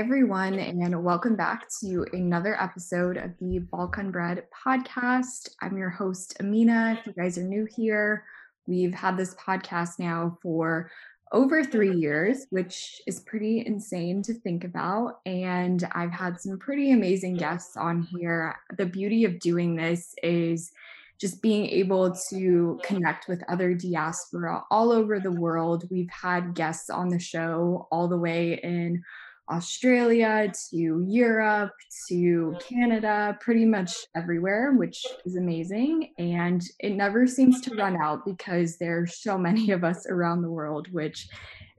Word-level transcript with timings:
Everyone, 0.00 0.58
and 0.58 1.04
welcome 1.04 1.36
back 1.36 1.66
to 1.78 2.06
another 2.14 2.58
episode 2.58 3.18
of 3.18 3.36
the 3.38 3.58
Balkan 3.58 4.10
Bread 4.10 4.44
podcast. 4.50 5.50
I'm 5.60 5.76
your 5.76 5.90
host, 5.90 6.38
Amina. 6.40 6.96
If 6.98 7.06
you 7.06 7.12
guys 7.12 7.36
are 7.36 7.42
new 7.42 7.66
here, 7.66 8.24
we've 8.66 8.94
had 8.94 9.18
this 9.18 9.34
podcast 9.34 9.98
now 9.98 10.38
for 10.42 10.90
over 11.32 11.62
three 11.62 11.94
years, 11.94 12.46
which 12.48 13.02
is 13.06 13.20
pretty 13.20 13.62
insane 13.66 14.22
to 14.22 14.32
think 14.32 14.64
about. 14.64 15.20
And 15.26 15.86
I've 15.92 16.12
had 16.12 16.40
some 16.40 16.58
pretty 16.58 16.92
amazing 16.92 17.34
guests 17.34 17.76
on 17.76 18.00
here. 18.00 18.56
The 18.78 18.86
beauty 18.86 19.26
of 19.26 19.38
doing 19.38 19.76
this 19.76 20.14
is 20.22 20.72
just 21.20 21.42
being 21.42 21.66
able 21.66 22.16
to 22.30 22.80
connect 22.82 23.28
with 23.28 23.44
other 23.50 23.74
diaspora 23.74 24.64
all 24.70 24.92
over 24.92 25.20
the 25.20 25.30
world. 25.30 25.84
We've 25.90 26.08
had 26.08 26.54
guests 26.54 26.88
on 26.88 27.10
the 27.10 27.18
show 27.18 27.86
all 27.92 28.08
the 28.08 28.16
way 28.16 28.54
in 28.62 29.02
Australia 29.50 30.52
to 30.70 31.04
Europe 31.08 31.72
to 32.08 32.56
Canada, 32.60 33.36
pretty 33.40 33.64
much 33.64 33.92
everywhere, 34.14 34.72
which 34.72 35.04
is 35.24 35.36
amazing. 35.36 36.12
And 36.18 36.62
it 36.78 36.94
never 36.94 37.26
seems 37.26 37.60
to 37.62 37.74
run 37.74 37.96
out 37.96 38.24
because 38.24 38.78
there 38.78 39.00
are 39.00 39.06
so 39.06 39.36
many 39.38 39.70
of 39.70 39.84
us 39.84 40.06
around 40.06 40.42
the 40.42 40.50
world, 40.50 40.88
which 40.92 41.28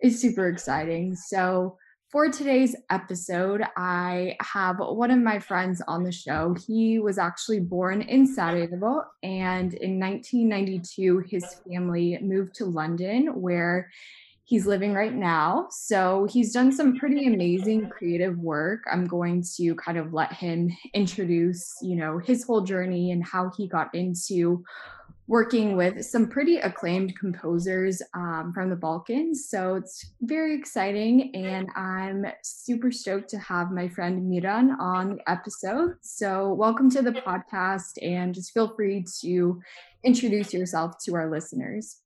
is 0.01 0.19
super 0.19 0.47
exciting. 0.47 1.15
So, 1.15 1.77
for 2.11 2.29
today's 2.29 2.75
episode, 2.89 3.63
I 3.77 4.35
have 4.41 4.79
one 4.79 5.11
of 5.11 5.19
my 5.19 5.39
friends 5.39 5.81
on 5.87 6.03
the 6.03 6.11
show. 6.11 6.53
He 6.67 6.99
was 6.99 7.17
actually 7.17 7.61
born 7.61 8.01
in 8.01 8.27
Sarajevo, 8.27 9.05
and 9.23 9.73
in 9.75 9.97
1992, 9.97 11.23
his 11.29 11.45
family 11.65 12.19
moved 12.21 12.53
to 12.55 12.65
London, 12.65 13.27
where 13.39 13.89
he's 14.51 14.65
living 14.65 14.93
right 14.93 15.13
now. 15.13 15.65
So 15.69 16.27
he's 16.29 16.51
done 16.51 16.73
some 16.73 16.97
pretty 16.97 17.25
amazing 17.25 17.89
creative 17.89 18.37
work. 18.37 18.83
I'm 18.91 19.07
going 19.07 19.45
to 19.55 19.75
kind 19.75 19.97
of 19.97 20.13
let 20.13 20.33
him 20.33 20.75
introduce, 20.93 21.73
you 21.81 21.95
know, 21.95 22.17
his 22.17 22.43
whole 22.43 22.59
journey 22.59 23.11
and 23.11 23.23
how 23.23 23.49
he 23.55 23.65
got 23.65 23.95
into 23.95 24.61
working 25.29 25.77
with 25.77 26.03
some 26.05 26.27
pretty 26.27 26.57
acclaimed 26.57 27.17
composers 27.17 28.01
um, 28.13 28.51
from 28.53 28.69
the 28.69 28.75
Balkans. 28.75 29.47
So 29.47 29.75
it's 29.75 30.11
very 30.19 30.53
exciting. 30.53 31.33
And 31.33 31.69
I'm 31.77 32.25
super 32.43 32.91
stoked 32.91 33.29
to 33.29 33.39
have 33.39 33.71
my 33.71 33.87
friend 33.87 34.29
Miran 34.29 34.71
on 34.81 35.15
the 35.15 35.31
episode. 35.31 35.91
So 36.01 36.51
welcome 36.51 36.89
to 36.89 37.01
the 37.01 37.13
podcast 37.13 37.93
and 38.01 38.35
just 38.35 38.51
feel 38.51 38.75
free 38.75 39.05
to 39.21 39.61
introduce 40.03 40.53
yourself 40.53 40.95
to 41.05 41.15
our 41.15 41.31
listeners. 41.31 42.00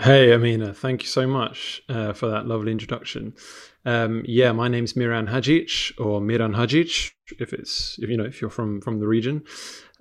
Hey, 0.00 0.32
Amina, 0.32 0.72
thank 0.72 1.02
you 1.02 1.08
so 1.08 1.26
much 1.26 1.82
uh, 1.90 2.14
for 2.14 2.26
that 2.30 2.46
lovely 2.46 2.72
introduction. 2.72 3.34
Um, 3.84 4.22
yeah, 4.26 4.50
my 4.50 4.66
name's 4.66 4.96
Miran 4.96 5.26
Hajic 5.26 5.92
or 6.00 6.22
Miran 6.22 6.54
Hajic, 6.54 7.12
if 7.38 7.52
it's 7.52 7.98
if 7.98 8.08
you 8.08 8.16
know 8.16 8.24
if 8.24 8.40
you're 8.40 8.48
from 8.48 8.80
from 8.80 8.98
the 8.98 9.06
region. 9.06 9.44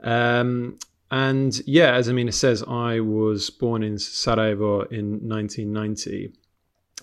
Um, 0.01 0.79
and 1.11 1.59
yeah, 1.67 1.95
as 1.95 2.07
Amina 2.07 2.31
says, 2.31 2.63
I 2.65 3.01
was 3.01 3.49
born 3.49 3.83
in 3.83 3.99
Sarajevo 3.99 4.83
in 4.83 5.19
1990. 5.27 6.31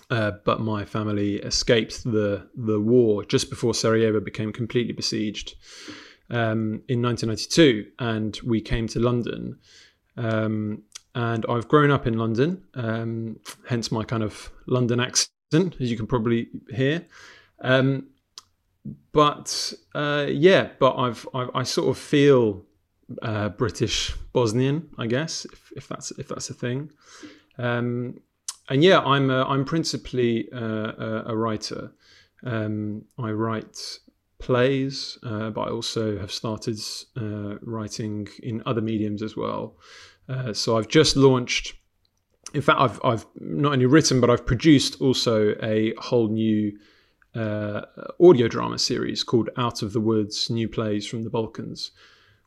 Uh, 0.09 0.31
but 0.43 0.59
my 0.59 0.83
family 0.83 1.35
escaped 1.35 2.03
the 2.03 2.49
the 2.55 2.81
war 2.81 3.23
just 3.25 3.51
before 3.51 3.75
Sarajevo 3.75 4.21
became 4.21 4.51
completely 4.51 4.93
besieged 4.93 5.53
um, 6.31 6.81
in 6.87 7.03
1992, 7.03 7.91
and 7.99 8.39
we 8.43 8.59
came 8.59 8.87
to 8.87 8.99
London. 8.99 9.59
Um, 10.17 10.81
and 11.17 11.47
I've 11.49 11.67
grown 11.67 11.89
up 11.89 12.05
in 12.05 12.15
London, 12.19 12.63
um, 12.75 13.39
hence 13.67 13.91
my 13.91 14.03
kind 14.03 14.21
of 14.21 14.51
London 14.67 14.99
accent, 14.99 15.75
as 15.79 15.89
you 15.89 15.97
can 15.97 16.05
probably 16.05 16.49
hear. 16.69 17.07
Um, 17.59 18.09
but 19.13 19.73
uh, 19.95 20.27
yeah, 20.29 20.69
but 20.77 20.95
I've, 20.95 21.27
I've, 21.33 21.49
i 21.55 21.63
sort 21.63 21.89
of 21.89 21.97
feel 21.97 22.63
uh, 23.23 23.49
British 23.49 24.13
Bosnian, 24.31 24.89
I 24.99 25.07
guess, 25.07 25.45
if, 25.45 25.71
if, 25.75 25.87
that's 25.87 26.11
if 26.11 26.27
that's 26.27 26.51
a 26.51 26.53
thing. 26.53 26.91
Um, 27.57 28.21
and 28.69 28.83
yeah, 28.83 28.99
I'm 28.99 29.31
a, 29.31 29.43
I'm 29.45 29.65
principally 29.65 30.47
uh, 30.53 30.59
a, 30.59 31.23
a, 31.29 31.35
writer. 31.35 31.93
Um, 32.43 33.05
I 33.17 33.31
write 33.31 33.99
plays, 34.37 35.17
uh, 35.23 35.49
but 35.49 35.61
I 35.61 35.71
also 35.71 36.19
have 36.19 36.31
started 36.31 36.79
uh, 37.19 37.55
writing 37.63 38.27
in 38.43 38.61
other 38.67 38.81
mediums 38.81 39.23
as 39.23 39.35
well. 39.35 39.77
Uh, 40.29 40.53
so 40.53 40.77
I've 40.77 40.87
just 40.87 41.15
launched. 41.15 41.73
In 42.53 42.61
fact, 42.61 42.79
I've 42.79 42.99
I've 43.03 43.25
not 43.39 43.73
only 43.73 43.85
written 43.85 44.21
but 44.21 44.29
I've 44.29 44.45
produced 44.45 45.01
also 45.01 45.55
a 45.61 45.93
whole 45.97 46.29
new 46.29 46.77
uh, 47.35 47.81
audio 48.19 48.47
drama 48.47 48.79
series 48.79 49.23
called 49.23 49.49
Out 49.57 49.81
of 49.81 49.93
the 49.93 49.99
Woods: 49.99 50.49
New 50.49 50.67
Plays 50.67 51.05
from 51.05 51.23
the 51.23 51.29
Balkans, 51.29 51.91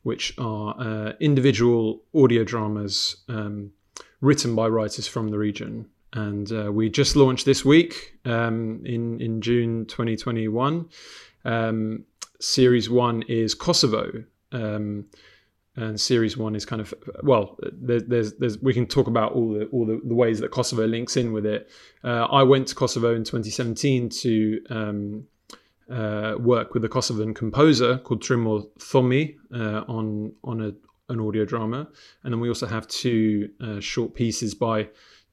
which 0.03 0.33
are 0.37 0.75
uh, 0.79 1.13
individual 1.19 2.03
audio 2.15 2.43
dramas 2.43 3.17
um, 3.29 3.71
written 4.21 4.55
by 4.55 4.67
writers 4.67 5.07
from 5.07 5.29
the 5.29 5.37
region. 5.37 5.87
And 6.13 6.51
uh, 6.51 6.71
we 6.71 6.89
just 6.89 7.15
launched 7.15 7.45
this 7.45 7.63
week 7.63 8.17
um, 8.25 8.81
in 8.85 9.21
in 9.21 9.41
June 9.41 9.85
2021. 9.85 10.89
Um, 11.45 12.05
series 12.39 12.89
one 12.89 13.23
is 13.23 13.53
Kosovo. 13.55 14.23
Um, 14.51 15.05
and 15.75 15.99
series 15.99 16.35
one 16.35 16.55
is 16.55 16.65
kind 16.65 16.81
of 16.81 16.93
well 17.23 17.57
there's, 17.71 18.03
there's, 18.03 18.33
there's 18.35 18.61
we 18.61 18.73
can 18.73 18.85
talk 18.85 19.07
about 19.07 19.31
all 19.33 19.53
the 19.53 19.65
all 19.67 19.85
the, 19.85 20.01
the 20.05 20.13
ways 20.13 20.39
that 20.39 20.51
kosovo 20.51 20.85
links 20.85 21.15
in 21.17 21.31
with 21.31 21.45
it. 21.45 21.69
Uh, 22.03 22.25
i 22.25 22.43
went 22.43 22.67
to 22.67 22.75
kosovo 22.75 23.15
in 23.15 23.23
2017 23.23 24.09
to 24.09 24.61
um, 24.69 25.23
uh, 25.91 26.35
work 26.39 26.73
with 26.73 26.83
a 26.85 26.89
kosovan 26.89 27.35
composer 27.35 27.97
called 27.99 28.21
trimor 28.21 28.67
Dhomi 28.79 29.35
uh, 29.53 29.83
on 29.87 30.33
on 30.43 30.61
a, 30.61 30.71
an 31.11 31.19
audio 31.19 31.45
drama. 31.45 31.87
And 32.23 32.33
then 32.33 32.39
we 32.39 32.49
also 32.49 32.67
have 32.67 32.87
two 32.87 33.49
uh, 33.59 33.79
short 33.79 34.13
pieces 34.13 34.53
by 34.53 34.89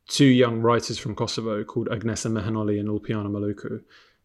two 0.09 0.27
young 0.27 0.61
writers 0.61 0.99
from 0.99 1.15
kosovo 1.15 1.63
called 1.65 1.89
agnesa 1.89 2.31
mehanoli 2.31 2.81
and 2.81 2.89
ulpiana 2.89 3.29
Maloku 3.29 3.81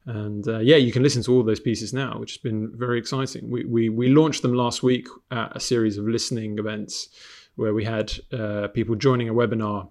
and 0.06 0.48
uh, 0.48 0.60
yeah, 0.60 0.76
you 0.76 0.92
can 0.92 1.04
listen 1.04 1.24
to 1.24 1.34
all 1.34 1.44
those 1.44 1.60
pieces 1.60 1.94
now, 1.94 2.18
which 2.20 2.34
has 2.34 2.38
been 2.38 2.72
very 2.76 3.00
exciting. 3.00 3.50
We, 3.50 3.66
we, 3.66 3.90
we 3.90 4.10
launched 4.10 4.42
them 4.42 4.54
last 4.54 4.84
week 4.84 5.08
at 5.32 5.56
a 5.56 5.60
series 5.60 5.98
of 5.98 6.06
listening 6.06 6.60
events 6.60 7.10
where 7.56 7.74
we 7.74 7.86
had 7.86 8.12
uh, 8.32 8.68
people 8.70 8.96
joining 8.96 9.30
a 9.30 9.34
webinar 9.34 9.90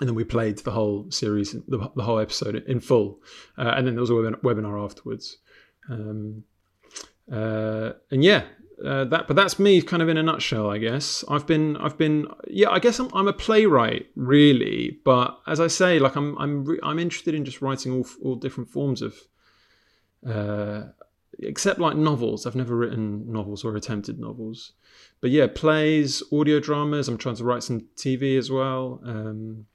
and 0.00 0.08
then 0.08 0.14
we 0.14 0.24
played 0.24 0.58
the 0.58 0.70
whole 0.70 1.10
series, 1.10 1.52
the, 1.52 1.90
the 1.96 2.02
whole 2.02 2.20
episode 2.20 2.56
in 2.66 2.80
full. 2.80 3.20
Uh, 3.56 3.74
and 3.76 3.86
then 3.86 3.94
there 3.94 4.00
was 4.00 4.10
a 4.10 4.14
webinar 4.14 4.82
afterwards. 4.82 5.38
Um, 5.90 6.44
uh, 7.30 7.92
and 8.10 8.22
yeah, 8.22 8.44
uh, 8.84 9.04
that 9.04 9.26
but 9.26 9.34
that's 9.34 9.58
me 9.58 9.82
kind 9.82 10.02
of 10.02 10.08
in 10.08 10.16
a 10.16 10.22
nutshell 10.22 10.70
i 10.70 10.78
guess. 10.78 11.24
I've 11.28 11.46
been 11.46 11.76
i've 11.78 11.98
been 11.98 12.26
yeah 12.46 12.70
i 12.70 12.78
guess 12.78 12.98
i'm, 12.98 13.10
I'm 13.12 13.28
a 13.28 13.32
playwright 13.32 14.06
really 14.14 14.98
but 15.04 15.40
as 15.46 15.58
i 15.58 15.66
say 15.66 15.98
like 15.98 16.16
i'm 16.16 16.36
i'm 16.38 16.78
i'm 16.82 16.98
interested 16.98 17.34
in 17.34 17.44
just 17.44 17.60
writing 17.60 17.92
all 17.92 18.06
all 18.22 18.36
different 18.36 18.70
forms 18.70 19.02
of 19.02 19.16
uh, 20.26 20.84
except 21.40 21.78
like 21.78 21.96
novels. 21.96 22.46
I've 22.46 22.56
never 22.56 22.76
written 22.76 23.30
novels 23.30 23.64
or 23.64 23.76
attempted 23.76 24.18
novels. 24.18 24.72
But 25.20 25.30
yeah 25.30 25.46
plays 25.46 26.22
audio 26.32 26.60
dramas. 26.60 27.08
I'm 27.08 27.18
trying 27.18 27.36
to 27.36 27.44
write 27.44 27.62
some 27.62 27.82
tv 27.96 28.38
as 28.38 28.50
well. 28.50 29.00
Um, 29.04 29.66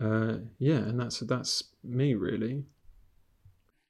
uh, 0.00 0.38
yeah 0.58 0.78
and 0.78 0.98
that's 0.98 1.20
that's 1.20 1.64
me 1.84 2.14
really 2.14 2.64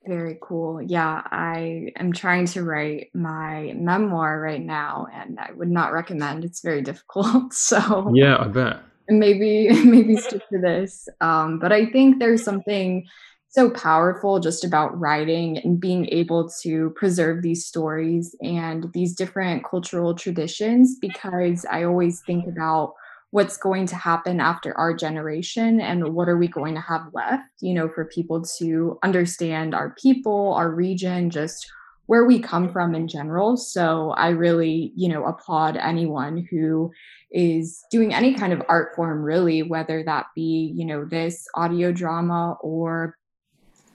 very 0.07 0.39
cool. 0.41 0.83
Yeah, 0.83 1.23
I 1.25 1.93
am 1.97 2.13
trying 2.13 2.47
to 2.47 2.63
write 2.63 3.11
my 3.15 3.73
memoir 3.77 4.41
right 4.41 4.63
now, 4.63 5.07
and 5.13 5.39
I 5.39 5.53
would 5.53 5.71
not 5.71 5.93
recommend. 5.93 6.45
It's 6.45 6.61
very 6.61 6.83
difficult. 6.91 7.53
So 7.53 8.13
yeah, 8.15 8.39
I 8.39 8.49
bet. 8.49 8.81
Maybe 9.09 9.69
maybe 9.85 10.17
stick 10.17 10.43
to 10.51 10.59
this. 10.59 11.09
Um, 11.21 11.59
but 11.59 11.73
I 11.73 11.87
think 11.87 12.19
there's 12.19 12.43
something 12.43 13.07
so 13.49 13.71
powerful 13.71 14.41
just 14.41 14.65
about 14.65 14.99
writing 14.99 15.59
and 15.59 15.79
being 15.79 16.09
able 16.11 16.51
to 16.63 16.91
preserve 16.97 17.41
these 17.41 17.65
stories 17.65 18.35
and 18.43 18.87
these 18.93 19.15
different 19.15 19.65
cultural 19.65 20.13
traditions 20.13 20.99
because 21.01 21.65
I 21.71 21.85
always 21.85 22.21
think 22.27 22.49
about 22.49 22.95
what's 23.35 23.57
going 23.57 23.85
to 23.85 23.97
happen 23.97 24.39
after 24.39 24.79
our 24.79 24.95
generation 24.95 25.81
and 25.81 26.15
what 26.15 26.29
are 26.29 26.39
we 26.39 26.47
going 26.47 26.73
to 26.73 26.81
have 26.81 27.03
left 27.13 27.51
you 27.61 27.75
know 27.75 27.89
for 27.89 28.05
people 28.05 28.45
to 28.59 28.97
understand 29.03 29.75
our 29.75 29.93
people 30.01 30.55
our 30.55 30.71
region 30.71 31.31
just 31.31 31.67
where 32.07 32.25
we 32.25 32.39
come 32.39 32.71
from 32.71 32.95
in 32.95 33.09
general. 33.09 33.57
So 33.57 34.11
I 34.11 34.29
really, 34.29 34.93
you 34.95 35.09
know, 35.09 35.25
applaud 35.25 35.77
anyone 35.77 36.47
who 36.51 36.93
is 37.33 37.83
doing 37.91 38.13
any 38.13 38.35
kind 38.35 38.53
of 38.53 38.63
art 38.69 38.95
form, 38.95 39.23
really, 39.23 39.63
whether 39.63 40.05
that 40.05 40.27
be, 40.35 40.73
you 40.77 40.85
know, 40.85 41.05
this 41.05 41.47
audio 41.55 41.93
drama 41.93 42.57
or 42.61 43.17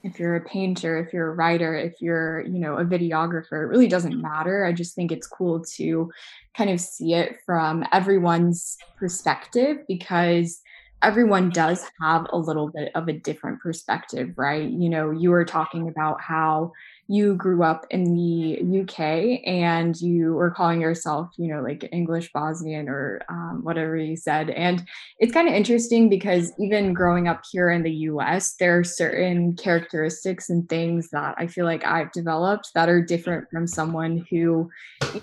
if 0.02 0.18
you're 0.18 0.36
a 0.36 0.40
painter, 0.40 0.98
if 0.98 1.12
you're 1.12 1.28
a 1.28 1.34
writer, 1.34 1.74
if 1.74 1.94
you're, 2.00 2.40
you 2.42 2.58
know, 2.58 2.76
a 2.76 2.84
videographer, 2.84 3.62
it 3.64 3.68
really 3.68 3.88
doesn't 3.88 4.12
mm-hmm. 4.12 4.22
matter. 4.22 4.64
I 4.64 4.72
just 4.72 4.94
think 4.94 5.12
it's 5.12 5.26
cool 5.26 5.62
to 5.76 6.10
kind 6.56 6.70
of 6.70 6.80
see 6.80 7.14
it 7.14 7.38
from 7.44 7.84
everyone's 7.92 8.76
perspective 8.98 9.78
because 9.86 10.60
everyone 11.02 11.50
does 11.50 11.84
have 12.00 12.26
a 12.32 12.38
little 12.38 12.68
bit 12.68 12.92
of 12.94 13.08
a 13.08 13.12
different 13.12 13.60
perspective, 13.60 14.32
right? 14.36 14.68
You 14.68 14.88
know, 14.88 15.10
you 15.10 15.30
were 15.30 15.44
talking 15.44 15.88
about 15.88 16.20
how 16.20 16.72
you 17.10 17.34
grew 17.34 17.64
up 17.64 17.86
in 17.90 18.04
the 18.14 18.82
UK 18.82 19.44
and 19.44 20.00
you 20.00 20.32
were 20.34 20.52
calling 20.52 20.80
yourself, 20.80 21.28
you 21.36 21.52
know, 21.52 21.60
like 21.60 21.88
English 21.90 22.30
Bosnian 22.32 22.88
or 22.88 23.20
um, 23.28 23.62
whatever 23.64 23.96
you 23.96 24.16
said. 24.16 24.50
And 24.50 24.86
it's 25.18 25.32
kind 25.32 25.48
of 25.48 25.54
interesting 25.54 26.08
because 26.08 26.52
even 26.60 26.94
growing 26.94 27.26
up 27.26 27.42
here 27.50 27.68
in 27.68 27.82
the 27.82 27.90
US, 27.90 28.54
there 28.60 28.78
are 28.78 28.84
certain 28.84 29.56
characteristics 29.56 30.48
and 30.50 30.68
things 30.68 31.10
that 31.10 31.34
I 31.36 31.48
feel 31.48 31.64
like 31.64 31.84
I've 31.84 32.12
developed 32.12 32.70
that 32.76 32.88
are 32.88 33.02
different 33.02 33.50
from 33.50 33.66
someone 33.66 34.24
who 34.30 34.70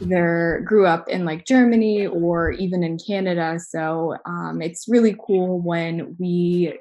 either 0.01 0.61
grew 0.65 0.85
up 0.85 1.07
in 1.07 1.23
like 1.23 1.45
Germany 1.45 2.05
or 2.05 2.51
even 2.51 2.83
in 2.83 2.97
Canada. 2.99 3.59
So 3.65 4.17
um, 4.25 4.61
it's 4.61 4.89
really 4.89 5.15
cool 5.25 5.61
when 5.61 6.17
we 6.19 6.77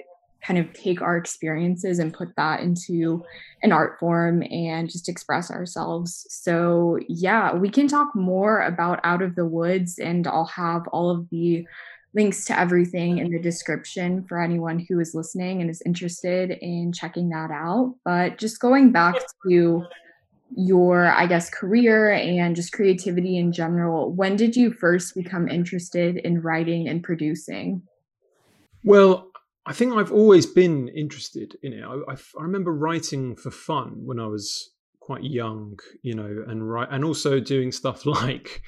kind 0.47 0.59
of 0.59 0.73
take 0.73 1.03
our 1.03 1.17
experiences 1.17 1.99
and 1.99 2.15
put 2.15 2.35
that 2.37 2.61
into 2.61 3.25
an 3.63 3.73
art 3.73 3.99
form 3.99 4.43
and 4.45 4.89
just 4.91 5.09
express 5.09 5.51
ourselves. 5.51 6.27
So, 6.31 6.99
yeah, 7.09 7.55
we 7.55 7.69
can 7.69 7.89
talk 7.89 8.15
more 8.15 8.61
about 8.61 9.01
Out 9.03 9.23
of 9.23 9.35
the 9.35 9.47
Woods, 9.47 9.99
and 9.99 10.27
I'll 10.27 10.47
have 10.47 10.87
all 10.89 11.11
of 11.11 11.29
the 11.31 11.67
links 12.15 12.45
to 12.47 12.59
everything 12.59 13.19
in 13.19 13.31
the 13.31 13.39
description 13.39 14.25
for 14.25 14.41
anyone 14.41 14.79
who 14.79 15.01
is 15.01 15.15
listening 15.15 15.61
and 15.61 15.69
is 15.69 15.83
interested 15.85 16.51
in 16.63 16.93
checking 16.93 17.29
that 17.31 17.51
out. 17.51 17.95
But 18.05 18.39
just 18.39 18.61
going 18.61 18.93
back 18.93 19.17
to 19.47 19.85
your, 20.57 21.07
I 21.07 21.27
guess, 21.27 21.51
career 21.51 22.13
and 22.13 22.55
just 22.55 22.73
creativity 22.73 23.37
in 23.37 23.53
general, 23.53 24.13
when 24.13 24.37
did 24.37 24.57
you 24.57 24.73
first 24.73 25.15
become 25.15 25.49
interested 25.49 26.19
in 26.19 26.41
writing 26.41 26.89
and 26.89 27.03
producing? 27.03 27.83
Well, 28.85 29.26
I 29.67 29.73
think 29.73 29.95
I've 29.95 30.13
always 30.13 30.47
been 30.47 30.89
interested 30.89 31.57
in 31.63 31.73
it. 31.73 31.83
I, 31.83 31.95
I, 32.13 32.15
I, 32.15 32.43
remember 32.43 32.73
writing 32.73 33.35
for 33.35 33.51
fun 33.51 34.03
when 34.05 34.21
I 34.21 34.29
was 34.29 34.71
quite 35.01 35.25
young, 35.25 35.79
you 36.03 36.15
know, 36.15 36.45
and 36.47 36.71
write, 36.71 36.89
and 36.93 37.05
also 37.05 37.41
doing 37.41 37.73
stuff 37.73 38.07
like 38.07 38.63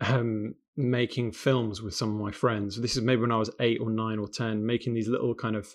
um, 0.00 0.54
making 0.76 1.32
films 1.32 1.82
with 1.82 1.94
some 1.94 2.14
of 2.14 2.20
my 2.20 2.30
friends. 2.30 2.80
This 2.80 2.96
is 2.96 3.02
maybe 3.02 3.22
when 3.22 3.32
I 3.32 3.38
was 3.38 3.50
eight 3.60 3.80
or 3.80 3.90
nine 3.90 4.20
or 4.20 4.28
ten, 4.28 4.64
making 4.64 4.94
these 4.94 5.08
little 5.08 5.34
kind 5.34 5.56
of 5.56 5.74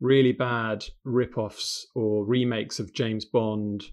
really 0.00 0.32
bad 0.32 0.84
rip-offs 1.04 1.86
or 1.94 2.24
remakes 2.24 2.78
of 2.78 2.94
James 2.94 3.24
Bond 3.24 3.84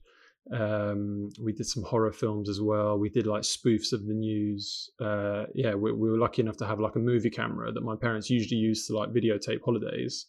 um, 0.52 1.30
we 1.42 1.52
did 1.52 1.66
some 1.66 1.84
horror 1.84 2.12
films 2.12 2.48
as 2.50 2.62
well. 2.62 2.98
We 2.98 3.10
did 3.10 3.28
like 3.28 3.42
spoofs 3.42 3.92
of 3.92 4.06
the 4.06 4.14
news. 4.14 4.90
Uh, 5.00 5.46
yeah, 5.54 5.74
we, 5.74 5.92
we, 5.92 6.10
were 6.10 6.18
lucky 6.18 6.42
enough 6.42 6.58
to 6.58 6.66
have 6.66 6.80
like 6.80 6.96
a 6.96 7.00
movie 7.00 7.30
camera 7.30 7.72
that 7.72 7.84
my 7.84 7.96
parents 7.96 8.30
usually 8.30 8.60
used 8.60 8.88
to 8.88 8.98
like 8.98 9.10
videotape 9.10 9.60
holidays 9.64 10.26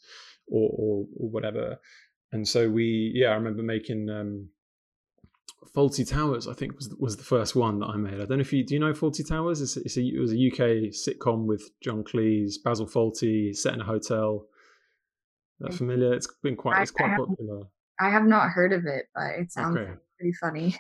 or, 0.49 0.71
or, 0.73 1.07
or 1.17 1.31
whatever. 1.31 1.77
And 2.33 2.47
so 2.47 2.69
we, 2.69 3.13
yeah, 3.15 3.29
I 3.29 3.35
remember 3.35 3.63
making 3.63 4.11
um, 4.11 4.49
Fawlty 5.75 6.09
Towers. 6.09 6.49
I 6.49 6.53
think 6.53 6.75
was 6.75 6.95
was 6.99 7.17
the 7.17 7.25
first 7.25 7.55
one 7.55 7.79
that 7.79 7.87
I 7.87 7.97
made. 7.97 8.15
I 8.15 8.25
don't 8.25 8.39
know 8.39 8.41
if 8.41 8.53
you 8.53 8.67
do 8.67 8.75
you 8.75 8.81
know 8.81 8.93
Fawlty 8.93 9.27
Towers. 9.27 9.61
It's, 9.61 9.77
it's 9.77 9.97
a, 9.97 10.01
it 10.01 10.19
was 10.19 10.33
a 10.33 10.37
UK 10.37 10.93
sitcom 10.93 11.47
with 11.47 11.71
John 11.81 12.03
Cleese, 12.03 12.55
Basil 12.63 12.87
Fawlty, 12.87 13.55
set 13.55 13.75
in 13.75 13.81
a 13.81 13.85
hotel. 13.85 14.47
That 15.61 15.75
familiar? 15.75 16.13
It's 16.13 16.29
been 16.43 16.57
quite 16.57 16.83
it's 16.83 16.91
quite 16.91 17.17
popular. 17.17 17.63
I 18.01 18.11
have 18.11 18.25
not 18.25 18.51
heard 18.51 18.73
of 18.73 18.85
it, 18.87 19.07
but 19.15 19.41
it 19.41 19.53
sounds 19.53 19.77
okay 19.77 19.93
pretty 20.19 20.35
funny. 20.35 20.77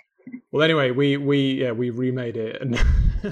well, 0.52 0.62
anyway, 0.62 0.90
we 0.90 1.17
we 1.17 1.62
yeah 1.62 1.73
we 1.73 1.90
remade 1.90 2.37
it, 2.37 2.61
and 2.61 2.76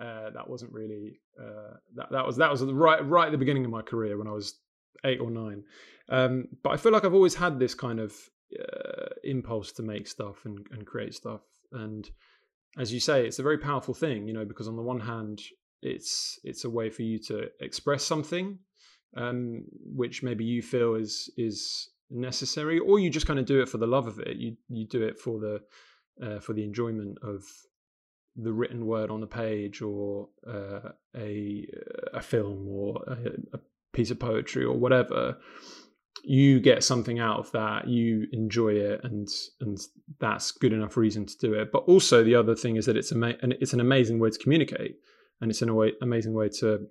uh, 0.00 0.30
that 0.30 0.48
wasn't 0.48 0.72
really 0.72 1.20
uh, 1.40 1.76
that 1.96 2.10
that 2.10 2.26
was 2.26 2.36
that 2.36 2.50
was 2.50 2.62
right 2.62 3.06
right 3.06 3.26
at 3.26 3.32
the 3.32 3.38
beginning 3.38 3.64
of 3.64 3.70
my 3.70 3.82
career 3.82 4.18
when 4.18 4.28
I 4.28 4.32
was 4.32 4.60
eight 5.04 5.20
or 5.20 5.30
nine. 5.30 5.64
Um, 6.08 6.48
but 6.62 6.70
I 6.70 6.76
feel 6.76 6.92
like 6.92 7.04
I've 7.04 7.14
always 7.14 7.34
had 7.34 7.58
this 7.58 7.74
kind 7.74 8.00
of 8.00 8.14
uh, 8.58 9.06
impulse 9.22 9.72
to 9.72 9.82
make 9.82 10.06
stuff 10.06 10.44
and, 10.44 10.66
and 10.70 10.86
create 10.86 11.14
stuff, 11.14 11.42
and 11.72 12.08
as 12.76 12.92
you 12.92 13.00
say, 13.00 13.26
it's 13.26 13.38
a 13.38 13.42
very 13.42 13.58
powerful 13.58 13.94
thing, 13.94 14.26
you 14.26 14.34
know, 14.34 14.44
because 14.44 14.68
on 14.68 14.76
the 14.76 14.82
one 14.82 15.00
hand, 15.00 15.40
it's 15.82 16.38
it's 16.44 16.64
a 16.64 16.70
way 16.70 16.90
for 16.90 17.02
you 17.02 17.18
to 17.18 17.48
express 17.60 18.02
something, 18.04 18.58
um, 19.16 19.64
which 19.94 20.22
maybe 20.22 20.44
you 20.44 20.62
feel 20.62 20.94
is 20.94 21.30
is 21.36 21.90
necessary, 22.14 22.78
or 22.78 22.98
you 22.98 23.10
just 23.10 23.26
kind 23.26 23.38
of 23.38 23.46
do 23.46 23.60
it 23.60 23.68
for 23.68 23.78
the 23.78 23.86
love 23.86 24.06
of 24.06 24.18
it. 24.18 24.36
You 24.36 24.56
you 24.68 24.86
do 24.86 25.02
it 25.02 25.18
for 25.18 25.38
the 25.40 25.60
uh, 26.22 26.40
for 26.40 26.52
the 26.52 26.64
enjoyment 26.64 27.18
of 27.22 27.42
the 28.36 28.52
written 28.52 28.86
word 28.86 29.10
on 29.10 29.20
the 29.20 29.26
page, 29.26 29.82
or 29.82 30.28
uh, 30.46 30.90
a 31.16 31.66
a 32.12 32.20
film, 32.20 32.66
or 32.68 33.02
a, 33.06 33.56
a 33.56 33.60
piece 33.92 34.10
of 34.10 34.18
poetry, 34.18 34.64
or 34.64 34.76
whatever. 34.76 35.36
You 36.22 36.60
get 36.60 36.82
something 36.82 37.18
out 37.18 37.38
of 37.38 37.52
that. 37.52 37.86
You 37.86 38.26
enjoy 38.32 38.74
it, 38.74 39.00
and 39.04 39.28
and 39.60 39.78
that's 40.20 40.52
good 40.52 40.72
enough 40.72 40.96
reason 40.96 41.26
to 41.26 41.38
do 41.38 41.54
it. 41.54 41.72
But 41.72 41.84
also 41.84 42.24
the 42.24 42.36
other 42.36 42.54
thing 42.54 42.76
is 42.76 42.86
that 42.86 42.96
it's 42.96 43.12
ama- 43.12 43.36
and 43.42 43.54
it's 43.60 43.72
an 43.72 43.80
amazing 43.80 44.18
way 44.18 44.30
to 44.30 44.38
communicate, 44.38 44.96
and 45.40 45.50
it's 45.50 45.62
an 45.62 45.74
way, 45.74 45.92
amazing 46.00 46.32
way 46.32 46.48
to 46.60 46.86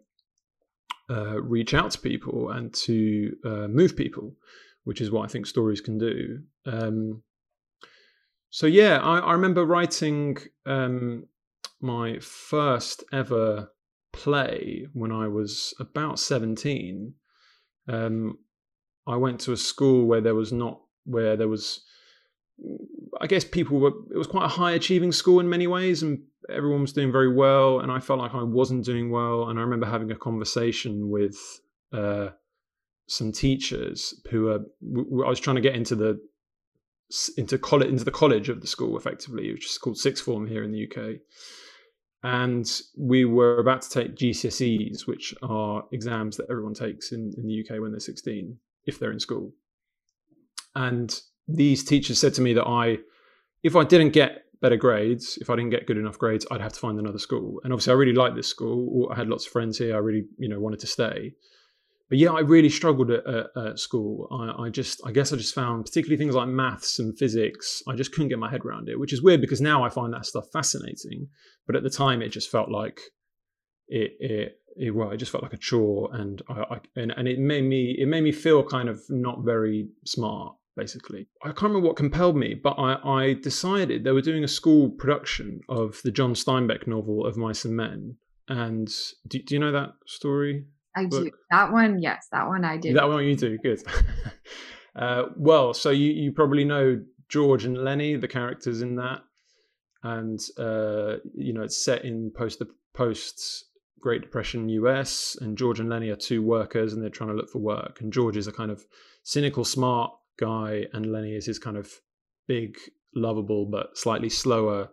uh, 1.09 1.41
reach 1.41 1.73
out 1.73 1.91
to 1.91 1.99
people 1.99 2.49
and 2.49 2.73
to 2.73 3.35
uh, 3.45 3.67
move 3.67 3.95
people 3.95 4.35
which 4.83 5.01
is 5.01 5.11
what 5.11 5.23
I 5.23 5.27
think 5.27 5.45
stories 5.45 5.81
can 5.81 5.97
do. 5.97 6.39
Um, 6.65 7.23
so 8.49 8.67
yeah, 8.67 8.99
I, 8.99 9.19
I 9.19 9.31
remember 9.33 9.65
writing 9.65 10.37
um, 10.65 11.27
my 11.81 12.19
first 12.19 13.03
ever 13.11 13.71
play 14.11 14.87
when 14.93 15.11
I 15.11 15.27
was 15.27 15.73
about 15.79 16.19
seventeen. 16.19 17.15
Um, 17.87 18.37
I 19.07 19.17
went 19.17 19.39
to 19.41 19.51
a 19.51 19.57
school 19.57 20.05
where 20.05 20.21
there 20.21 20.35
was 20.35 20.51
not 20.51 20.81
where 21.05 21.35
there 21.35 21.47
was. 21.47 21.83
I 23.19 23.27
guess 23.27 23.43
people 23.43 23.79
were. 23.79 23.93
It 24.13 24.17
was 24.17 24.27
quite 24.27 24.45
a 24.45 24.49
high 24.49 24.73
achieving 24.73 25.11
school 25.11 25.39
in 25.39 25.49
many 25.49 25.67
ways, 25.67 26.03
and 26.03 26.21
everyone 26.49 26.81
was 26.81 26.93
doing 26.93 27.11
very 27.11 27.33
well. 27.33 27.79
And 27.79 27.91
I 27.91 27.99
felt 27.99 28.19
like 28.19 28.35
I 28.35 28.43
wasn't 28.43 28.85
doing 28.85 29.09
well. 29.09 29.49
And 29.49 29.57
I 29.57 29.63
remember 29.63 29.87
having 29.87 30.11
a 30.11 30.15
conversation 30.15 31.09
with 31.09 31.37
uh, 31.91 32.29
some 33.07 33.31
teachers 33.31 34.13
who 34.29 34.47
are 34.49 34.59
I 35.25 35.29
was 35.29 35.39
trying 35.39 35.55
to 35.55 35.61
get 35.61 35.75
into 35.75 35.95
the 35.95 36.19
into 37.37 37.57
college 37.57 37.89
into 37.89 38.03
the 38.03 38.11
college 38.11 38.49
of 38.49 38.61
the 38.61 38.67
school 38.67 38.97
effectively, 38.97 39.51
which 39.51 39.65
is 39.65 39.77
called 39.77 39.97
sixth 39.97 40.23
form 40.23 40.47
here 40.47 40.63
in 40.63 40.71
the 40.71 40.87
UK. 40.87 41.19
And 42.23 42.69
we 42.97 43.25
were 43.25 43.59
about 43.59 43.81
to 43.81 43.89
take 43.89 44.15
GCSEs, 44.15 45.05
which 45.05 45.35
are 45.43 45.83
exams 45.91 46.37
that 46.37 46.47
everyone 46.49 46.73
takes 46.73 47.11
in, 47.11 47.33
in 47.37 47.45
the 47.45 47.59
UK 47.59 47.81
when 47.81 47.91
they're 47.91 47.99
16, 47.99 48.57
if 48.85 48.97
they're 48.97 49.11
in 49.11 49.19
school. 49.19 49.51
And 50.73 51.13
these 51.45 51.83
teachers 51.83 52.21
said 52.21 52.33
to 52.35 52.41
me 52.41 52.53
that 52.53 52.65
I, 52.65 52.99
if 53.61 53.75
I 53.75 53.83
didn't 53.83 54.11
get 54.11 54.45
better 54.61 54.77
grades, 54.77 55.37
if 55.41 55.49
I 55.49 55.57
didn't 55.57 55.71
get 55.71 55.85
good 55.85 55.97
enough 55.97 56.17
grades, 56.17 56.47
I'd 56.49 56.61
have 56.61 56.71
to 56.71 56.79
find 56.79 56.97
another 56.97 57.19
school. 57.19 57.59
And 57.65 57.73
obviously, 57.73 57.91
I 57.91 57.97
really 57.97 58.13
liked 58.13 58.37
this 58.37 58.47
school. 58.47 59.09
I 59.11 59.15
had 59.15 59.27
lots 59.27 59.45
of 59.45 59.51
friends 59.51 59.77
here. 59.77 59.93
I 59.93 59.99
really, 59.99 60.23
you 60.37 60.47
know, 60.47 60.61
wanted 60.61 60.79
to 60.79 60.87
stay 60.87 61.33
but 62.09 62.17
yeah, 62.17 62.31
I 62.31 62.41
really 62.41 62.69
struggled 62.69 63.09
at, 63.11 63.25
at, 63.25 63.45
at 63.55 63.79
school. 63.79 64.27
I, 64.31 64.65
I, 64.65 64.69
just, 64.69 65.01
I 65.05 65.11
guess, 65.11 65.33
I 65.33 65.37
just 65.37 65.55
found 65.55 65.85
particularly 65.85 66.17
things 66.17 66.35
like 66.35 66.47
maths 66.47 66.99
and 66.99 67.17
physics. 67.17 67.81
I 67.87 67.95
just 67.95 68.11
couldn't 68.11 68.29
get 68.29 68.39
my 68.39 68.51
head 68.51 68.65
around 68.65 68.89
it, 68.89 68.99
which 68.99 69.13
is 69.13 69.23
weird 69.23 69.41
because 69.41 69.61
now 69.61 69.83
I 69.83 69.89
find 69.89 70.13
that 70.13 70.25
stuff 70.25 70.45
fascinating. 70.51 71.27
But 71.65 71.75
at 71.75 71.83
the 71.83 71.89
time, 71.89 72.21
it 72.21 72.29
just 72.29 72.51
felt 72.51 72.69
like 72.69 72.99
it, 73.87 74.11
it, 74.19 74.57
it 74.75 74.91
well, 74.93 75.11
it 75.11 75.17
just 75.17 75.31
felt 75.31 75.43
like 75.43 75.53
a 75.53 75.57
chore, 75.57 76.09
and 76.13 76.41
I, 76.49 76.53
I 76.53 76.79
and, 76.95 77.13
and 77.15 77.27
it 77.27 77.39
made 77.39 77.63
me, 77.63 77.95
it 77.97 78.07
made 78.07 78.23
me 78.23 78.31
feel 78.31 78.63
kind 78.63 78.89
of 78.89 79.01
not 79.09 79.43
very 79.43 79.87
smart. 80.05 80.55
Basically, 80.75 81.27
I 81.43 81.49
can't 81.49 81.63
remember 81.63 81.87
what 81.87 81.97
compelled 81.97 82.35
me, 82.35 82.55
but 82.55 82.71
I, 82.79 82.95
I 83.03 83.33
decided 83.33 84.03
they 84.03 84.11
were 84.11 84.21
doing 84.21 84.43
a 84.43 84.47
school 84.47 84.89
production 84.89 85.61
of 85.69 86.01
the 86.03 86.11
John 86.11 86.33
Steinbeck 86.33 86.87
novel 86.87 87.27
of 87.27 87.37
Mice 87.37 87.63
and 87.63 87.75
Men. 87.75 88.17
And 88.47 88.91
do, 89.27 89.39
do 89.39 89.53
you 89.53 89.59
know 89.59 89.71
that 89.71 89.91
story? 90.07 90.65
I 90.95 91.05
do. 91.05 91.31
That 91.49 91.71
one, 91.71 92.01
yes, 92.01 92.27
that 92.31 92.47
one 92.47 92.65
I 92.65 92.77
did. 92.77 92.95
That 92.95 93.07
one 93.07 93.25
you 93.25 93.35
do, 93.35 93.57
good. 93.57 93.83
uh, 94.95 95.23
well, 95.35 95.73
so 95.73 95.89
you, 95.89 96.11
you 96.11 96.31
probably 96.31 96.63
know 96.63 97.01
George 97.29 97.65
and 97.65 97.77
Lenny, 97.77 98.15
the 98.15 98.27
characters 98.27 98.81
in 98.81 98.95
that. 98.97 99.21
And, 100.03 100.39
uh, 100.57 101.17
you 101.33 101.53
know, 101.53 101.63
it's 101.63 101.83
set 101.83 102.03
in 102.05 102.31
post 102.35 102.59
the 102.59 102.67
post 102.93 103.65
Great 103.99 104.21
Depression 104.21 104.69
US. 104.69 105.37
And 105.39 105.57
George 105.57 105.79
and 105.79 105.89
Lenny 105.89 106.09
are 106.09 106.15
two 106.15 106.43
workers 106.43 106.93
and 106.93 107.01
they're 107.01 107.09
trying 107.09 107.29
to 107.29 107.35
look 107.35 107.49
for 107.49 107.59
work. 107.59 108.01
And 108.01 108.11
George 108.11 108.37
is 108.37 108.47
a 108.47 108.51
kind 108.51 108.69
of 108.69 108.85
cynical, 109.23 109.63
smart 109.63 110.11
guy. 110.37 110.85
And 110.93 111.11
Lenny 111.11 111.35
is 111.35 111.45
his 111.45 111.57
kind 111.57 111.77
of 111.77 111.91
big, 112.47 112.77
lovable 113.15 113.65
but 113.65 113.97
slightly 113.97 114.29
slower 114.29 114.89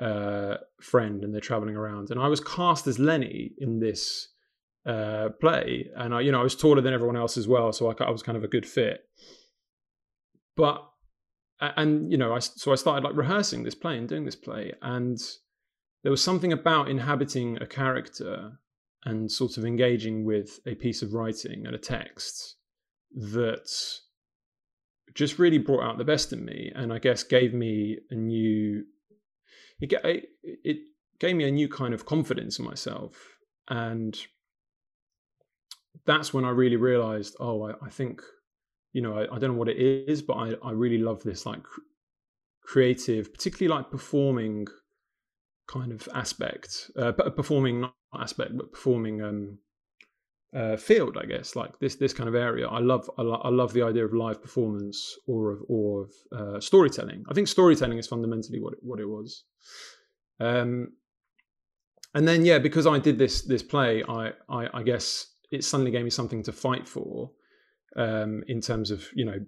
uh, 0.00 0.56
friend, 0.80 1.22
and 1.22 1.32
they're 1.32 1.40
traveling 1.40 1.76
around. 1.76 2.10
And 2.10 2.20
I 2.20 2.28
was 2.28 2.40
cast 2.40 2.86
as 2.86 2.98
Lenny 2.98 3.52
in 3.58 3.80
this 3.80 4.28
uh, 4.86 5.30
play, 5.40 5.88
and 5.96 6.14
I, 6.14 6.20
you 6.20 6.32
know, 6.32 6.40
I 6.40 6.44
was 6.44 6.56
taller 6.56 6.80
than 6.80 6.94
everyone 6.94 7.16
else 7.16 7.36
as 7.36 7.46
well, 7.46 7.72
so 7.72 7.90
I, 7.90 8.04
I 8.04 8.10
was 8.10 8.22
kind 8.22 8.36
of 8.36 8.44
a 8.44 8.48
good 8.48 8.66
fit. 8.66 9.00
But 10.56 10.84
and 11.60 12.10
you 12.10 12.18
know, 12.18 12.34
I 12.34 12.38
so 12.38 12.72
I 12.72 12.76
started 12.76 13.04
like 13.04 13.16
rehearsing 13.16 13.64
this 13.64 13.74
play 13.74 13.98
and 13.98 14.08
doing 14.08 14.24
this 14.24 14.36
play, 14.36 14.72
and 14.82 15.18
there 16.02 16.10
was 16.10 16.22
something 16.22 16.52
about 16.52 16.88
inhabiting 16.88 17.58
a 17.60 17.66
character 17.66 18.52
and 19.04 19.30
sort 19.30 19.56
of 19.56 19.64
engaging 19.64 20.24
with 20.24 20.60
a 20.66 20.74
piece 20.74 21.02
of 21.02 21.14
writing 21.14 21.66
and 21.66 21.74
a 21.74 21.78
text 21.78 22.56
that 23.14 23.68
just 25.14 25.38
really 25.38 25.58
brought 25.58 25.82
out 25.82 25.98
the 25.98 26.04
best 26.04 26.32
in 26.32 26.44
me 26.44 26.70
and 26.74 26.92
i 26.92 26.98
guess 26.98 27.22
gave 27.22 27.52
me 27.52 27.98
a 28.10 28.14
new 28.14 28.84
it, 29.80 30.28
it 30.44 30.76
gave 31.18 31.34
me 31.34 31.48
a 31.48 31.50
new 31.50 31.68
kind 31.68 31.94
of 31.94 32.06
confidence 32.06 32.58
in 32.58 32.64
myself 32.64 33.36
and 33.68 34.26
that's 36.06 36.32
when 36.32 36.44
i 36.44 36.50
really 36.50 36.76
realized 36.76 37.36
oh 37.40 37.62
i, 37.62 37.72
I 37.82 37.88
think 37.90 38.22
you 38.92 39.02
know 39.02 39.18
I, 39.18 39.34
I, 39.34 39.38
don't 39.38 39.52
know 39.52 39.58
what 39.58 39.68
it 39.68 39.78
is 39.78 40.22
but 40.22 40.34
i, 40.34 40.54
I 40.62 40.72
really 40.72 40.98
love 40.98 41.22
this 41.22 41.46
like 41.46 41.62
creative 42.62 43.32
particularly 43.32 43.74
like 43.76 43.90
performing 43.90 44.66
kind 45.68 45.92
of 45.92 46.08
aspect 46.14 46.90
uh, 46.96 47.12
performing 47.12 47.80
not 47.80 47.94
aspect 48.18 48.56
but 48.56 48.72
performing 48.72 49.22
um 49.22 49.58
uh, 50.54 50.76
field, 50.76 51.16
I 51.16 51.26
guess, 51.26 51.54
like 51.54 51.78
this 51.78 51.94
this 51.96 52.12
kind 52.12 52.28
of 52.28 52.34
area. 52.34 52.66
I 52.66 52.80
love 52.80 53.10
I, 53.18 53.22
lo- 53.22 53.40
I 53.44 53.48
love 53.50 53.72
the 53.72 53.82
idea 53.82 54.04
of 54.04 54.12
live 54.12 54.42
performance 54.42 55.16
or 55.26 55.52
of 55.52 55.62
or 55.68 56.02
of 56.02 56.10
uh, 56.36 56.60
storytelling. 56.60 57.24
I 57.28 57.34
think 57.34 57.48
storytelling 57.48 57.98
is 57.98 58.06
fundamentally 58.06 58.60
what 58.60 58.72
it, 58.72 58.80
what 58.82 59.00
it 59.00 59.08
was. 59.08 59.44
Um, 60.40 60.92
and 62.14 62.26
then 62.26 62.44
yeah, 62.44 62.58
because 62.58 62.86
I 62.86 62.98
did 62.98 63.18
this 63.18 63.42
this 63.42 63.62
play, 63.62 64.02
I, 64.08 64.32
I, 64.48 64.68
I 64.74 64.82
guess 64.82 65.26
it 65.50 65.64
suddenly 65.64 65.90
gave 65.90 66.04
me 66.04 66.10
something 66.10 66.42
to 66.44 66.52
fight 66.52 66.88
for 66.88 67.30
um, 67.96 68.42
in 68.46 68.60
terms 68.60 68.90
of 68.90 69.08
you 69.14 69.24
know 69.24 69.38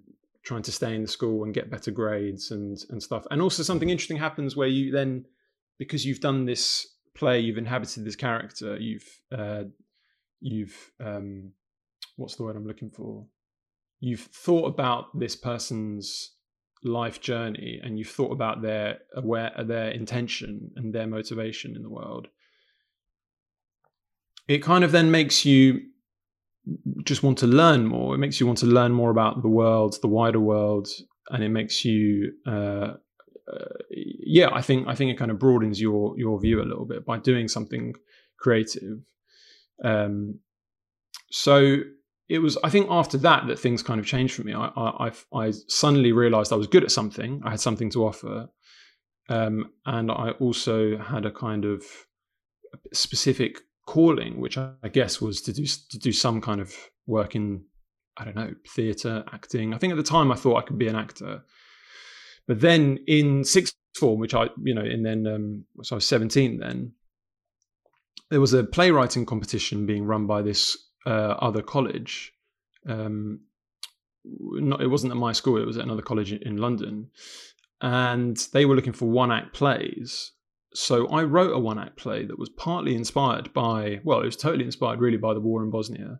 trying 0.43 0.61
to 0.61 0.71
stay 0.71 0.93
in 0.93 1.01
the 1.01 1.07
school 1.07 1.45
and 1.45 1.53
get 1.53 1.71
better 1.71 1.91
grades 1.91 2.51
and 2.51 2.77
and 2.89 3.01
stuff. 3.01 3.25
And 3.31 3.41
also 3.41 3.63
something 3.63 3.89
interesting 3.89 4.17
happens 4.17 4.55
where 4.55 4.67
you 4.67 4.91
then 4.91 5.25
because 5.79 6.05
you've 6.05 6.19
done 6.19 6.45
this 6.45 6.87
play, 7.15 7.39
you've 7.39 7.57
inhabited 7.57 8.05
this 8.05 8.15
character, 8.15 8.77
you've 8.77 9.21
uh, 9.31 9.63
you've 10.41 10.91
um, 11.03 11.51
what's 12.17 12.35
the 12.35 12.43
word 12.43 12.55
I'm 12.55 12.67
looking 12.67 12.91
for? 12.91 13.25
You've 13.99 14.21
thought 14.21 14.65
about 14.65 15.17
this 15.17 15.35
person's 15.35 16.35
life 16.83 17.21
journey 17.21 17.79
and 17.81 17.97
you've 17.97 18.09
thought 18.09 18.33
about 18.33 18.61
their 18.61 18.99
aware 19.15 19.51
their 19.65 19.91
intention 19.91 20.69
and 20.75 20.93
their 20.93 21.07
motivation 21.07 21.77
in 21.77 21.81
the 21.81 21.89
world 21.89 22.27
it 24.47 24.59
kind 24.59 24.83
of 24.83 24.91
then 24.91 25.09
makes 25.11 25.45
you 25.45 25.81
just 27.03 27.23
want 27.23 27.37
to 27.37 27.47
learn 27.47 27.85
more 27.85 28.15
it 28.15 28.17
makes 28.17 28.39
you 28.39 28.47
want 28.47 28.57
to 28.57 28.65
learn 28.65 28.91
more 28.91 29.09
about 29.09 29.41
the 29.41 29.49
world 29.49 29.95
the 30.01 30.07
wider 30.07 30.39
world 30.39 30.87
and 31.29 31.43
it 31.43 31.49
makes 31.49 31.83
you 31.83 32.31
uh, 32.47 32.93
uh, 33.51 33.73
yeah 33.89 34.49
i 34.53 34.61
think 34.61 34.87
i 34.87 34.95
think 34.95 35.11
it 35.11 35.17
kind 35.17 35.31
of 35.31 35.39
broadens 35.39 35.81
your 35.81 36.17
your 36.17 36.39
view 36.39 36.61
a 36.61 36.63
little 36.63 36.85
bit 36.85 37.05
by 37.05 37.17
doing 37.17 37.47
something 37.47 37.93
creative 38.39 38.99
um, 39.83 40.39
so 41.31 41.81
it 42.29 42.39
was, 42.39 42.57
I 42.63 42.69
think, 42.69 42.87
after 42.89 43.17
that 43.19 43.47
that 43.47 43.59
things 43.59 43.83
kind 43.83 43.99
of 43.99 44.05
changed 44.05 44.35
for 44.35 44.43
me. 44.43 44.53
I, 44.53 44.71
I, 44.75 45.11
I 45.33 45.51
suddenly 45.67 46.11
realized 46.11 46.53
I 46.53 46.55
was 46.55 46.67
good 46.67 46.83
at 46.83 46.91
something. 46.91 47.41
I 47.43 47.51
had 47.51 47.59
something 47.59 47.89
to 47.91 48.05
offer, 48.05 48.49
um, 49.29 49.71
and 49.85 50.11
I 50.11 50.31
also 50.39 50.97
had 50.97 51.25
a 51.25 51.31
kind 51.31 51.65
of 51.65 51.83
specific 52.93 53.59
calling, 53.85 54.39
which 54.39 54.57
I, 54.57 54.71
I 54.83 54.89
guess 54.89 55.21
was 55.21 55.41
to 55.41 55.53
do 55.53 55.65
to 55.65 55.99
do 55.99 56.11
some 56.11 56.41
kind 56.41 56.61
of 56.61 56.73
work 57.05 57.35
in, 57.35 57.65
I 58.17 58.25
don't 58.25 58.35
know, 58.35 58.53
theatre, 58.75 59.23
acting. 59.33 59.73
I 59.73 59.77
think 59.77 59.91
at 59.91 59.97
the 59.97 60.03
time 60.03 60.31
I 60.31 60.35
thought 60.35 60.57
I 60.57 60.65
could 60.65 60.77
be 60.77 60.87
an 60.87 60.95
actor, 60.95 61.43
but 62.47 62.61
then 62.61 62.99
in 63.07 63.43
sixth 63.43 63.75
form, 63.95 64.19
which 64.19 64.33
I, 64.33 64.49
you 64.63 64.73
know, 64.73 64.81
and 64.81 65.05
then 65.05 65.27
um, 65.27 65.65
so 65.83 65.95
I 65.95 65.97
was 65.97 66.07
seventeen 66.07 66.59
then 66.59 66.93
there 68.33 68.41
was 68.41 68.53
a 68.53 68.63
playwriting 68.63 69.27
competition 69.27 69.85
being 69.85 70.05
run 70.05 70.25
by 70.25 70.41
this 70.41 70.75
uh, 71.05 71.35
other 71.39 71.61
college. 71.61 72.33
Um, 72.87 73.41
not, 74.25 74.81
it 74.81 74.87
wasn't 74.87 75.11
at 75.11 75.17
my 75.17 75.33
school; 75.33 75.61
it 75.61 75.67
was 75.67 75.77
at 75.77 75.83
another 75.83 76.01
college 76.01 76.33
in 76.33 76.57
London, 76.57 77.11
and 77.79 78.35
they 78.51 78.65
were 78.65 78.75
looking 78.75 78.93
for 78.93 79.05
one-act 79.05 79.53
plays. 79.53 80.31
So 80.75 81.07
I 81.07 81.23
wrote 81.23 81.53
a 81.53 81.59
one-act 81.59 81.97
play 81.97 82.25
that 82.25 82.39
was 82.39 82.49
partly 82.49 82.95
inspired 82.95 83.53
by, 83.53 83.99
well, 84.03 84.21
it 84.21 84.25
was 84.25 84.35
totally 84.35 84.65
inspired 84.65 84.99
really 84.99 85.17
by 85.17 85.33
the 85.33 85.39
war 85.39 85.63
in 85.63 85.69
Bosnia. 85.69 86.19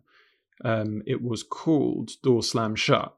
Um, 0.64 1.02
it 1.06 1.22
was 1.22 1.42
called 1.42 2.12
Door 2.22 2.44
Slam 2.44 2.76
Shut, 2.76 3.16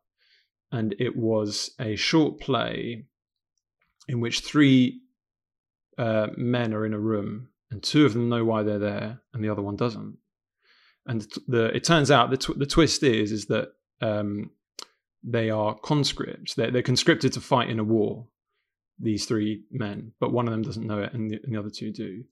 and 0.72 0.94
it 0.98 1.14
was 1.16 1.72
a 1.78 1.96
short 1.96 2.40
play 2.40 3.04
in 4.08 4.20
which 4.20 4.40
three 4.40 5.00
uh, 5.98 6.28
men 6.36 6.72
are 6.72 6.86
in 6.86 6.94
a 6.94 6.98
room 6.98 7.48
and 7.70 7.82
two 7.82 8.06
of 8.06 8.12
them 8.12 8.28
know 8.28 8.44
why 8.44 8.62
they're 8.62 8.78
there, 8.78 9.20
and 9.32 9.44
the 9.44 9.48
other 9.48 9.62
one 9.62 9.76
doesn't. 9.76 10.16
And 11.06 11.26
the 11.46 11.66
it 11.74 11.84
turns 11.84 12.10
out 12.10 12.30
the 12.30 12.36
tw- 12.36 12.58
the 12.58 12.66
twist 12.66 13.02
is 13.02 13.32
is 13.32 13.46
that 13.46 13.72
um, 14.00 14.50
they 15.22 15.50
are 15.50 15.74
conscripts. 15.74 16.54
They're, 16.54 16.70
they're 16.70 16.82
conscripted 16.82 17.32
to 17.34 17.40
fight 17.40 17.68
in 17.68 17.78
a 17.78 17.84
war. 17.84 18.26
These 18.98 19.26
three 19.26 19.62
men, 19.70 20.12
but 20.20 20.32
one 20.32 20.48
of 20.48 20.52
them 20.52 20.62
doesn't 20.62 20.86
know 20.86 21.00
it, 21.00 21.12
and 21.12 21.30
the, 21.30 21.38
and 21.42 21.54
the 21.54 21.58
other 21.58 21.70
two 21.70 21.92
do. 21.92 22.24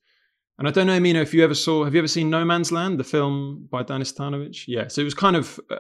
And 0.59 0.69
I 0.69 0.71
don't 0.71 0.87
know, 0.87 1.01
Mina, 1.01 1.21
if 1.21 1.35
you 1.35 1.43
ever 1.43 1.55
saw, 1.55 1.85
have 1.85 1.95
you 1.95 2.01
ever 2.01 2.09
seen 2.09 2.31
No 2.31 2.45
Man's 2.45 2.71
Land, 2.71 2.99
the 2.99 3.05
film 3.05 3.69
by 3.71 3.83
Danis 3.83 4.15
Tanovic? 4.15 4.65
Yeah, 4.69 4.89
so 4.89 5.01
it 5.01 5.05
was 5.05 5.15
kind 5.15 5.37
of 5.37 5.59
uh, 5.69 5.79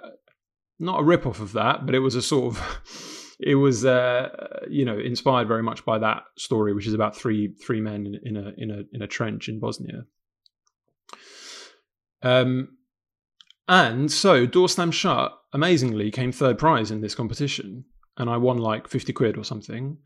not 0.78 1.00
a 1.00 1.04
rip 1.04 1.26
off 1.26 1.40
of 1.40 1.52
that, 1.52 1.86
but 1.86 1.94
it 1.94 2.00
was 2.00 2.16
a 2.16 2.22
sort 2.22 2.56
of 2.56 3.34
it 3.40 3.54
was 3.54 3.84
uh, 3.84 4.28
you 4.68 4.84
know 4.84 4.98
inspired 4.98 5.48
very 5.48 5.62
much 5.62 5.84
by 5.84 5.98
that 5.98 6.24
story, 6.36 6.74
which 6.74 6.86
is 6.86 6.94
about 6.94 7.16
three 7.16 7.54
three 7.64 7.80
men 7.80 8.18
in, 8.24 8.36
a 8.36 8.52
in 8.56 8.70
a 8.70 8.82
in 8.92 9.02
a 9.02 9.06
trench 9.06 9.48
in 9.48 9.60
Bosnia. 9.60 10.04
Um, 12.22 12.76
and 13.68 14.10
so 14.10 14.46
Door 14.46 14.70
Slam 14.70 14.90
Shut 14.90 15.32
amazingly 15.52 16.10
came 16.10 16.32
third 16.32 16.58
prize 16.58 16.90
in 16.90 17.00
this 17.00 17.14
competition, 17.14 17.84
and 18.16 18.28
I 18.28 18.38
won 18.38 18.58
like 18.58 18.88
fifty 18.88 19.12
quid 19.12 19.36
or 19.38 19.44
something. 19.44 19.98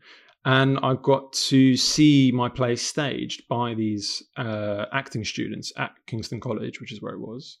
And 0.45 0.79
I 0.81 0.95
got 0.95 1.33
to 1.33 1.75
see 1.75 2.31
my 2.33 2.49
play 2.49 2.75
staged 2.75 3.47
by 3.49 3.73
these 3.73 4.23
uh, 4.37 4.85
acting 4.93 5.25
students 5.25 5.73
at 5.77 5.91
Kingston 6.07 6.39
College, 6.39 6.79
which 6.79 6.93
is 6.93 7.01
where 7.01 7.13
it 7.13 7.19
was 7.19 7.59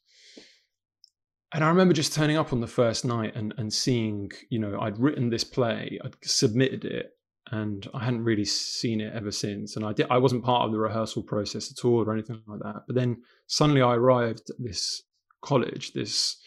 and 1.53 1.63
I 1.63 1.69
remember 1.69 1.93
just 1.93 2.13
turning 2.13 2.37
up 2.37 2.53
on 2.53 2.61
the 2.61 2.67
first 2.67 3.05
night 3.05 3.35
and, 3.35 3.53
and 3.57 3.73
seeing, 3.73 4.31
you 4.49 4.59
know, 4.59 4.79
I'd 4.79 4.99
written 4.99 5.29
this 5.29 5.43
play, 5.43 5.99
I'd 6.03 6.15
submitted 6.21 6.85
it, 6.85 7.11
and 7.51 7.87
I 7.93 8.03
hadn't 8.03 8.23
really 8.23 8.45
seen 8.45 9.01
it 9.01 9.13
ever 9.15 9.31
since. 9.31 9.75
And 9.75 9.83
I 9.83 9.93
did, 9.93 10.05
I 10.11 10.19
wasn't 10.19 10.43
part 10.43 10.65
of 10.65 10.71
the 10.71 10.79
rehearsal 10.79 11.23
process 11.23 11.71
at 11.71 11.83
all 11.83 12.07
or 12.07 12.13
anything 12.13 12.41
like 12.45 12.59
that. 12.59 12.83
But 12.85 12.95
then 12.95 13.23
suddenly 13.47 13.81
I 13.81 13.95
arrived 13.95 14.51
at 14.51 14.57
this 14.59 15.01
college, 15.41 15.93
this 15.93 16.37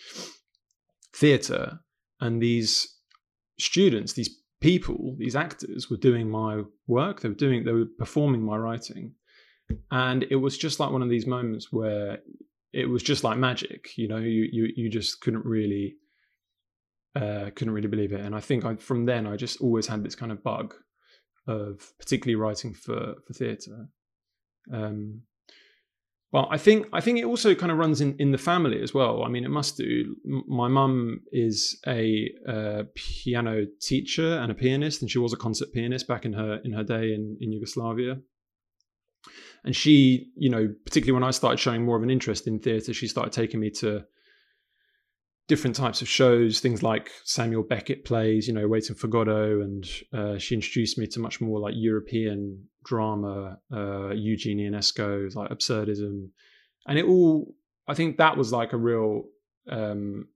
theatre, 1.13 1.81
and 2.21 2.41
these 2.41 2.97
students, 3.59 4.13
these 4.13 4.42
people, 4.63 5.15
these 5.19 5.37
actors 5.37 5.91
were 5.91 5.97
doing 5.99 6.31
my 6.31 6.63
work. 6.87 7.21
They 7.21 7.29
were 7.29 7.35
doing, 7.35 7.65
they 7.65 7.73
were 7.73 7.87
performing 7.99 8.43
my 8.43 8.57
writing. 8.57 9.15
And 9.91 10.25
it 10.31 10.37
was 10.37 10.57
just 10.57 10.81
like 10.81 10.91
one 10.91 11.03
of 11.03 11.11
these 11.11 11.27
moments 11.27 11.73
where 11.73 12.19
it 12.73 12.87
was 12.87 13.03
just 13.03 13.25
like 13.25 13.39
magic. 13.39 13.91
You 13.97 14.09
know, 14.09 14.19
you 14.19 14.49
you 14.51 14.69
you 14.75 14.89
just 14.89 15.21
couldn't 15.21 15.45
really 15.45 15.97
uh, 17.15 17.51
couldn't 17.55 17.75
really 17.75 17.89
believe 17.89 18.13
it. 18.13 18.25
And 18.25 18.35
I 18.35 18.41
think 18.41 18.65
I, 18.65 18.77
from 18.77 19.05
then 19.05 19.27
I 19.27 19.37
just 19.37 19.61
always 19.61 19.87
had 19.87 20.03
this 20.03 20.15
kind 20.15 20.33
of 20.33 20.43
bug 20.43 20.75
of 21.47 21.93
particularly 21.99 22.37
writing 22.37 22.75
for 22.75 23.15
for 23.27 23.33
theatre. 23.35 23.89
Um, 24.73 25.23
well, 26.33 26.49
I 26.51 26.59
think 26.59 26.87
I 26.93 27.01
think 27.01 27.19
it 27.19 27.25
also 27.25 27.55
kind 27.55 27.71
of 27.71 27.79
runs 27.79 28.01
in, 28.01 28.17
in 28.19 28.33
the 28.33 28.39
family 28.39 28.83
as 28.83 28.93
well. 28.95 29.23
I 29.23 29.29
mean, 29.29 29.45
it 29.45 29.51
must 29.51 29.77
do. 29.77 30.17
My 30.25 30.69
mum 30.69 31.21
is 31.31 31.79
a 31.87 32.31
uh, 32.49 32.83
piano 32.95 33.67
teacher 33.81 34.39
and 34.39 34.51
a 34.51 34.55
pianist, 34.55 35.03
and 35.03 35.11
she 35.11 35.19
was 35.19 35.33
a 35.33 35.37
concert 35.37 35.73
pianist 35.73 36.09
back 36.09 36.25
in 36.25 36.33
her 36.33 36.61
in 36.65 36.73
her 36.73 36.85
day 36.85 37.15
in, 37.15 37.37
in 37.41 37.53
Yugoslavia 37.53 38.19
and 39.65 39.77
she 39.77 40.31
you 40.37 40.51
know 40.51 40.73
particularly 40.85 41.13
when 41.13 41.23
i 41.23 41.31
started 41.31 41.59
showing 41.59 41.85
more 41.85 41.97
of 41.97 42.03
an 42.03 42.11
interest 42.11 42.47
in 42.47 42.59
theatre 42.59 42.93
she 42.93 43.07
started 43.07 43.33
taking 43.33 43.61
me 43.61 43.71
to 43.71 44.05
different 45.53 45.77
types 45.77 46.01
of 46.01 46.09
shows 46.09 46.61
things 46.61 46.83
like 46.83 47.11
samuel 47.25 47.63
beckett 47.63 48.07
plays 48.07 48.49
you 48.49 48.55
know 48.55 48.67
waiting 48.67 48.97
for 48.97 49.07
godot 49.07 49.61
and 49.61 49.87
uh, 50.15 50.39
she 50.39 50.55
introduced 50.55 50.97
me 50.97 51.07
to 51.07 51.21
much 51.21 51.43
more 51.43 51.61
like 51.61 51.75
european 51.77 52.67
drama 52.87 53.59
uh, 53.71 54.09
eugene 54.15 54.61
ionesco 54.61 55.35
like 55.35 55.51
absurdism. 55.51 56.31
And 56.87 56.99
it 56.99 57.05
all 57.05 57.55
i 57.87 57.93
think 57.93 58.17
that 58.17 58.39
was 58.39 58.51
like 58.51 58.73
a 58.73 58.79
real 58.79 59.25
um, 59.69 60.29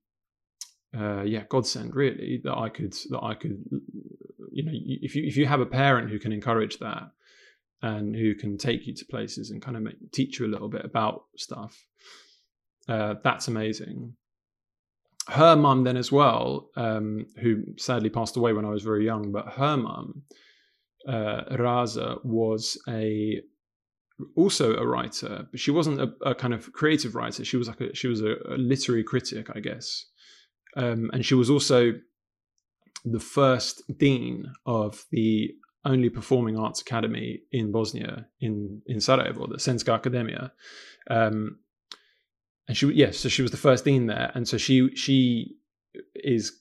uh, 0.94 1.22
yeah 1.22 1.44
godsend 1.48 1.96
really 1.96 2.42
that 2.44 2.58
i 2.58 2.68
could 2.68 2.92
that 3.08 3.20
i 3.22 3.32
could 3.32 3.64
you 4.52 4.66
know 4.66 4.72
if 4.74 5.16
you 5.16 5.24
if 5.26 5.38
you 5.38 5.46
have 5.46 5.60
a 5.60 5.72
parent 5.82 6.10
who 6.10 6.18
can 6.18 6.30
encourage 6.30 6.78
that 6.80 7.04
and 7.80 8.14
who 8.14 8.34
can 8.34 8.58
take 8.58 8.86
you 8.86 8.94
to 8.94 9.06
places 9.06 9.50
and 9.50 9.62
kind 9.62 9.78
of 9.78 9.82
make, 9.82 10.12
teach 10.12 10.38
you 10.38 10.44
a 10.44 10.52
little 10.54 10.68
bit 10.68 10.84
about 10.84 11.24
stuff 11.38 11.86
uh, 12.86 13.14
that's 13.24 13.48
amazing 13.48 14.14
her 15.28 15.56
mum 15.56 15.84
then 15.84 15.96
as 15.96 16.12
well 16.12 16.70
um, 16.76 17.26
who 17.40 17.62
sadly 17.76 18.10
passed 18.10 18.36
away 18.36 18.52
when 18.52 18.64
i 18.64 18.70
was 18.70 18.82
very 18.82 19.04
young 19.04 19.32
but 19.32 19.52
her 19.54 19.76
mum 19.76 20.22
uh, 21.08 21.44
raza 21.52 22.24
was 22.24 22.80
a 22.88 23.40
also 24.34 24.74
a 24.76 24.86
writer 24.86 25.46
but 25.50 25.60
she 25.60 25.70
wasn't 25.70 26.00
a, 26.00 26.10
a, 26.24 26.34
kind 26.34 26.54
of 26.54 26.72
creative 26.72 27.14
writer 27.14 27.44
she 27.44 27.56
was 27.56 27.68
like 27.68 27.80
a 27.80 27.94
she 27.94 28.08
was 28.08 28.22
a, 28.22 28.36
a 28.48 28.56
literary 28.56 29.04
critic 29.04 29.48
i 29.54 29.60
guess 29.60 30.06
um, 30.76 31.10
and 31.12 31.24
she 31.24 31.34
was 31.34 31.50
also 31.50 31.92
the 33.04 33.20
first 33.20 33.82
dean 33.98 34.52
of 34.66 35.04
the 35.10 35.54
only 35.86 36.10
performing 36.10 36.58
arts 36.58 36.80
academy 36.80 37.40
in 37.52 37.70
Bosnia, 37.70 38.26
in 38.40 38.82
in 38.86 39.00
Sarajevo, 39.00 39.46
the 39.46 39.58
Scenska 39.58 39.92
Akademia. 39.92 40.50
Um, 41.08 41.58
and 42.68 42.76
she, 42.76 42.86
yes, 42.92 43.18
so 43.18 43.28
she 43.28 43.42
was 43.42 43.50
the 43.50 43.56
first 43.56 43.84
dean 43.84 44.06
there, 44.06 44.30
and 44.34 44.46
so 44.46 44.58
she 44.58 44.94
she 44.94 45.56
is 46.14 46.52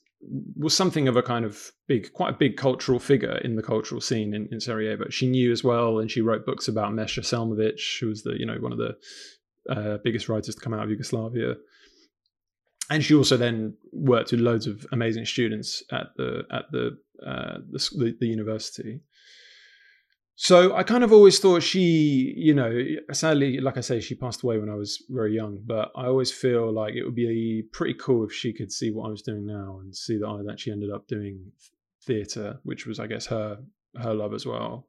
was 0.55 0.75
something 0.75 1.07
of 1.07 1.15
a 1.15 1.21
kind 1.21 1.45
of 1.45 1.71
big, 1.87 2.11
quite 2.13 2.33
a 2.33 2.37
big 2.37 2.57
cultural 2.57 2.99
figure 2.99 3.37
in 3.43 3.55
the 3.55 3.61
cultural 3.61 4.01
scene 4.01 4.33
in, 4.33 4.47
in 4.51 4.59
Sarajevo. 4.59 5.09
She 5.09 5.27
knew 5.27 5.51
as 5.51 5.63
well, 5.63 5.99
and 5.99 6.09
she 6.09 6.21
wrote 6.21 6.45
books 6.45 6.67
about 6.67 6.93
Mesha 6.93 7.19
Selimovic, 7.19 7.99
who 7.99 8.07
was 8.07 8.23
the 8.23 8.35
you 8.39 8.45
know 8.45 8.57
one 8.59 8.71
of 8.71 8.77
the 8.77 8.95
uh, 9.69 9.97
biggest 10.03 10.29
writers 10.29 10.55
to 10.55 10.61
come 10.61 10.73
out 10.73 10.83
of 10.83 10.89
Yugoslavia 10.89 11.55
and 12.89 13.03
she 13.03 13.15
also 13.15 13.37
then 13.37 13.75
worked 13.91 14.31
with 14.31 14.41
loads 14.41 14.67
of 14.67 14.85
amazing 14.91 15.25
students 15.25 15.83
at 15.91 16.07
the 16.17 16.43
at 16.51 16.65
the 16.71 16.97
uh, 17.25 17.57
the, 17.71 18.15
the, 18.19 18.27
university. 18.27 18.99
So 20.37 20.75
I 20.75 20.83
kind 20.83 21.03
of 21.03 21.13
always 21.13 21.39
thought 21.39 21.63
she, 21.63 22.33
you 22.35 22.53
know, 22.53 22.77
sadly, 23.13 23.59
like 23.61 23.77
I 23.77 23.81
say, 23.81 24.01
she 24.01 24.15
passed 24.15 24.43
away 24.43 24.57
when 24.57 24.69
I 24.69 24.75
was 24.75 25.01
very 25.09 25.33
young. 25.33 25.59
But 25.65 25.91
I 25.95 26.07
always 26.07 26.31
feel 26.31 26.73
like 26.73 26.93
it 26.93 27.03
would 27.03 27.15
be 27.15 27.63
pretty 27.71 27.93
cool 27.93 28.25
if 28.25 28.33
she 28.33 28.51
could 28.51 28.71
see 28.71 28.91
what 28.91 29.07
I 29.07 29.09
was 29.09 29.21
doing 29.21 29.45
now 29.45 29.79
and 29.81 29.95
see 29.95 30.17
that 30.17 30.27
I 30.27 30.51
actually 30.51 30.73
ended 30.73 30.91
up 30.91 31.07
doing 31.07 31.51
theatre, 32.03 32.59
which 32.63 32.85
was, 32.85 32.99
I 32.99 33.07
guess, 33.07 33.25
her 33.27 33.59
her 34.01 34.13
love 34.13 34.33
as 34.33 34.45
well. 34.45 34.87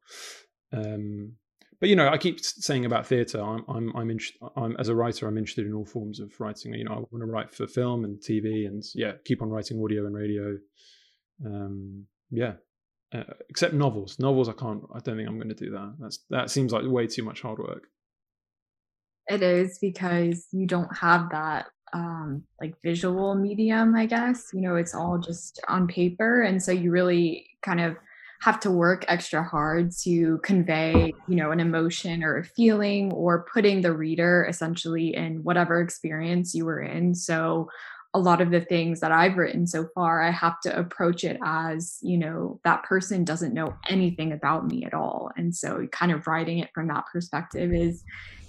Um, 0.73 1.35
but 1.79 1.89
you 1.91 1.97
know, 1.97 2.09
I 2.09 2.19
keep 2.19 2.41
saying 2.41 2.87
about 2.87 3.07
theatre. 3.07 3.41
I'm, 3.41 3.65
I'm, 3.69 3.95
I'm. 3.95 4.19
I'm 4.57 4.77
as 4.79 4.89
a 4.89 4.95
writer, 4.95 5.29
I'm 5.29 5.37
interested 5.37 5.67
in 5.67 5.75
all 5.75 5.85
forms 5.85 6.21
of 6.21 6.33
writing. 6.41 6.73
You 6.73 6.85
know, 6.85 6.93
I 6.93 6.97
want 6.97 7.21
to 7.21 7.27
write 7.27 7.55
for 7.55 7.67
film 7.67 8.05
and 8.05 8.19
TV, 8.19 8.67
and 8.67 8.83
yeah, 8.95 9.13
keep 9.25 9.43
on 9.43 9.51
writing 9.51 9.83
audio 9.83 10.07
and 10.07 10.15
radio. 10.15 10.57
Um, 11.45 12.07
yeah, 12.31 12.55
uh, 13.13 13.23
except 13.49 13.75
novels. 13.75 14.19
Novels, 14.19 14.49
I 14.49 14.53
can't. 14.53 14.83
I 14.95 15.01
don't 15.01 15.17
think 15.17 15.29
I'm 15.29 15.39
going 15.39 15.49
to 15.49 15.55
do 15.55 15.71
that. 15.71 15.97
That's 16.01 16.19
that 16.31 16.51
seems 16.51 16.73
like 16.73 16.85
way 16.87 17.07
too 17.07 17.23
much 17.23 17.43
hard 17.43 17.59
work. 17.59 17.89
It 19.29 19.43
is 19.43 19.79
because 19.81 20.47
you 20.53 20.67
don't 20.67 20.97
have 20.97 21.31
that 21.31 21.67
um 21.93 22.43
like 22.61 22.75
visual 22.83 23.37
medium 23.37 23.95
i 23.95 24.07
guess 24.07 24.51
you 24.53 24.61
know 24.61 24.75
it's 24.75 24.93
all 24.95 25.19
just 25.19 25.61
on 25.69 25.87
paper 25.87 26.43
and 26.43 26.61
so 26.61 26.73
you 26.73 26.91
really 26.91 27.49
kind 27.63 27.81
of 27.81 27.97
have 28.43 28.59
to 28.61 28.71
work 28.71 29.05
extra 29.09 29.43
hard 29.43 29.91
to 29.93 30.39
convey 30.43 31.13
you 31.29 31.37
know 31.37 31.53
an 31.53 31.61
emotion 31.61 32.23
or 32.23 32.39
a 32.39 32.45
feeling 32.45 33.13
or 33.13 33.47
putting 33.53 33.83
the 33.83 33.93
reader 33.93 34.47
essentially 34.49 35.15
in 35.15 35.43
whatever 35.45 35.81
experience 35.81 36.55
you 36.55 36.65
were 36.65 36.83
in 36.83 37.15
so 37.15 37.69
a 38.17 38.19
lot 38.19 38.41
of 38.41 38.51
the 38.51 38.63
things 38.63 39.01
that 39.01 39.13
I've 39.13 39.37
written 39.37 39.67
so 39.67 39.89
far, 39.95 40.23
I 40.23 40.31
have 40.31 40.59
to 40.63 40.75
approach 40.75 41.23
it 41.23 41.39
as, 41.45 41.99
you 42.01 42.17
know, 42.17 42.59
that 42.65 42.83
person 42.83 43.25
doesn't 43.25 43.53
know 43.53 43.77
anything 43.91 44.33
about 44.33 44.67
me 44.67 44.87
at 44.87 44.95
all. 44.95 45.31
And 45.37 45.55
so 45.55 45.87
kind 45.93 46.11
of 46.11 46.27
writing 46.27 46.59
it 46.61 46.71
from 46.75 46.89
that 46.89 47.05
perspective 47.13 47.75
is 47.75 48.03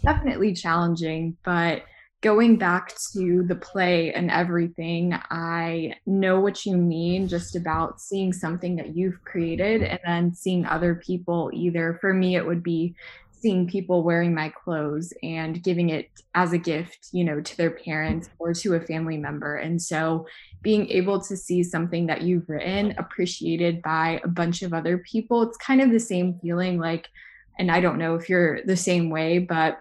definitely 0.06 0.54
challenging. 0.54 1.36
But 1.44 1.84
going 2.22 2.58
back 2.58 2.94
to 3.12 3.44
the 3.44 3.56
play 3.56 4.14
and 4.14 4.32
everything, 4.32 5.14
I 5.30 5.96
know 6.06 6.40
what 6.40 6.66
you 6.66 6.78
mean 6.78 7.28
just 7.28 7.58
about 7.58 8.00
seeing 8.00 8.32
something 8.32 8.78
that 8.78 8.96
you've 8.96 9.22
created 9.26 9.84
and 9.84 10.00
then 10.06 10.34
seeing 10.34 10.66
other 10.66 10.96
people 10.96 11.52
either. 11.54 11.98
For 12.00 12.14
me, 12.14 12.38
it 12.38 12.46
would 12.46 12.64
be 12.64 12.96
seeing 13.40 13.68
people 13.68 14.04
wearing 14.04 14.34
my 14.34 14.50
clothes 14.50 15.14
and 15.24 15.62
giving 15.64 15.90
it 15.90 16.10
as 16.36 16.54
a 16.54 16.58
gift, 16.58 17.10
you 17.12 17.24
know, 17.24 17.40
to 17.40 17.58
their 17.58 17.72
parents 17.72 18.30
or 18.40 18.54
to 18.54 18.76
a 18.76 18.82
family 18.82 19.18
member. 19.18 19.56
And 19.56 19.82
so 19.82 20.28
being 20.62 20.90
able 20.90 21.22
to 21.22 21.38
see 21.38 21.64
something 21.64 22.08
that 22.08 22.22
you've 22.22 22.50
written 22.50 22.96
appreciated 22.98 23.82
by 23.82 24.20
a 24.24 24.28
bunch 24.28 24.62
of 24.62 24.74
other 24.74 24.98
people, 24.98 25.44
it's 25.44 25.58
kind 25.58 25.82
of 25.82 25.92
the 25.92 26.00
same 26.00 26.40
feeling 26.42 26.80
like, 26.80 27.08
and 27.60 27.72
I 27.72 27.80
don't 27.80 27.98
know 27.98 28.16
if 28.16 28.30
you're 28.30 28.64
the 28.64 28.78
same 28.78 29.10
way, 29.10 29.40
but 29.40 29.80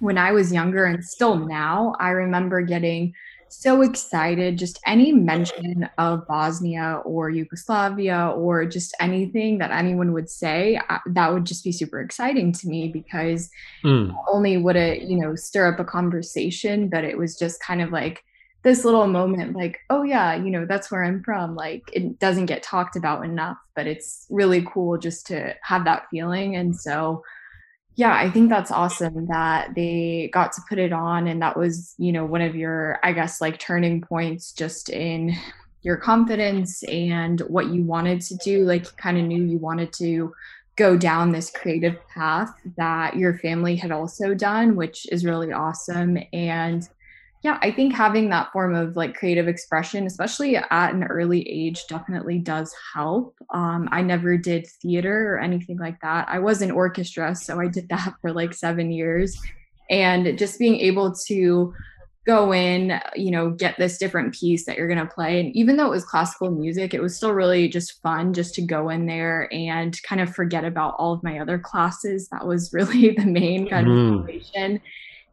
when 0.00 0.18
I 0.18 0.32
was 0.32 0.52
younger 0.52 0.84
and 0.84 1.04
still 1.04 1.36
now, 1.36 1.94
I 1.98 2.10
remember 2.10 2.60
getting 2.60 3.14
so 3.62 3.82
excited. 3.82 4.58
Just 4.58 4.80
any 4.86 5.12
mention 5.12 5.88
of 5.98 6.26
Bosnia 6.26 7.00
or 7.04 7.30
Yugoslavia 7.30 8.32
or 8.36 8.64
just 8.66 8.94
anything 9.00 9.58
that 9.58 9.70
anyone 9.70 10.12
would 10.12 10.28
say, 10.28 10.80
that 11.06 11.32
would 11.32 11.44
just 11.44 11.64
be 11.64 11.72
super 11.72 12.00
exciting 12.00 12.52
to 12.52 12.68
me 12.68 12.88
because 12.88 13.50
mm. 13.84 14.14
only 14.30 14.56
would 14.56 14.76
it, 14.76 15.02
you 15.02 15.18
know, 15.18 15.34
stir 15.34 15.72
up 15.72 15.80
a 15.80 15.84
conversation, 15.84 16.88
but 16.88 17.04
it 17.04 17.18
was 17.18 17.38
just 17.38 17.60
kind 17.60 17.80
of 17.80 17.90
like 17.90 18.24
this 18.64 18.84
little 18.84 19.06
moment 19.06 19.54
like, 19.54 19.80
oh 19.90 20.02
yeah, 20.02 20.34
you 20.34 20.50
know, 20.50 20.64
that's 20.66 20.90
where 20.90 21.04
I'm 21.04 21.22
from. 21.22 21.54
Like 21.54 21.82
it 21.92 22.18
doesn't 22.18 22.46
get 22.46 22.62
talked 22.62 22.96
about 22.96 23.24
enough, 23.24 23.58
but 23.76 23.86
it's 23.86 24.26
really 24.30 24.66
cool 24.66 24.98
just 24.98 25.26
to 25.28 25.54
have 25.62 25.84
that 25.84 26.06
feeling. 26.10 26.56
And 26.56 26.74
so 26.74 27.22
yeah, 27.96 28.14
I 28.16 28.30
think 28.30 28.48
that's 28.48 28.72
awesome 28.72 29.26
that 29.26 29.74
they 29.74 30.30
got 30.32 30.52
to 30.52 30.62
put 30.68 30.78
it 30.78 30.92
on. 30.92 31.26
And 31.28 31.40
that 31.42 31.56
was, 31.56 31.94
you 31.96 32.12
know, 32.12 32.24
one 32.24 32.40
of 32.40 32.56
your, 32.56 32.98
I 33.04 33.12
guess, 33.12 33.40
like 33.40 33.58
turning 33.58 34.00
points 34.00 34.52
just 34.52 34.90
in 34.90 35.34
your 35.82 35.96
confidence 35.96 36.82
and 36.84 37.40
what 37.42 37.68
you 37.68 37.84
wanted 37.84 38.20
to 38.22 38.36
do. 38.36 38.64
Like, 38.64 38.96
kind 38.96 39.18
of 39.18 39.24
knew 39.24 39.44
you 39.44 39.58
wanted 39.58 39.92
to 39.94 40.32
go 40.76 40.96
down 40.96 41.30
this 41.30 41.50
creative 41.50 41.96
path 42.08 42.50
that 42.76 43.16
your 43.16 43.38
family 43.38 43.76
had 43.76 43.92
also 43.92 44.34
done, 44.34 44.74
which 44.74 45.06
is 45.12 45.24
really 45.24 45.52
awesome. 45.52 46.18
And 46.32 46.88
yeah, 47.44 47.58
I 47.60 47.70
think 47.70 47.92
having 47.94 48.30
that 48.30 48.50
form 48.52 48.74
of 48.74 48.96
like 48.96 49.14
creative 49.14 49.48
expression, 49.48 50.06
especially 50.06 50.56
at 50.56 50.94
an 50.94 51.04
early 51.04 51.46
age, 51.46 51.86
definitely 51.90 52.38
does 52.38 52.74
help. 52.94 53.36
Um, 53.52 53.86
I 53.92 54.00
never 54.00 54.38
did 54.38 54.66
theater 54.80 55.34
or 55.34 55.40
anything 55.40 55.76
like 55.76 56.00
that. 56.00 56.26
I 56.30 56.38
was 56.38 56.62
in 56.62 56.70
orchestra, 56.70 57.34
so 57.36 57.60
I 57.60 57.68
did 57.68 57.90
that 57.90 58.14
for 58.22 58.32
like 58.32 58.54
seven 58.54 58.90
years. 58.90 59.38
And 59.90 60.38
just 60.38 60.58
being 60.58 60.76
able 60.76 61.14
to 61.26 61.74
go 62.26 62.54
in, 62.54 62.98
you 63.14 63.30
know, 63.30 63.50
get 63.50 63.76
this 63.76 63.98
different 63.98 64.34
piece 64.34 64.64
that 64.64 64.78
you're 64.78 64.88
going 64.88 65.06
to 65.06 65.14
play. 65.14 65.38
And 65.38 65.54
even 65.54 65.76
though 65.76 65.88
it 65.88 65.90
was 65.90 66.06
classical 66.06 66.50
music, 66.50 66.94
it 66.94 67.02
was 67.02 67.14
still 67.14 67.34
really 67.34 67.68
just 67.68 68.00
fun 68.00 68.32
just 68.32 68.54
to 68.54 68.62
go 68.62 68.88
in 68.88 69.04
there 69.04 69.52
and 69.52 70.02
kind 70.04 70.22
of 70.22 70.34
forget 70.34 70.64
about 70.64 70.94
all 70.96 71.12
of 71.12 71.22
my 71.22 71.38
other 71.38 71.58
classes. 71.58 72.26
That 72.28 72.46
was 72.46 72.70
really 72.72 73.10
the 73.10 73.26
main 73.26 73.68
kind 73.68 73.86
mm. 73.86 73.90
of 73.90 74.20
motivation 74.20 74.80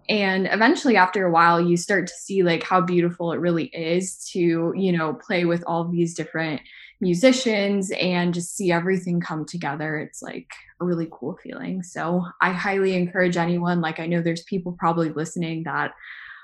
and 0.10 0.48
eventually 0.52 0.98
after 0.98 1.26
a 1.26 1.32
while 1.32 1.60
you 1.62 1.78
start 1.78 2.08
to 2.08 2.14
see 2.14 2.44
like 2.44 2.64
how 2.64 2.82
beautiful 2.82 3.32
it 3.32 3.40
really 3.40 3.66
is 3.66 4.18
to 4.32 4.74
you 4.76 4.92
know 4.92 5.14
play 5.14 5.46
with 5.46 5.64
all 5.68 5.88
these 5.88 6.14
different 6.14 6.62
musicians 7.02 7.92
and 8.00 8.34
just 8.34 8.56
see 8.56 8.72
everything 8.72 9.20
come 9.20 9.44
together. 9.44 9.98
It's 9.98 10.22
like 10.22 10.48
a 10.80 10.86
really 10.86 11.08
cool 11.12 11.38
feeling. 11.44 11.84
So 11.84 12.26
i 12.42 12.52
highly 12.52 12.96
encourage 12.96 13.38
anyone 13.38 13.82
like 13.82 14.00
i 14.00 14.06
know 14.06 14.22
there's 14.22 14.44
people 14.44 14.76
probably 14.80 15.10
listening 15.10 15.64
that 15.64 15.92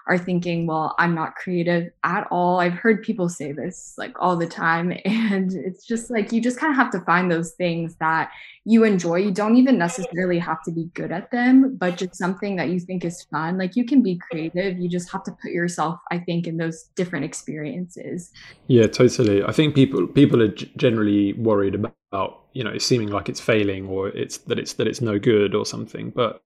are 0.07 0.17
thinking, 0.17 0.67
well, 0.67 0.95
I'm 0.97 1.13
not 1.13 1.35
creative 1.35 1.91
at 2.03 2.27
all. 2.31 2.59
I've 2.59 2.73
heard 2.73 3.03
people 3.03 3.27
say 3.27 3.51
this 3.51 3.93
like 3.97 4.15
all 4.19 4.35
the 4.37 4.47
time. 4.47 4.93
And 5.27 5.51
it's 5.53 5.85
just 5.85 6.09
like 6.09 6.31
you 6.31 6.41
just 6.41 6.57
kind 6.57 6.71
of 6.71 6.77
have 6.77 6.91
to 6.91 7.01
find 7.01 7.29
those 7.29 7.51
things 7.51 7.95
that 7.99 8.31
you 8.63 8.85
enjoy. 8.85 9.17
You 9.17 9.31
don't 9.31 9.57
even 9.57 9.77
necessarily 9.77 10.39
have 10.39 10.63
to 10.63 10.71
be 10.71 10.85
good 10.93 11.11
at 11.11 11.31
them, 11.31 11.75
but 11.75 11.97
just 11.97 12.15
something 12.15 12.55
that 12.55 12.69
you 12.69 12.79
think 12.79 13.03
is 13.03 13.23
fun. 13.23 13.57
Like 13.57 13.75
you 13.75 13.83
can 13.83 14.01
be 14.01 14.17
creative. 14.17 14.79
You 14.79 14.87
just 14.87 15.11
have 15.11 15.23
to 15.23 15.31
put 15.31 15.51
yourself, 15.51 15.99
I 16.11 16.19
think, 16.19 16.47
in 16.47 16.57
those 16.57 16.83
different 16.95 17.25
experiences. 17.25 18.31
Yeah, 18.67 18.87
totally. 18.87 19.43
I 19.43 19.51
think 19.51 19.75
people 19.75 20.07
people 20.07 20.41
are 20.41 20.53
generally 20.77 21.33
worried 21.33 21.75
about, 21.75 22.43
you 22.53 22.63
know, 22.63 22.77
seeming 22.77 23.09
like 23.09 23.27
it's 23.27 23.41
failing 23.41 23.87
or 23.87 24.09
it's 24.09 24.37
that 24.37 24.59
it's 24.59 24.73
that 24.73 24.87
it's 24.87 25.01
no 25.01 25.19
good 25.19 25.53
or 25.53 25.65
something. 25.65 26.11
But 26.11 26.41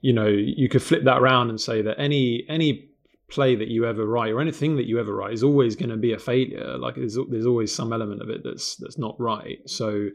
you 0.00 0.12
know 0.12 0.26
you 0.26 0.68
could 0.68 0.82
flip 0.82 1.04
that 1.04 1.18
around 1.18 1.50
and 1.50 1.60
say 1.60 1.82
that 1.82 1.98
any 1.98 2.44
any 2.48 2.88
play 3.28 3.54
that 3.54 3.68
you 3.68 3.84
ever 3.84 4.06
write 4.06 4.32
or 4.32 4.40
anything 4.40 4.76
that 4.76 4.86
you 4.86 4.98
ever 4.98 5.14
write 5.14 5.34
is 5.34 5.42
always 5.42 5.76
going 5.76 5.90
to 5.90 5.96
be 5.96 6.12
a 6.12 6.18
failure. 6.18 6.78
Like 6.78 6.96
there's 6.96 7.18
there's 7.30 7.46
always 7.46 7.74
some 7.74 7.92
element 7.92 8.22
of 8.22 8.30
it 8.30 8.42
that's 8.42 8.76
that's 8.76 8.98
not 8.98 9.18
right. 9.20 9.58
So 9.66 10.08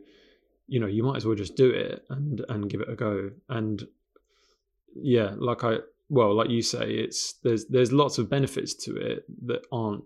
you 0.67 0.79
know 0.79 0.87
you 0.87 1.03
might 1.03 1.17
as 1.17 1.25
well 1.25 1.35
just 1.35 1.55
do 1.55 1.69
it 1.69 2.03
and 2.09 2.43
and 2.49 2.69
give 2.69 2.81
it 2.81 2.89
a 2.89 2.95
go. 2.95 3.31
And 3.49 3.83
yeah 4.95 5.33
like 5.37 5.63
i 5.63 5.77
well 6.09 6.35
like 6.35 6.49
you 6.49 6.61
say 6.61 6.85
it's 6.87 7.33
there's 7.43 7.65
there's 7.65 7.91
lots 7.91 8.19
of 8.19 8.29
benefits 8.29 8.75
to 8.75 8.95
it 8.95 9.25
that 9.47 9.65
aren't 9.71 10.03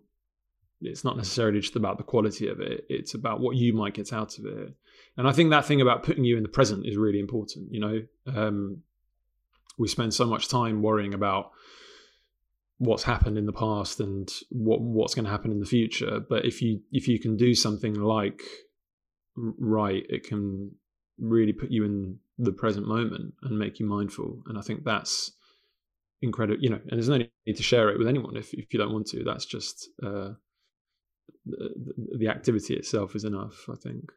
it's 0.80 1.04
not 1.04 1.18
necessarily 1.18 1.60
just 1.60 1.76
about 1.76 1.98
the 1.98 2.04
quality 2.04 2.48
of 2.48 2.60
it. 2.60 2.86
It's 2.88 3.16
about 3.16 3.40
what 3.40 3.56
you 3.56 3.74
might 3.74 3.96
get 3.96 4.14
out 4.14 4.38
of 4.38 4.46
it. 4.46 4.74
And 5.18 5.28
i 5.28 5.32
think 5.32 5.50
that 5.50 5.66
thing 5.66 5.82
about 5.82 6.04
putting 6.04 6.24
you 6.24 6.38
in 6.38 6.44
the 6.44 6.50
present 6.50 6.86
is 6.86 6.98
really 6.98 7.20
important 7.20 7.72
you 7.72 7.80
know? 7.80 8.02
Um, 8.28 8.84
we 9.78 9.88
spend 9.88 10.14
so 10.14 10.26
much 10.26 10.48
time 10.48 10.82
worrying 10.82 11.14
about 11.14 11.52
what's 12.80 13.04
happened 13.04 13.38
in 13.38 13.46
the 13.46 13.54
past 13.54 14.00
and 14.00 14.30
what 14.50 14.82
what's 14.82 15.16
going 15.16 15.26
to 15.26 15.32
happen 15.32 15.52
in 15.52 15.60
the 15.60 15.66
future. 15.66 16.20
But 16.20 16.46
if 16.46 16.62
you 16.62 16.82
if 16.92 17.08
you 17.08 17.20
can 17.20 17.36
do 17.38 17.54
something 17.56 17.94
like 17.96 18.42
write 19.36 20.06
it 20.10 20.24
can 20.24 20.72
really 21.20 21.54
put 21.54 21.72
you 21.72 21.84
in 21.84 22.18
the 22.38 22.52
present 22.52 22.88
moment 22.88 23.34
and 23.44 23.58
make 23.58 23.80
you 23.80 23.86
mindful. 23.86 24.44
And 24.48 24.58
i 24.58 24.62
think 24.62 24.84
that's 24.84 25.32
incredible 26.22 26.62
you 26.62 26.70
know 26.70 26.80
and 26.90 26.94
there's 26.94 27.10
no 27.10 27.18
need 27.18 27.56
to 27.56 27.64
share 27.64 27.90
it 27.90 28.00
with 28.00 28.08
anyone 28.08 28.36
if, 28.36 28.54
if 28.54 28.74
you 28.74 28.80
don't 28.80 28.94
want 28.94 29.08
to. 29.08 29.24
That's 29.24 29.46
just 29.46 29.90
uh, 30.04 30.32
the, 31.46 31.70
the 32.18 32.28
activity 32.28 32.76
itself 32.76 33.16
is 33.16 33.24
enough 33.24 33.66
i 33.70 33.76
think 33.76 34.12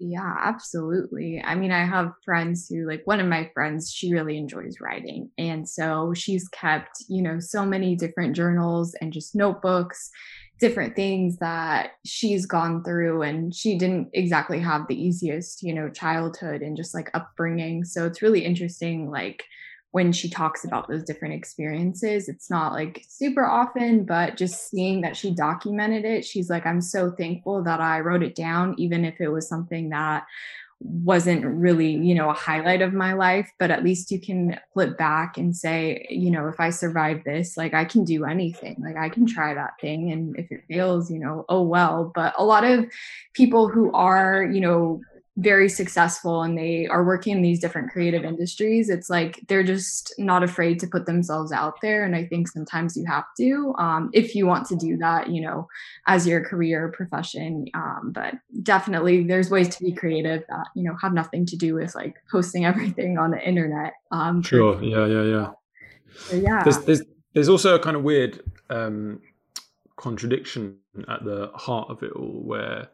yeah, 0.00 0.34
absolutely. 0.40 1.42
I 1.44 1.54
mean, 1.54 1.70
I 1.70 1.84
have 1.84 2.12
friends 2.24 2.66
who, 2.68 2.86
like, 2.88 3.02
one 3.04 3.20
of 3.20 3.26
my 3.26 3.50
friends, 3.52 3.92
she 3.92 4.12
really 4.12 4.38
enjoys 4.38 4.80
writing. 4.80 5.30
And 5.36 5.68
so 5.68 6.14
she's 6.14 6.48
kept, 6.48 7.04
you 7.08 7.22
know, 7.22 7.38
so 7.38 7.66
many 7.66 7.94
different 7.94 8.34
journals 8.34 8.94
and 9.02 9.12
just 9.12 9.34
notebooks, 9.34 10.10
different 10.58 10.96
things 10.96 11.36
that 11.38 11.90
she's 12.06 12.46
gone 12.46 12.82
through. 12.82 13.22
And 13.22 13.54
she 13.54 13.76
didn't 13.76 14.08
exactly 14.14 14.58
have 14.58 14.88
the 14.88 15.00
easiest, 15.00 15.62
you 15.62 15.74
know, 15.74 15.90
childhood 15.90 16.62
and 16.62 16.76
just 16.78 16.94
like 16.94 17.10
upbringing. 17.12 17.84
So 17.84 18.06
it's 18.06 18.22
really 18.22 18.44
interesting, 18.44 19.10
like, 19.10 19.44
when 19.92 20.12
she 20.12 20.30
talks 20.30 20.64
about 20.64 20.88
those 20.88 21.02
different 21.02 21.34
experiences. 21.34 22.28
It's 22.28 22.48
not 22.48 22.72
like 22.72 23.04
super 23.08 23.44
often, 23.44 24.04
but 24.04 24.36
just 24.36 24.70
seeing 24.70 25.00
that 25.00 25.16
she 25.16 25.32
documented 25.32 26.04
it, 26.04 26.24
she's 26.24 26.48
like, 26.48 26.64
I'm 26.64 26.80
so 26.80 27.10
thankful 27.10 27.62
that 27.64 27.80
I 27.80 28.00
wrote 28.00 28.22
it 28.22 28.34
down, 28.34 28.74
even 28.78 29.04
if 29.04 29.20
it 29.20 29.28
was 29.28 29.48
something 29.48 29.90
that 29.90 30.26
wasn't 30.82 31.44
really, 31.44 31.90
you 31.90 32.14
know, 32.14 32.30
a 32.30 32.34
highlight 32.34 32.80
of 32.80 32.94
my 32.94 33.12
life, 33.12 33.50
but 33.58 33.70
at 33.70 33.84
least 33.84 34.10
you 34.10 34.18
can 34.18 34.58
flip 34.72 34.96
back 34.96 35.36
and 35.36 35.54
say, 35.54 36.06
you 36.08 36.30
know, 36.30 36.48
if 36.48 36.58
I 36.58 36.70
survive 36.70 37.22
this, 37.24 37.56
like 37.56 37.74
I 37.74 37.84
can 37.84 38.02
do 38.02 38.24
anything. 38.24 38.76
Like 38.82 38.96
I 38.96 39.10
can 39.10 39.26
try 39.26 39.52
that 39.52 39.78
thing. 39.78 40.10
And 40.10 40.38
if 40.38 40.50
it 40.50 40.64
fails, 40.68 41.10
you 41.10 41.18
know, 41.18 41.44
oh 41.50 41.62
well. 41.62 42.10
But 42.14 42.32
a 42.38 42.44
lot 42.44 42.64
of 42.64 42.86
people 43.34 43.68
who 43.68 43.92
are, 43.92 44.42
you 44.42 44.60
know, 44.62 45.02
very 45.40 45.68
successful 45.68 46.42
and 46.42 46.56
they 46.56 46.86
are 46.86 47.04
working 47.04 47.36
in 47.36 47.42
these 47.42 47.60
different 47.60 47.90
creative 47.90 48.24
industries 48.24 48.88
it's 48.88 49.08
like 49.08 49.40
they're 49.48 49.62
just 49.62 50.14
not 50.18 50.42
afraid 50.42 50.78
to 50.78 50.86
put 50.86 51.06
themselves 51.06 51.50
out 51.50 51.74
there 51.80 52.04
and 52.04 52.14
i 52.14 52.24
think 52.24 52.46
sometimes 52.48 52.96
you 52.96 53.04
have 53.06 53.24
to 53.36 53.74
um, 53.78 54.10
if 54.12 54.34
you 54.34 54.46
want 54.46 54.66
to 54.66 54.76
do 54.76 54.96
that 54.96 55.30
you 55.30 55.40
know 55.40 55.66
as 56.06 56.26
your 56.26 56.44
career 56.44 56.92
profession 56.94 57.66
um, 57.74 58.12
but 58.14 58.34
definitely 58.62 59.24
there's 59.24 59.50
ways 59.50 59.74
to 59.74 59.82
be 59.82 59.92
creative 59.92 60.42
that 60.48 60.66
you 60.76 60.82
know 60.82 60.96
have 61.00 61.12
nothing 61.12 61.46
to 61.46 61.56
do 61.56 61.74
with 61.74 61.94
like 61.94 62.16
posting 62.30 62.64
everything 62.70 63.18
on 63.18 63.30
the 63.30 63.48
internet 63.48 63.94
um, 64.12 64.42
sure 64.42 64.82
yeah 64.82 65.06
yeah 65.06 65.22
yeah. 65.22 65.50
So, 66.16 66.36
yeah. 66.36 66.62
There's, 66.62 66.78
there's 66.78 67.02
there's 67.34 67.48
also 67.48 67.74
a 67.74 67.78
kind 67.78 67.96
of 67.96 68.02
weird 68.02 68.40
um, 68.70 69.20
contradiction 69.96 70.78
at 71.08 71.24
the 71.24 71.50
heart 71.54 71.88
of 71.90 72.02
it 72.02 72.12
all 72.12 72.42
where 72.42 72.88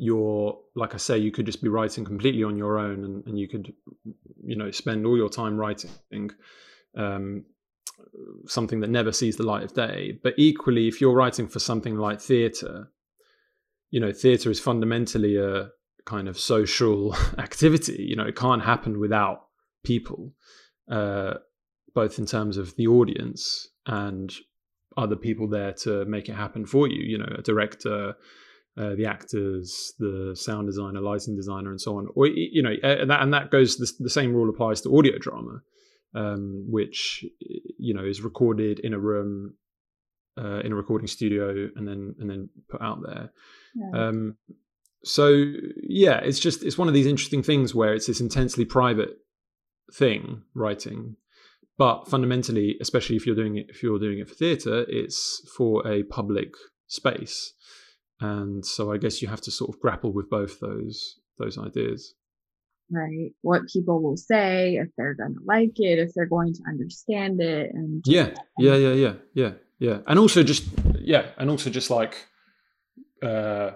you're 0.00 0.56
like 0.76 0.94
i 0.94 0.96
say 0.96 1.18
you 1.18 1.32
could 1.32 1.44
just 1.44 1.60
be 1.60 1.68
writing 1.68 2.04
completely 2.04 2.44
on 2.44 2.56
your 2.56 2.78
own 2.78 3.04
and, 3.04 3.26
and 3.26 3.38
you 3.38 3.48
could 3.48 3.72
you 4.44 4.56
know 4.56 4.70
spend 4.70 5.04
all 5.04 5.16
your 5.16 5.28
time 5.28 5.56
writing 5.56 6.30
um, 6.96 7.44
something 8.46 8.80
that 8.80 8.90
never 8.90 9.12
sees 9.12 9.36
the 9.36 9.42
light 9.42 9.62
of 9.62 9.74
day. 9.74 10.18
But 10.22 10.34
equally 10.36 10.88
if 10.88 11.00
you're 11.00 11.14
writing 11.14 11.48
for 11.48 11.58
something 11.58 11.96
like 11.96 12.20
theatre 12.20 12.90
you 13.90 14.00
know 14.00 14.12
theatre 14.12 14.50
is 14.50 14.60
fundamentally 14.60 15.36
a 15.36 15.70
kind 16.04 16.28
of 16.28 16.38
social 16.38 17.14
activity. 17.38 18.04
You 18.08 18.16
know 18.16 18.26
it 18.26 18.36
can't 18.36 18.62
happen 18.62 19.00
without 19.00 19.46
people 19.84 20.32
uh, 20.90 21.34
both 21.94 22.18
in 22.18 22.26
terms 22.26 22.56
of 22.56 22.76
the 22.76 22.86
audience 22.86 23.68
and 23.86 24.32
other 24.96 25.16
people 25.16 25.48
there 25.48 25.72
to 25.72 26.04
make 26.04 26.28
it 26.28 26.34
happen 26.34 26.66
for 26.66 26.86
you. 26.88 27.02
You 27.02 27.18
know 27.18 27.34
a 27.38 27.42
director 27.42 28.14
uh, 28.78 28.94
the 28.94 29.06
actors, 29.06 29.92
the 29.98 30.36
sound 30.38 30.68
designer, 30.68 31.00
lighting 31.00 31.34
designer, 31.34 31.70
and 31.70 31.80
so 31.80 31.98
on. 31.98 32.06
Or 32.14 32.28
you 32.28 32.62
know, 32.62 32.74
and 32.82 33.10
that, 33.10 33.22
and 33.22 33.34
that 33.34 33.50
goes. 33.50 33.76
The, 33.76 33.90
the 33.98 34.10
same 34.10 34.32
rule 34.32 34.48
applies 34.48 34.80
to 34.82 34.96
audio 34.96 35.18
drama, 35.18 35.62
um, 36.14 36.66
which 36.70 37.24
you 37.78 37.92
know 37.92 38.04
is 38.04 38.22
recorded 38.22 38.78
in 38.78 38.94
a 38.94 38.98
room, 38.98 39.54
uh, 40.38 40.60
in 40.60 40.70
a 40.70 40.76
recording 40.76 41.08
studio, 41.08 41.68
and 41.74 41.88
then 41.88 42.14
and 42.20 42.30
then 42.30 42.50
put 42.70 42.80
out 42.80 43.00
there. 43.04 43.32
Yeah. 43.74 44.08
Um, 44.08 44.36
so 45.02 45.44
yeah, 45.82 46.18
it's 46.18 46.38
just 46.38 46.62
it's 46.62 46.78
one 46.78 46.86
of 46.88 46.94
these 46.94 47.06
interesting 47.06 47.42
things 47.42 47.74
where 47.74 47.94
it's 47.94 48.06
this 48.06 48.20
intensely 48.20 48.64
private 48.64 49.16
thing, 49.92 50.42
writing, 50.54 51.16
but 51.78 52.06
fundamentally, 52.06 52.76
especially 52.80 53.16
if 53.16 53.26
you're 53.26 53.34
doing 53.34 53.56
it 53.56 53.66
if 53.70 53.82
you're 53.82 53.98
doing 53.98 54.20
it 54.20 54.28
for 54.28 54.36
theatre, 54.36 54.84
it's 54.88 55.42
for 55.56 55.84
a 55.84 56.04
public 56.04 56.52
space 56.86 57.54
and 58.20 58.64
so 58.64 58.92
I 58.92 58.98
guess 58.98 59.22
you 59.22 59.28
have 59.28 59.40
to 59.42 59.50
sort 59.50 59.74
of 59.74 59.80
grapple 59.80 60.12
with 60.12 60.28
both 60.28 60.60
those 60.60 61.20
those 61.38 61.58
ideas. 61.58 62.14
Right. 62.90 63.32
What 63.42 63.68
people 63.70 64.02
will 64.02 64.16
say, 64.16 64.76
if 64.76 64.88
they're 64.96 65.14
going 65.14 65.34
to 65.34 65.40
like 65.44 65.78
it, 65.78 65.98
if 65.98 66.14
they're 66.14 66.26
going 66.26 66.54
to 66.54 66.62
understand 66.66 67.40
it, 67.40 67.70
and 67.74 68.02
yeah, 68.06 68.30
yeah, 68.58 68.76
yeah, 68.76 68.92
yeah, 68.92 69.12
yeah, 69.34 69.50
yeah, 69.78 69.98
and 70.06 70.18
also 70.18 70.42
just 70.42 70.64
yeah, 70.98 71.26
and 71.36 71.50
also 71.50 71.68
just 71.70 71.90
like 71.90 72.26
uh, 73.22 73.72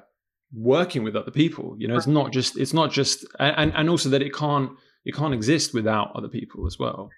working 0.53 1.05
with 1.05 1.15
other 1.15 1.31
people. 1.31 1.77
You 1.79 1.89
know, 1.89 1.97
it's 1.97 2.07
not 2.07 2.33
just 2.33 2.59
it's 2.59 2.73
not 2.73 2.91
just 2.91 3.27
and 3.39 3.73
and 3.75 3.91
also 3.91 4.09
that 4.09 4.23
it 4.23 4.35
can't 4.35 4.73
it 5.05 5.15
can't 5.15 5.35
exist 5.35 5.75
without 5.75 6.13
other 6.17 6.29
people 6.29 6.67
as 6.67 6.79
well. 6.79 7.11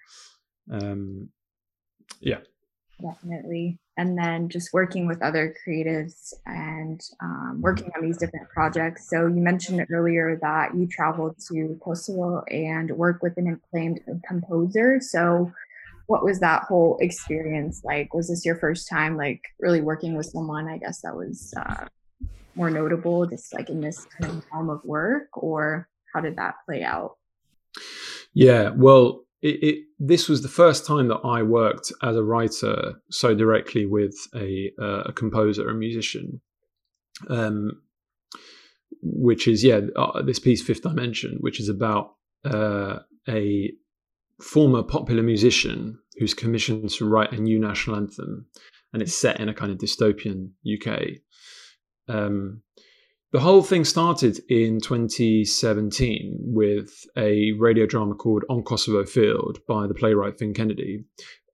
Um, 0.69 1.29
yeah, 2.19 2.39
definitely 3.01 3.79
and 3.97 4.17
then 4.17 4.49
just 4.49 4.73
working 4.73 5.07
with 5.07 5.21
other 5.21 5.55
creatives 5.65 6.33
and 6.45 7.01
um, 7.21 7.59
working 7.61 7.89
on 7.95 8.03
these 8.03 8.17
different 8.17 8.49
projects. 8.49 9.09
So 9.09 9.27
you 9.27 9.41
mentioned 9.41 9.85
earlier 9.91 10.37
that 10.41 10.75
you 10.75 10.87
traveled 10.87 11.37
to 11.49 11.79
Kosovo 11.81 12.43
and 12.51 12.91
worked 12.91 13.23
with 13.23 13.37
an 13.37 13.47
acclaimed 13.47 14.01
composer. 14.27 14.99
So 14.99 15.51
what 16.07 16.23
was 16.23 16.39
that 16.39 16.63
whole 16.63 16.97
experience 16.99 17.81
like? 17.83 18.13
Was 18.13 18.27
this 18.27 18.45
your 18.45 18.57
first 18.57 18.89
time 18.89 19.17
like 19.17 19.41
really 19.59 19.81
working 19.81 20.15
with 20.15 20.27
someone? 20.27 20.67
I 20.67 20.77
guess 20.77 21.01
that 21.01 21.15
was 21.15 21.53
uh, 21.57 21.87
more 22.55 22.69
notable, 22.69 23.25
just 23.25 23.53
like 23.53 23.69
in 23.69 23.81
this 23.81 24.05
kind 24.05 24.31
of 24.31 24.45
realm 24.53 24.69
of 24.69 24.83
work, 24.83 25.29
or 25.33 25.87
how 26.13 26.19
did 26.19 26.35
that 26.37 26.55
play 26.65 26.83
out? 26.83 27.17
Yeah, 28.33 28.69
well, 28.69 29.24
it, 29.45 29.63
it, 29.63 29.85
this 29.99 30.27
was 30.27 30.41
the 30.41 30.47
first 30.47 30.87
time 30.87 31.07
that 31.09 31.19
I 31.23 31.43
worked 31.43 31.91
as 32.01 32.15
a 32.15 32.23
writer 32.23 32.95
so 33.11 33.35
directly 33.35 33.85
with 33.85 34.15
a, 34.35 34.71
uh, 34.81 35.03
a 35.05 35.13
composer, 35.13 35.69
a 35.69 35.73
musician, 35.75 36.41
um, 37.29 37.81
which 39.03 39.47
is 39.47 39.63
yeah 39.63 39.81
uh, 39.95 40.23
this 40.23 40.39
piece 40.39 40.63
Fifth 40.63 40.81
Dimension, 40.81 41.37
which 41.41 41.59
is 41.59 41.69
about 41.69 42.15
uh, 42.43 42.99
a 43.29 43.71
former 44.41 44.81
popular 44.81 45.21
musician 45.21 45.99
who's 46.17 46.33
commissioned 46.33 46.89
to 46.89 47.07
write 47.07 47.31
a 47.31 47.37
new 47.37 47.59
national 47.59 47.97
anthem, 47.97 48.47
and 48.93 49.03
it's 49.03 49.15
set 49.15 49.39
in 49.39 49.47
a 49.47 49.53
kind 49.53 49.71
of 49.71 49.77
dystopian 49.77 50.49
UK. 50.65 51.19
Um, 52.07 52.63
the 53.35 53.41
whole 53.41 53.61
thing 53.61 53.83
started 53.83 54.39
in 54.47 54.79
2017 54.79 56.37
with 56.39 56.89
a 57.17 57.51
radio 57.59 57.85
drama 57.85 58.15
called 58.15 58.45
On 58.49 58.63
Kosovo 58.63 59.03
Field 59.03 59.59
by 59.67 59.87
the 59.87 59.93
playwright 59.93 60.39
Fin 60.39 60.53
Kennedy, 60.53 61.03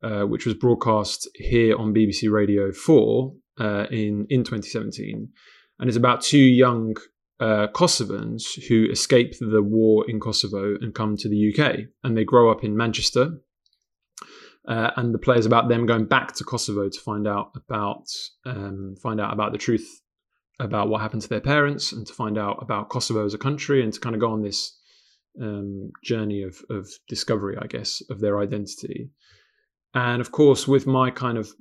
uh, 0.04 0.22
which 0.22 0.46
was 0.46 0.54
broadcast 0.54 1.28
here 1.34 1.76
on 1.76 1.92
BBC 1.92 2.32
Radio 2.32 2.72
4 2.72 3.34
uh, 3.60 3.86
in, 3.90 4.28
in 4.30 4.44
2017. 4.44 5.28
And 5.80 5.88
it's 5.90 5.98
about 5.98 6.22
two 6.22 6.38
young 6.38 6.98
uh, 7.40 7.66
Kosovans 7.74 8.62
who 8.68 8.88
escape 8.92 9.34
the 9.40 9.64
war 9.64 10.08
in 10.08 10.20
Kosovo 10.20 10.76
and 10.80 10.94
come 10.94 11.18
to 11.18 11.28
the 11.28 11.52
UK. 11.52 11.88
And 12.04 12.16
they 12.16 12.24
grow 12.24 12.52
up 12.52 12.64
in 12.64 12.78
Manchester. 12.78 13.40
Uh, 14.68 14.92
and 14.98 15.16
the 15.16 15.18
play 15.18 15.38
is 15.38 15.48
about 15.48 15.68
them 15.68 15.88
going 15.88 16.06
back 16.06 16.36
to 16.36 16.44
Kosovo 16.44 16.90
to 16.90 17.00
find 17.00 17.28
out 17.28 17.50
about 17.56 18.06
um, 18.46 18.96
find 19.02 19.20
out 19.20 19.34
about 19.34 19.52
the 19.52 19.58
truth 19.58 20.01
about 20.62 20.90
what 20.90 21.02
happened 21.02 21.24
to 21.24 21.30
their 21.30 21.42
parents 21.42 21.92
and 21.92 22.06
to 22.08 22.14
find 22.14 22.38
out 22.38 22.60
about 22.62 22.90
Kosovo 22.90 23.26
as 23.26 23.34
a 23.34 23.38
country 23.38 23.84
and 23.84 23.92
to 23.92 24.00
kind 24.00 24.16
of 24.16 24.22
go 24.22 24.32
on 24.32 24.42
this 24.42 24.78
um, 25.42 25.92
journey 26.04 26.44
of, 26.44 26.62
of 26.70 26.88
discovery, 27.08 27.58
I 27.60 27.68
guess, 27.68 28.02
of 28.10 28.20
their 28.20 28.40
identity. 28.40 29.10
And 29.94 30.22
of 30.22 30.32
course, 30.32 30.68
with 30.68 30.88
my 30.88 31.12
kind 31.12 31.38
of 31.38 31.52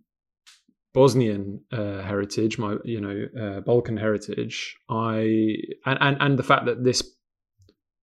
Bosnian 0.92 1.64
uh, 1.72 2.02
heritage, 2.02 2.58
my 2.58 2.76
you 2.84 3.00
know 3.00 3.26
uh, 3.40 3.60
Balkan 3.60 3.96
heritage, 3.96 4.76
I 4.88 5.56
and, 5.86 5.98
and 6.00 6.16
and 6.20 6.38
the 6.38 6.42
fact 6.42 6.66
that 6.66 6.82
this 6.84 7.02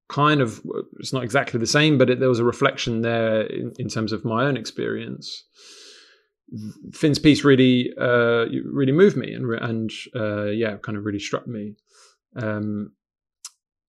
kind 0.09 0.41
of 0.41 0.61
it's 0.99 1.13
not 1.13 1.25
exactly 1.25 1.59
the 1.59 1.67
same, 1.67 1.99
but 1.99 2.11
it, 2.11 2.21
there 2.21 2.29
was 2.29 2.39
a 2.39 2.45
reflection 2.45 3.03
there 3.03 3.43
in, 3.43 3.73
in 3.79 3.89
terms 3.89 4.13
of 4.13 4.25
my 4.25 4.45
own 4.45 4.57
experience. 4.57 5.45
Fin's 6.93 7.19
piece 7.19 7.45
really 7.45 7.93
uh, 7.99 8.47
really 8.71 8.93
moved 8.93 9.17
me 9.17 9.33
and 9.33 9.53
and 9.55 9.91
uh, 10.15 10.45
yeah, 10.45 10.77
kind 10.77 10.97
of 10.97 11.05
really 11.05 11.19
struck 11.19 11.47
me. 11.47 11.75
Um, 12.37 12.93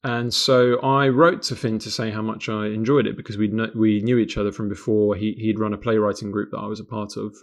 and 0.03 0.33
so 0.33 0.79
I 0.79 1.09
wrote 1.09 1.41
to 1.43 1.55
Fin 1.55 1.79
to 1.79 1.91
say 1.91 2.11
how 2.11 2.21
much 2.21 2.49
I 2.49 2.67
enjoyed 2.67 3.07
it 3.07 3.17
because 3.17 3.37
we 3.37 3.49
kn- 3.49 3.71
we 3.75 4.01
knew 4.01 4.17
each 4.17 4.37
other 4.37 4.51
from 4.51 4.69
before. 4.69 5.15
He 5.15 5.33
he'd 5.33 5.59
run 5.59 5.73
a 5.73 5.77
playwriting 5.77 6.31
group 6.31 6.51
that 6.51 6.59
I 6.59 6.67
was 6.67 6.79
a 6.79 6.85
part 6.85 7.17
of, 7.17 7.35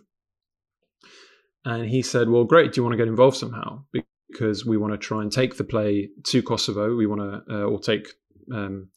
and 1.65 1.89
he 1.89 2.03
said, 2.03 2.29
"Well, 2.29 2.45
great. 2.45 2.73
Do 2.73 2.81
you 2.81 2.83
want 2.83 2.95
to 2.95 2.99
get 2.99 3.09
involved 3.09 3.37
somehow? 3.37 3.85
Because 4.31 4.65
we 4.65 4.77
want 4.77 4.93
to 4.93 4.99
try 4.99 5.23
and 5.23 5.31
take 5.31 5.57
the 5.57 5.65
play 5.65 6.09
to 6.25 6.43
Kosovo. 6.43 6.97
We 6.97 7.07
want 7.07 7.21
to, 7.21 7.55
uh, 7.55 7.67
or 7.67 7.79
take 7.79 8.09
um, 8.53 8.89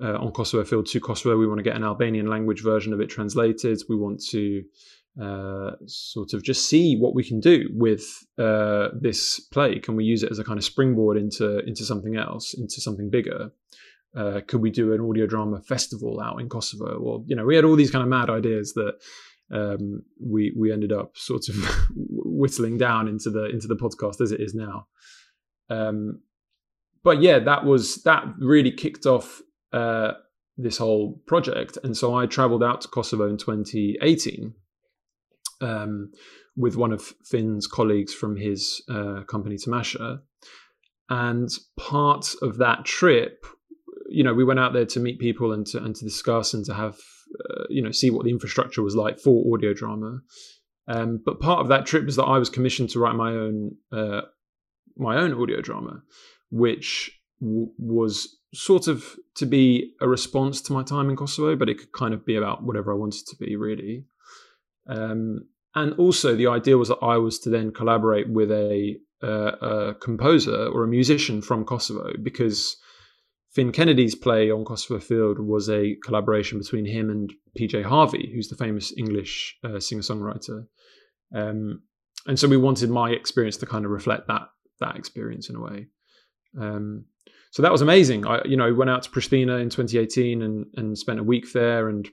uh, 0.00 0.18
on 0.18 0.32
Kosovo 0.32 0.64
Field 0.64 0.86
to 0.86 1.00
Kosovo. 1.00 1.36
We 1.36 1.46
want 1.46 1.58
to 1.58 1.64
get 1.64 1.76
an 1.76 1.84
Albanian 1.84 2.26
language 2.26 2.62
version 2.62 2.92
of 2.92 3.00
it 3.00 3.08
translated. 3.08 3.80
We 3.88 3.96
want 3.96 4.22
to 4.30 4.64
uh, 5.20 5.72
sort 5.86 6.32
of 6.32 6.44
just 6.44 6.68
see 6.68 6.96
what 6.96 7.14
we 7.14 7.24
can 7.24 7.40
do 7.40 7.68
with 7.74 8.24
uh, 8.38 8.88
this 9.00 9.40
play. 9.40 9.78
Can 9.80 9.96
we 9.96 10.04
use 10.04 10.22
it 10.22 10.30
as 10.30 10.38
a 10.38 10.44
kind 10.44 10.58
of 10.58 10.64
springboard 10.64 11.16
into 11.16 11.58
into 11.60 11.84
something 11.84 12.16
else, 12.16 12.54
into 12.54 12.80
something 12.80 13.10
bigger? 13.10 13.50
Uh, 14.16 14.40
could 14.46 14.60
we 14.60 14.70
do 14.70 14.92
an 14.92 15.00
audio 15.00 15.26
drama 15.26 15.60
festival 15.62 16.20
out 16.20 16.40
in 16.40 16.48
Kosovo? 16.48 16.98
Or 16.98 17.24
you 17.26 17.34
know, 17.34 17.44
we 17.44 17.56
had 17.56 17.64
all 17.64 17.76
these 17.76 17.90
kind 17.90 18.02
of 18.02 18.08
mad 18.08 18.30
ideas 18.30 18.74
that 18.74 18.94
um, 19.52 20.02
we 20.24 20.54
we 20.56 20.72
ended 20.72 20.92
up 20.92 21.16
sort 21.16 21.48
of 21.48 21.56
whittling 21.94 22.78
down 22.78 23.08
into 23.08 23.30
the 23.30 23.46
into 23.46 23.66
the 23.66 23.76
podcast 23.76 24.20
as 24.20 24.30
it 24.30 24.40
is 24.40 24.54
now. 24.54 24.86
Um, 25.68 26.22
but 27.02 27.20
yeah, 27.22 27.40
that 27.40 27.64
was 27.64 28.02
that 28.04 28.24
really 28.38 28.70
kicked 28.70 29.04
off 29.04 29.42
uh, 29.72 30.12
this 30.56 30.78
whole 30.78 31.20
project. 31.26 31.76
And 31.82 31.96
so 31.96 32.14
I 32.14 32.26
traveled 32.26 32.62
out 32.62 32.82
to 32.82 32.88
Kosovo 32.88 33.28
in 33.28 33.36
2018 33.36 34.54
um, 35.60 36.10
with 36.56 36.76
one 36.76 36.92
of 36.92 37.14
Fin's 37.24 37.66
colleagues 37.66 38.14
from 38.14 38.36
his 38.36 38.82
uh, 38.90 39.22
company, 39.28 39.56
Tamasha. 39.56 40.20
And 41.10 41.48
part 41.78 42.34
of 42.42 42.58
that 42.58 42.84
trip, 42.84 43.46
you 44.08 44.22
know, 44.22 44.34
we 44.34 44.44
went 44.44 44.60
out 44.60 44.72
there 44.72 44.86
to 44.86 45.00
meet 45.00 45.18
people 45.18 45.52
and 45.52 45.66
to, 45.68 45.78
and 45.78 45.94
to 45.94 46.04
discuss 46.04 46.54
and 46.54 46.64
to 46.66 46.74
have, 46.74 46.98
uh, 47.48 47.64
you 47.68 47.82
know, 47.82 47.92
see 47.92 48.10
what 48.10 48.24
the 48.24 48.30
infrastructure 48.30 48.82
was 48.82 48.94
like 48.94 49.18
for 49.18 49.54
audio 49.54 49.72
drama. 49.72 50.20
Um, 50.86 51.20
but 51.24 51.40
part 51.40 51.60
of 51.60 51.68
that 51.68 51.86
trip 51.86 52.04
was 52.06 52.16
that 52.16 52.24
I 52.24 52.38
was 52.38 52.48
commissioned 52.48 52.90
to 52.90 52.98
write 52.98 53.14
my 53.14 53.32
own 53.32 53.72
uh, 53.92 54.22
my 54.96 55.16
own 55.16 55.32
audio 55.40 55.60
drama, 55.60 56.02
which 56.50 57.10
w- 57.40 57.70
was 57.78 58.36
sort 58.54 58.88
of 58.88 59.16
to 59.36 59.46
be 59.46 59.92
a 60.00 60.08
response 60.08 60.60
to 60.62 60.72
my 60.72 60.82
time 60.82 61.10
in 61.10 61.16
Kosovo, 61.16 61.56
but 61.56 61.68
it 61.68 61.78
could 61.78 61.92
kind 61.92 62.14
of 62.14 62.24
be 62.24 62.36
about 62.36 62.64
whatever 62.64 62.92
I 62.92 62.96
wanted 62.96 63.26
to 63.26 63.36
be, 63.36 63.54
really. 63.56 64.06
Um, 64.88 65.48
and 65.74 65.92
also, 65.94 66.34
the 66.34 66.46
idea 66.46 66.78
was 66.78 66.88
that 66.88 66.98
I 67.02 67.18
was 67.18 67.38
to 67.40 67.50
then 67.50 67.72
collaborate 67.72 68.28
with 68.28 68.50
a, 68.50 68.96
uh, 69.22 69.52
a 69.60 69.94
composer 69.94 70.66
or 70.66 70.84
a 70.84 70.88
musician 70.88 71.42
from 71.42 71.64
Kosovo 71.64 72.12
because 72.22 72.76
Fin 73.52 73.72
Kennedy's 73.72 74.14
play 74.14 74.50
on 74.50 74.64
Kosovo 74.64 75.00
Field 75.00 75.38
was 75.38 75.68
a 75.68 75.96
collaboration 76.04 76.58
between 76.58 76.84
him 76.84 77.10
and 77.10 77.32
PJ 77.58 77.84
Harvey, 77.84 78.30
who's 78.34 78.48
the 78.48 78.56
famous 78.56 78.92
English 78.96 79.56
uh, 79.64 79.80
singer 79.80 80.02
songwriter. 80.02 80.66
Um, 81.34 81.82
and 82.26 82.38
so 82.38 82.48
we 82.48 82.56
wanted 82.56 82.90
my 82.90 83.10
experience 83.10 83.56
to 83.58 83.66
kind 83.66 83.84
of 83.84 83.90
reflect 83.90 84.28
that 84.28 84.48
that 84.80 84.96
experience 84.96 85.48
in 85.48 85.56
a 85.56 85.60
way. 85.60 85.86
Um, 86.58 87.06
so 87.50 87.62
that 87.62 87.72
was 87.72 87.82
amazing. 87.82 88.26
I, 88.26 88.42
you 88.44 88.56
know, 88.56 88.72
went 88.72 88.90
out 88.90 89.02
to 89.04 89.10
Pristina 89.10 89.60
in 89.60 89.70
2018 89.70 90.42
and 90.42 90.66
and 90.76 90.98
spent 90.98 91.20
a 91.20 91.24
week 91.24 91.52
there 91.52 91.88
and 91.88 92.08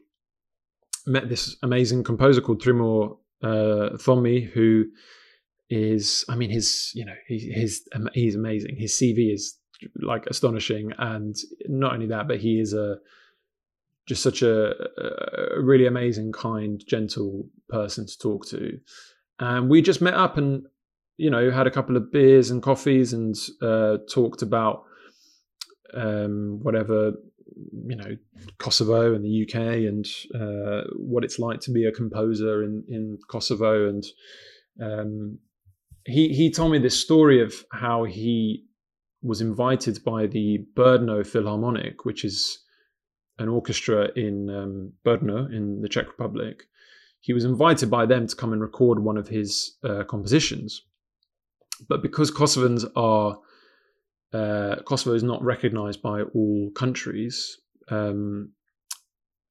met 1.06 1.30
this 1.30 1.56
amazing 1.64 2.04
composer 2.04 2.42
called 2.42 2.62
Trimor 2.62 3.18
uh, 3.44 3.98
who 4.54 4.86
is, 5.70 6.26
I 6.30 6.36
mean, 6.36 6.50
his, 6.50 6.92
you 6.94 7.06
know, 7.06 7.16
he, 7.28 7.52
his 7.52 7.88
he's 8.14 8.36
amazing. 8.36 8.76
His 8.78 8.94
CV 8.94 9.34
is 9.34 9.58
like 9.96 10.26
astonishing, 10.28 10.92
and 10.98 11.36
not 11.68 11.94
only 11.94 12.08
that, 12.08 12.28
but 12.28 12.40
he 12.40 12.60
is 12.60 12.74
a 12.74 12.98
just 14.08 14.22
such 14.22 14.42
a, 14.44 14.72
a 15.58 15.62
really 15.62 15.88
amazing, 15.88 16.32
kind, 16.32 16.84
gentle 16.88 17.48
person 17.70 18.06
to 18.06 18.18
talk 18.20 18.46
to. 18.48 18.80
And 19.40 19.70
we 19.70 19.82
just 19.82 20.02
met 20.02 20.14
up 20.14 20.38
and 20.38 20.66
you 21.18 21.30
know 21.30 21.50
had 21.52 21.68
a 21.68 21.72
couple 21.72 21.98
of 21.98 22.12
beers 22.12 22.52
and 22.52 22.62
coffees 22.62 23.14
and 23.14 23.36
uh, 23.62 23.98
talked 24.10 24.42
about 24.42 24.84
um, 25.94 26.60
whatever 26.62 27.14
you 27.88 27.96
know 27.96 28.18
Kosovo 28.58 29.14
and 29.14 29.24
the 29.24 29.44
UK 29.44 29.56
and 29.88 30.06
uh, 30.34 30.90
what 30.98 31.24
it's 31.24 31.40
like 31.40 31.60
to 31.62 31.72
be 31.72 31.86
a 31.86 31.92
composer 31.92 32.64
in 32.64 32.84
in 32.90 33.18
Kosovo 33.30 33.88
and 33.90 34.04
um, 34.82 35.40
he 36.06 36.30
he 36.30 36.52
told 36.52 36.72
me 36.72 36.80
this 36.80 37.00
story 37.00 37.42
of 37.42 37.54
how 37.72 38.04
he 38.04 38.66
was 39.22 39.42
invited 39.42 40.04
by 40.04 40.28
the 40.28 40.64
Brno 40.76 41.26
Philharmonic, 41.26 42.06
which 42.06 42.24
is 42.24 42.60
an 43.40 43.50
orchestra 43.50 44.10
in 44.16 44.50
um, 44.50 44.94
Brno 45.04 45.52
in 45.52 45.82
the 45.82 45.90
Czech 45.90 46.08
Republic. 46.08 46.64
He 47.22 47.34
was 47.34 47.44
invited 47.44 47.90
by 47.90 48.06
them 48.06 48.28
to 48.28 48.36
come 48.36 48.54
and 48.54 48.62
record 48.62 49.00
one 49.00 49.18
of 49.18 49.28
his 49.28 49.78
uh, 49.84 50.04
compositions, 50.04 50.84
but 51.90 52.04
because 52.04 52.30
Kosovans 52.30 52.86
are 52.96 53.40
uh, 54.34 54.78
Kosovo 54.86 55.16
is 55.16 55.24
not 55.24 55.44
recognized 55.44 56.02
by 56.02 56.22
all 56.22 56.72
countries 56.76 57.58
um, 57.90 58.52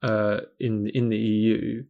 uh, 0.02 0.40
in 0.60 0.88
in 0.88 1.08
the 1.08 1.16
EU. 1.16 1.82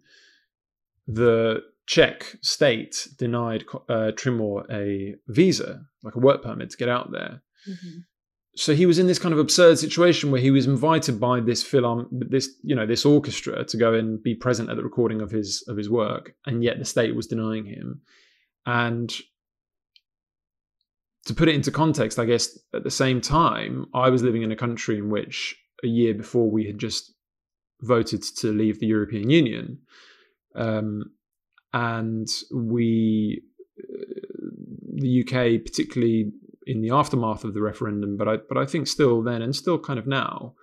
The 1.07 1.63
Czech 1.87 2.37
state 2.41 3.09
denied 3.19 3.65
uh, 3.89 4.13
Trimor 4.13 4.65
a 4.71 5.17
visa, 5.29 5.85
like 6.03 6.15
a 6.15 6.21
work 6.21 6.43
permit, 6.43 6.71
to 6.71 6.77
get 6.77 6.89
out 6.89 7.11
there. 7.13 7.43
Mm-hmm. 7.69 7.99
So 8.57 8.75
he 8.75 8.87
was 8.87 8.99
in 8.99 9.09
this 9.09 9.19
kind 9.19 9.33
of 9.33 9.41
absurd 9.41 9.79
situation 9.79 10.31
where 10.31 10.41
he 10.41 10.53
was 10.53 10.67
invited 10.67 11.19
by 11.19 11.41
this 11.41 11.63
film, 11.63 12.07
this 12.13 12.49
you 12.63 12.75
know, 12.75 12.87
this 12.87 13.05
orchestra 13.05 13.65
to 13.65 13.77
go 13.77 13.95
and 13.95 14.23
be 14.23 14.35
present 14.35 14.71
at 14.71 14.77
the 14.77 14.85
recording 14.85 15.21
of 15.21 15.31
his 15.31 15.65
of 15.69 15.77
his 15.77 15.91
work, 15.91 16.35
and 16.47 16.63
yet 16.63 16.79
the 16.79 16.85
state 16.85 17.17
was 17.17 17.27
denying 17.27 17.67
him. 17.67 18.01
And 18.65 19.13
to 21.27 21.35
put 21.35 21.49
it 21.49 21.55
into 21.55 21.71
context, 21.71 22.19
I 22.19 22.27
guess 22.27 22.59
at 22.75 22.85
the 22.85 22.91
same 22.91 23.21
time, 23.21 23.87
I 23.95 24.11
was 24.11 24.23
living 24.23 24.43
in 24.43 24.53
a 24.53 24.57
country 24.57 24.99
in 24.99 25.11
which 25.11 25.57
a 25.83 25.87
year 25.87 26.15
before 26.15 26.51
we 26.51 26.67
had 26.67 26.79
just 26.79 27.13
voted 27.81 28.23
to 28.23 28.53
leave 28.53 28.79
the 28.79 28.87
European 28.87 29.31
Union. 29.31 29.79
Um, 30.55 31.13
and 31.73 32.29
we, 32.53 33.43
uh, 33.79 34.05
the 34.97 35.23
UK, 35.23 35.65
particularly 35.65 36.33
in 36.67 36.83
the 36.83 36.91
aftermath 36.91 37.45
of 37.45 37.55
the 37.55 37.63
referendum, 37.63 38.17
but 38.17 38.29
I, 38.29 38.37
but 38.49 38.57
I 38.59 38.67
think 38.67 38.87
still 38.87 39.23
then 39.23 39.43
and 39.43 39.57
still 39.57 39.79
kind 39.79 39.99
of 39.99 40.07
now, 40.07 40.55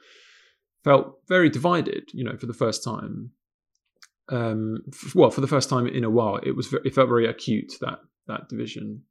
felt 0.83 1.19
very 1.27 1.49
divided. 1.49 2.09
You 2.13 2.23
know, 2.23 2.37
for 2.37 2.45
the 2.45 2.53
first 2.53 2.83
time. 2.83 3.31
Um, 4.29 4.83
f- 4.87 5.13
well, 5.13 5.29
for 5.29 5.41
the 5.41 5.47
first 5.47 5.69
time 5.69 5.87
in 5.87 6.05
a 6.05 6.09
while, 6.09 6.37
it 6.37 6.55
was 6.55 6.73
it 6.73 6.95
felt 6.95 7.09
very 7.09 7.27
acute 7.27 7.73
that 7.81 7.99
that 8.27 8.47
division 8.47 9.03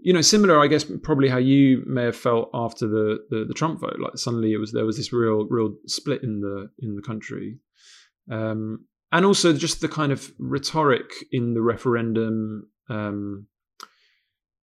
you 0.00 0.12
know, 0.12 0.20
similar, 0.20 0.60
I 0.60 0.68
guess, 0.68 0.84
probably 1.02 1.28
how 1.28 1.38
you 1.38 1.82
may 1.86 2.04
have 2.04 2.16
felt 2.16 2.50
after 2.54 2.86
the, 2.86 3.18
the, 3.30 3.44
the 3.44 3.54
Trump 3.54 3.80
vote. 3.80 3.98
Like 3.98 4.16
suddenly, 4.16 4.52
it 4.52 4.58
was 4.58 4.72
there 4.72 4.86
was 4.86 4.96
this 4.96 5.12
real 5.12 5.46
real 5.46 5.74
split 5.86 6.22
in 6.22 6.40
the 6.40 6.70
in 6.78 6.94
the 6.94 7.02
country, 7.02 7.58
um, 8.30 8.84
and 9.10 9.24
also 9.24 9.52
just 9.52 9.80
the 9.80 9.88
kind 9.88 10.12
of 10.12 10.32
rhetoric 10.38 11.10
in 11.32 11.54
the 11.54 11.60
referendum 11.60 12.68
um, 12.88 13.46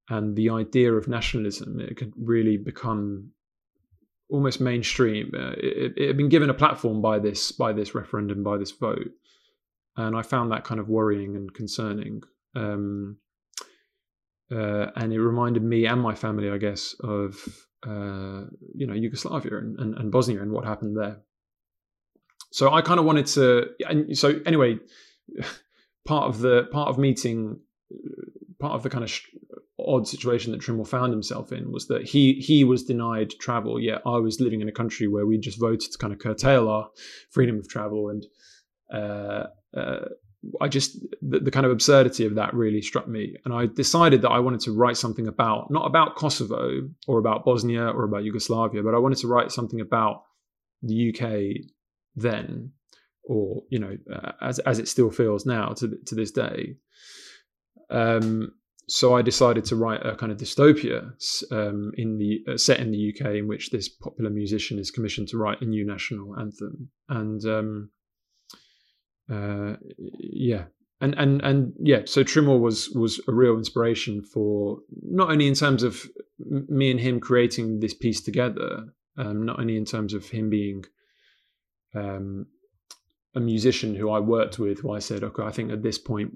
and 0.09 0.37
the 0.37 0.51
idea 0.51 0.93
of 0.93 1.09
nationalism. 1.09 1.81
It 1.81 1.97
could 1.97 2.13
really 2.17 2.57
become 2.57 3.31
almost 4.31 4.61
mainstream. 4.61 5.33
Uh, 5.37 5.53
it, 5.57 5.95
it 5.97 6.07
had 6.07 6.17
been 6.17 6.29
given 6.29 6.51
a 6.51 6.55
platform 6.55 7.03
by 7.03 7.19
this 7.19 7.51
by 7.51 7.73
this 7.73 7.95
referendum 7.95 8.45
by 8.45 8.57
this 8.57 8.71
vote, 8.71 9.11
and 9.97 10.17
I 10.17 10.23
found 10.23 10.53
that 10.53 10.65
kind 10.65 10.79
of 10.79 10.89
worrying 10.89 11.35
and 11.35 11.53
concerning. 11.53 12.23
Um, 12.55 13.17
uh, 14.51 14.91
and 14.97 15.13
it 15.13 15.21
reminded 15.21 15.63
me 15.63 15.87
and 15.87 16.01
my 16.01 16.15
family, 16.15 16.51
I 16.51 16.59
guess, 16.59 16.95
of 17.01 17.37
uh, 17.87 18.45
you 18.75 18.87
know 18.87 18.95
Yugoslavia 18.95 19.59
and, 19.59 19.79
and, 19.79 19.95
and, 19.97 20.11
Bosnia 20.11 20.41
and 20.41 20.53
what 20.53 20.65
happened 20.65 20.97
there. 20.97 21.19
So 22.51 22.73
I 22.73 22.83
kind 22.83 22.99
of 22.99 23.05
wanted 23.05 23.27
to, 23.27 23.67
and 23.87 24.17
so 24.17 24.41
anyway, 24.47 24.79
part 26.07 26.29
of 26.29 26.41
the 26.41 26.65
part 26.71 26.89
of 26.89 26.99
meeting, 26.99 27.61
part 28.59 28.75
of 28.75 28.83
the 28.83 28.91
kind 28.91 29.05
of 29.05 29.13
odd 29.79 30.07
situation 30.07 30.53
that 30.53 30.61
Trimor 30.61 30.87
found 30.87 31.13
himself 31.13 31.53
in 31.53 31.73
was 31.73 31.89
that 31.89 32.05
he 32.05 32.35
he 32.35 32.65
was 32.65 32.85
denied 32.85 33.31
travel, 33.41 33.81
yet 33.81 34.03
I 34.07 34.19
was 34.19 34.41
living 34.41 34.61
in 34.61 34.69
a 34.69 34.73
country 34.73 35.09
where 35.09 35.27
we 35.27 35.39
just 35.39 35.61
voted 35.61 35.93
to 35.93 35.99
kind 35.99 36.13
of 36.13 36.19
curtail 36.19 36.69
our 36.69 36.91
freedom 37.31 37.59
of 37.59 37.69
travel 37.69 38.11
and. 38.11 38.25
Uh, 38.93 39.47
uh, 39.75 40.05
I 40.61 40.69
just 40.69 40.99
the, 41.23 41.41
the, 41.41 41.51
kind 41.51 41.67
of 41.67 41.73
absurdity 41.73 42.27
of 42.27 42.35
that 42.35 42.55
really 42.55 42.83
struck 42.83 43.09
me, 43.09 43.37
and 43.45 43.55
I 43.55 43.67
decided 43.67 44.23
that 44.23 44.31
I 44.31 44.39
wanted 44.41 44.61
to 44.61 44.73
write 44.73 44.97
something 44.97 45.27
about 45.27 45.71
not 45.71 45.87
about 45.87 46.17
Kosovo 46.17 46.89
or 47.07 47.19
about 47.19 47.45
Bosnia 47.45 47.89
or 47.89 48.05
about 48.05 48.25
Yugoslavia, 48.25 48.83
but 48.83 48.95
I 48.95 48.99
wanted 48.99 49.19
to 49.19 49.29
write 49.29 49.53
something 49.53 49.81
about 49.81 50.25
the 50.83 51.11
UK 51.11 51.67
then, 52.17 52.73
or 53.25 53.63
you 53.71 53.79
know, 53.79 53.97
uh, 54.13 54.33
as 54.41 54.59
as 54.61 54.79
it 54.79 54.89
still 54.89 55.11
feels 55.11 55.47
now 55.47 55.69
to 55.75 55.97
to 56.07 56.15
this 56.15 56.31
day. 56.31 56.77
Um, 57.91 58.53
so 58.87 59.17
I 59.17 59.23
decided 59.23 59.65
to 59.67 59.77
write 59.77 60.05
a 60.05 60.15
kind 60.15 60.31
of 60.31 60.39
dystopia 60.39 61.13
um, 61.51 61.93
in 61.97 62.19
the 62.19 62.53
uh, 62.53 62.57
set 62.59 62.81
in 62.81 62.91
the 62.91 63.15
UK 63.15 63.37
in 63.37 63.49
which 63.49 63.71
this 63.71 63.89
popular 63.89 64.31
musician 64.31 64.79
is 64.79 64.91
commissioned 64.91 65.29
to 65.29 65.39
write 65.39 65.63
a 65.63 65.65
new 65.65 65.87
national 65.87 66.39
anthem, 66.39 66.91
and 67.09 67.45
um, 67.47 67.91
uh, 69.31 69.75
yeah, 69.99 70.65
and 71.01 71.15
and 71.17 71.41
and 71.43 71.73
yeah, 71.79 72.03
so 72.05 72.25
Trimor 72.25 72.61
was 72.61 72.91
was 72.91 73.21
a 73.29 73.33
real 73.33 73.57
inspiration 73.57 74.23
for 74.23 74.79
not 75.03 75.31
only 75.31 75.47
in 75.47 75.55
terms 75.55 75.83
of 75.83 76.05
me 76.39 76.91
and 76.91 77.01
him 77.01 77.21
creating 77.21 77.81
this 77.81 77.95
piece 77.95 78.21
together, 78.21 78.85
um, 79.17 79.45
not 79.45 79.59
only 79.59 79.77
in 79.77 79.85
terms 79.85 80.15
of 80.15 80.29
him 80.29 80.51
being 80.51 80.85
um, 81.95 82.47
a 83.35 83.41
musician 83.41 83.95
who 83.95 84.11
I 84.11 84.21
worked 84.21 84.59
with, 84.59 84.81
who 84.81 84.93
I 84.93 84.99
said, 84.99 85.25
okay, 85.25 85.43
I 85.43 85.51
think 85.51 85.73
at 85.73 85.83
this 85.83 85.99
point 85.99 86.33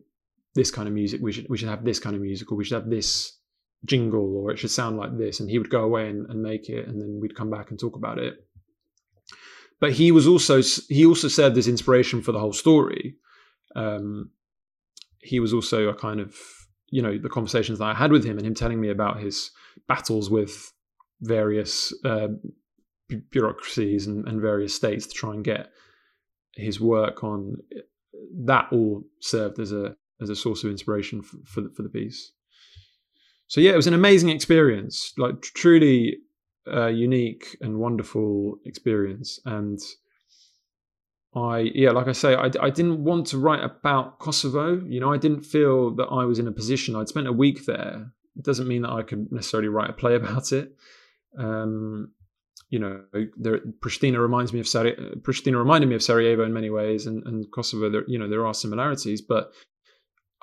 this 0.55 0.71
kind 0.71 0.89
of 0.89 0.95
music 0.95 1.21
we 1.23 1.33
should 1.33 1.47
we 1.49 1.57
should 1.57 1.69
have 1.69 1.85
this 1.85 2.01
kind 2.01 2.17
of 2.17 2.23
music 2.23 2.51
or 2.51 2.57
we 2.57 2.65
should 2.65 2.81
have 2.81 2.91
this 2.91 3.39
jingle 3.85 4.37
or 4.37 4.51
it 4.51 4.59
should 4.59 4.71
sound 4.71 4.97
like 4.97 5.17
this 5.17 5.39
and 5.39 5.49
he 5.49 5.59
would 5.59 5.71
go 5.71 5.83
away 5.83 6.09
and, 6.09 6.27
and 6.31 6.43
make 6.43 6.69
it 6.69 6.89
and 6.89 7.01
then 7.01 7.19
we'd 7.21 7.37
come 7.37 7.51
back 7.51 7.71
and 7.71 7.79
talk 7.79 7.95
about 7.95 8.19
it 8.19 8.35
but 9.81 9.93
he 9.93 10.13
was 10.13 10.27
also 10.27 10.63
he 10.89 11.05
also 11.05 11.29
served 11.29 11.57
as 11.57 11.69
inspiration 11.69 12.23
for 12.23 12.33
the 12.33 12.39
whole 12.39 12.53
story. 12.53 13.17
Um, 13.77 14.31
he 15.21 15.41
was 15.41 15.53
also 15.53 15.89
a 15.89 15.95
kind 15.95 16.21
of 16.21 16.35
you 16.91 17.03
know 17.03 17.19
the 17.19 17.29
conversations 17.29 17.79
that 17.79 17.85
i 17.85 17.93
had 17.93 18.11
with 18.11 18.25
him 18.25 18.39
and 18.39 18.47
him 18.47 18.55
telling 18.55 18.81
me 18.81 18.89
about 18.89 19.21
his 19.21 19.51
battles 19.87 20.31
with 20.31 20.73
various 21.21 21.93
uh, 22.05 22.29
bureaucracies 23.31 24.07
and, 24.07 24.27
and 24.29 24.41
various 24.41 24.75
states 24.75 25.07
to 25.07 25.15
try 25.15 25.35
and 25.35 25.45
get 25.45 25.71
his 26.55 26.81
work 26.81 27.25
on. 27.25 27.57
That 28.45 28.69
all 28.73 29.05
served 29.21 29.59
as 29.59 29.73
a 29.73 29.97
as 30.21 30.31
a 30.31 30.37
source 30.37 30.65
of 30.65 30.71
inspiration 30.71 31.23
for, 31.23 31.37
for 31.45 31.61
the, 31.61 31.71
for 31.71 31.83
the 31.83 31.89
piece. 31.89 32.33
So 33.47 33.61
yeah, 33.61 33.73
it 33.73 33.77
was 33.77 33.87
an 33.87 33.95
amazing 33.95 34.31
experience, 34.31 35.13
like 35.17 35.41
truly 35.41 36.19
uh, 36.73 36.87
unique 36.89 37.57
and 37.61 37.79
wonderful 37.79 38.59
experience. 38.65 39.41
And 39.45 39.79
I, 41.35 41.71
yeah, 41.75 41.91
like 41.91 42.09
I 42.09 42.13
say, 42.13 42.35
I, 42.35 42.51
I 42.61 42.71
didn't 42.71 43.05
want 43.05 43.27
to 43.29 43.39
write 43.39 43.63
about 43.63 44.19
Kosovo. 44.19 44.83
You 44.87 45.01
know, 45.01 45.13
I 45.13 45.19
didn't 45.19 45.43
feel 45.43 45.95
that 45.97 46.07
I 46.07 46.25
was 46.25 46.39
in 46.39 46.49
a 46.49 46.53
position. 46.53 46.97
I'd 46.97 47.09
spent 47.09 47.27
a 47.27 47.33
week 47.33 47.67
there. 47.67 48.13
It 48.37 48.45
doesn't 48.45 48.69
mean 48.69 48.83
that 48.83 48.93
I 48.93 49.03
could 49.03 49.31
necessarily 49.31 49.69
write 49.69 49.91
a 49.91 49.95
play 49.95 50.15
about 50.23 50.53
it. 50.53 50.75
Um, 51.39 52.13
you 52.71 52.79
know, 52.79 53.03
there, 53.37 53.61
Pristina 53.81 54.21
reminds 54.21 54.53
me 54.53 54.61
of 54.61 54.69
Sarajevo, 54.69 55.15
Pristina 55.21 55.59
reminded 55.59 55.89
me 55.89 55.95
of 55.95 56.03
Sarajevo 56.03 56.45
in 56.45 56.53
many 56.53 56.69
ways, 56.69 57.07
and, 57.07 57.23
and 57.27 57.47
Kosovo. 57.51 57.89
There, 57.89 58.05
you 58.07 58.19
know, 58.19 58.29
there 58.29 58.47
are 58.47 58.53
similarities, 58.53 59.23
but 59.23 59.53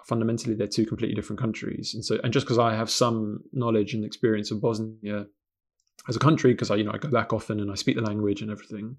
fundamentally 0.05 0.55
they're 0.55 0.67
two 0.67 0.85
completely 0.85 1.15
different 1.15 1.39
countries. 1.39 1.93
And 1.93 2.05
so, 2.05 2.19
and 2.23 2.31
just 2.31 2.45
because 2.45 2.59
I 2.59 2.75
have 2.75 2.89
some 2.89 3.41
knowledge 3.53 3.93
and 3.93 4.05
experience 4.05 4.51
of 4.51 4.61
Bosnia 4.61 5.25
as 6.07 6.15
a 6.15 6.19
country, 6.19 6.53
because 6.53 6.71
I, 6.71 6.75
you 6.75 6.83
know, 6.83 6.91
I 6.93 6.97
go 6.97 7.09
back 7.09 7.33
often 7.33 7.59
and 7.59 7.71
I 7.71 7.75
speak 7.75 7.95
the 7.95 8.01
language 8.01 8.41
and 8.41 8.51
everything, 8.51 8.97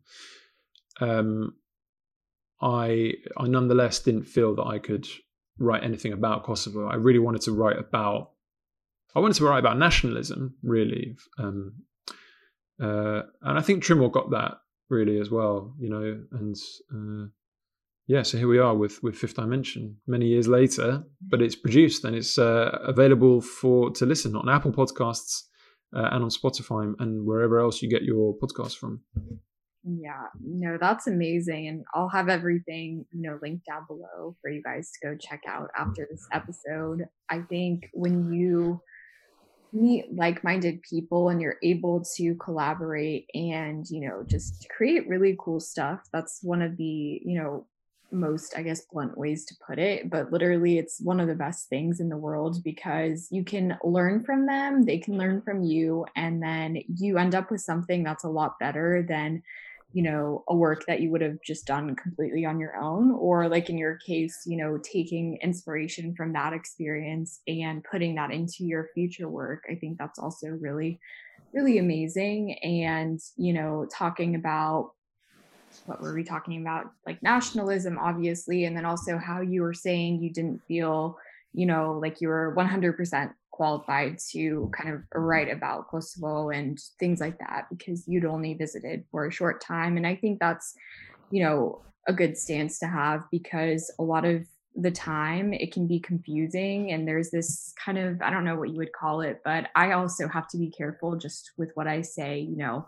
um, 1.01 1.55
I, 2.61 3.14
I 3.37 3.47
nonetheless 3.47 4.01
didn't 4.01 4.25
feel 4.25 4.55
that 4.57 4.64
I 4.64 4.79
could 4.79 5.07
write 5.59 5.85
anything 5.85 6.12
about 6.12 6.45
Kosovo. 6.45 6.88
I 6.88 6.97
really 6.97 7.19
wanted 7.19 7.42
to 7.42 7.53
write 7.53 7.79
about, 7.79 8.31
I 9.14 9.21
wanted 9.21 9.35
to 9.35 9.45
write 9.45 9.59
about 9.59 9.79
nationalism, 9.79 10.57
really. 10.62 11.16
Um, 11.38 11.75
uh, 12.83 13.23
and 13.42 13.59
I 13.59 13.62
think 13.62 13.83
Trimor 13.83 14.12
got 14.12 14.31
that 14.31 14.59
really 14.88 15.19
as 15.19 15.31
well, 15.31 15.75
you 15.79 15.88
know, 15.88 16.23
and 16.33 16.57
uh, 16.95 17.29
yeah, 18.07 18.23
so 18.23 18.38
here 18.38 18.47
we 18.47 18.59
are 18.59 18.75
with 18.75 19.03
with 19.03 19.16
Fifth 19.16 19.35
Dimension 19.35 19.97
many 20.07 20.27
years 20.27 20.47
later, 20.47 21.03
but 21.21 21.42
it's 21.42 21.57
produced 21.57 22.05
and 22.05 22.14
it's 22.14 22.38
uh, 22.38 22.79
available 22.85 23.40
for 23.40 23.90
to 23.90 24.07
listen 24.07 24.37
on 24.37 24.49
Apple 24.49 24.71
Podcasts 24.71 25.42
uh, 25.94 26.09
and 26.12 26.25
on 26.25 26.31
Spotify 26.31 26.94
and 26.99 27.27
wherever 27.27 27.61
else 27.61 27.83
you 27.83 27.88
get 27.88 28.03
your 28.03 28.35
podcasts 28.37 28.77
from. 28.77 29.03
Yeah, 29.85 30.25
no, 30.42 30.79
that's 30.81 31.07
amazing, 31.07 31.68
and 31.68 31.85
I'll 31.94 32.09
have 32.09 32.29
everything 32.29 33.05
you 33.12 33.22
know 33.22 33.38
linked 33.40 33.66
down 33.66 33.85
below 33.87 34.37
for 34.42 34.51
you 34.51 34.62
guys 34.62 34.90
to 34.90 35.09
go 35.09 35.16
check 35.16 35.42
out 35.49 35.68
after 35.79 36.09
this 36.11 36.27
episode. 36.33 37.05
I 37.31 37.42
think 37.49 37.88
when 37.92 38.33
you 38.33 38.81
meet 39.72 40.07
like-minded 40.14 40.81
people 40.83 41.29
and 41.29 41.40
you're 41.40 41.59
able 41.62 42.03
to 42.16 42.35
collaborate 42.37 43.27
and 43.35 43.85
you 43.90 44.09
know 44.09 44.25
just 44.27 44.66
create 44.75 45.07
really 45.09 45.37
cool 45.38 45.61
stuff 45.61 46.01
that's 46.12 46.38
one 46.42 46.62
of 46.62 46.77
the 46.77 47.20
you 47.25 47.38
know 47.38 47.66
most, 48.12 48.55
I 48.57 48.62
guess, 48.62 48.83
blunt 48.92 49.19
ways 49.19 49.45
to 49.47 49.55
put 49.66 49.79
it, 49.79 50.09
but 50.09 50.33
literally 50.33 50.79
it's 50.79 51.01
one 51.01 51.21
of 51.21 51.29
the 51.29 51.35
best 51.35 51.69
things 51.69 52.01
in 52.01 52.09
the 52.09 52.16
world 52.16 52.62
because 52.62 53.29
you 53.31 53.45
can 53.45 53.77
learn 53.83 54.23
from 54.25 54.47
them, 54.47 54.85
they 54.85 54.99
can 54.99 55.19
learn 55.19 55.42
from 55.42 55.62
you, 55.62 56.07
and 56.14 56.42
then 56.42 56.79
you 56.88 57.19
end 57.19 57.35
up 57.35 57.51
with 57.51 57.61
something 57.61 58.05
that's 58.05 58.25
a 58.25 58.29
lot 58.29 58.59
better 58.59 59.05
than, 59.09 59.42
you 59.92 60.03
know, 60.03 60.45
a 60.49 60.55
work 60.55 60.85
that 60.87 61.01
you 61.01 61.11
would 61.11 61.21
have 61.21 61.38
just 61.45 61.66
done 61.66 61.97
completely 61.97 62.45
on 62.45 62.61
your 62.61 62.77
own. 62.77 63.12
Or, 63.12 63.49
like 63.49 63.71
in 63.71 63.79
your 63.79 63.97
case, 63.97 64.42
you 64.47 64.57
know, 64.57 64.79
taking 64.79 65.38
inspiration 65.42 66.14
from 66.14 66.33
that 66.35 66.53
experience 66.53 67.40
and 67.49 67.83
putting 67.83 68.14
that 68.16 68.31
into 68.31 68.64
your 68.64 68.88
future 68.95 69.29
work. 69.29 69.64
I 69.71 69.75
think 69.75 69.97
that's 69.99 70.19
also 70.19 70.49
really, 70.49 71.01
really 71.55 71.79
amazing. 71.79 72.59
And, 72.62 73.21
you 73.37 73.53
know, 73.55 73.87
talking 73.90 74.35
about 74.35 74.92
what 75.87 76.01
were 76.01 76.14
we 76.14 76.25
talking 76.25 76.61
about? 76.61 76.90
Like 77.07 77.22
nationalism, 77.22 77.99
obviously, 77.99 78.64
and 78.64 78.77
then 78.77 78.85
also 78.85 79.18
how 79.18 79.40
you 79.40 79.62
were 79.62 79.75
saying 79.75 80.22
you 80.22 80.33
didn't 80.33 80.62
feel, 80.68 81.18
you 81.53 81.66
know, 81.66 81.99
like 82.01 82.20
you 82.20 82.29
were 82.29 82.55
100% 82.57 83.33
qualified 83.51 84.18
to 84.33 84.70
kind 84.77 84.94
of 84.94 85.03
write 85.14 85.51
about 85.51 85.88
Kosovo 85.88 86.51
and 86.51 86.79
things 86.99 87.20
like 87.20 87.38
that 87.38 87.66
because 87.70 88.07
you'd 88.07 88.27
only 88.27 88.55
visited 88.55 89.05
for 89.11 89.27
a 89.27 89.33
short 89.33 89.62
time. 89.62 89.96
And 89.96 90.07
I 90.07 90.14
think 90.14 90.38
that's, 90.40 90.75
you 91.31 91.42
know, 91.42 91.83
a 92.07 92.12
good 92.12 92.37
stance 92.37 92.79
to 92.81 92.87
have 92.87 93.25
because 93.31 93.92
a 93.99 94.03
lot 94.03 94.25
of 94.25 94.46
the 94.77 94.90
time 94.90 95.55
it 95.55 95.72
can 95.72 95.87
be 95.87 95.99
confusing 95.99 96.92
and 96.92 97.09
there's 97.09 97.31
this 97.31 97.72
kind 97.83 97.96
of 97.96 98.20
i 98.20 98.29
don't 98.29 98.44
know 98.44 98.57
what 98.57 98.68
you 98.68 98.77
would 98.77 98.92
call 98.92 99.22
it 99.22 99.40
but 99.42 99.68
i 99.75 99.92
also 99.92 100.29
have 100.29 100.46
to 100.46 100.59
be 100.59 100.70
careful 100.70 101.16
just 101.16 101.53
with 101.57 101.70
what 101.75 101.87
i 101.87 102.03
say 102.03 102.38
you 102.38 102.57
know 102.57 102.87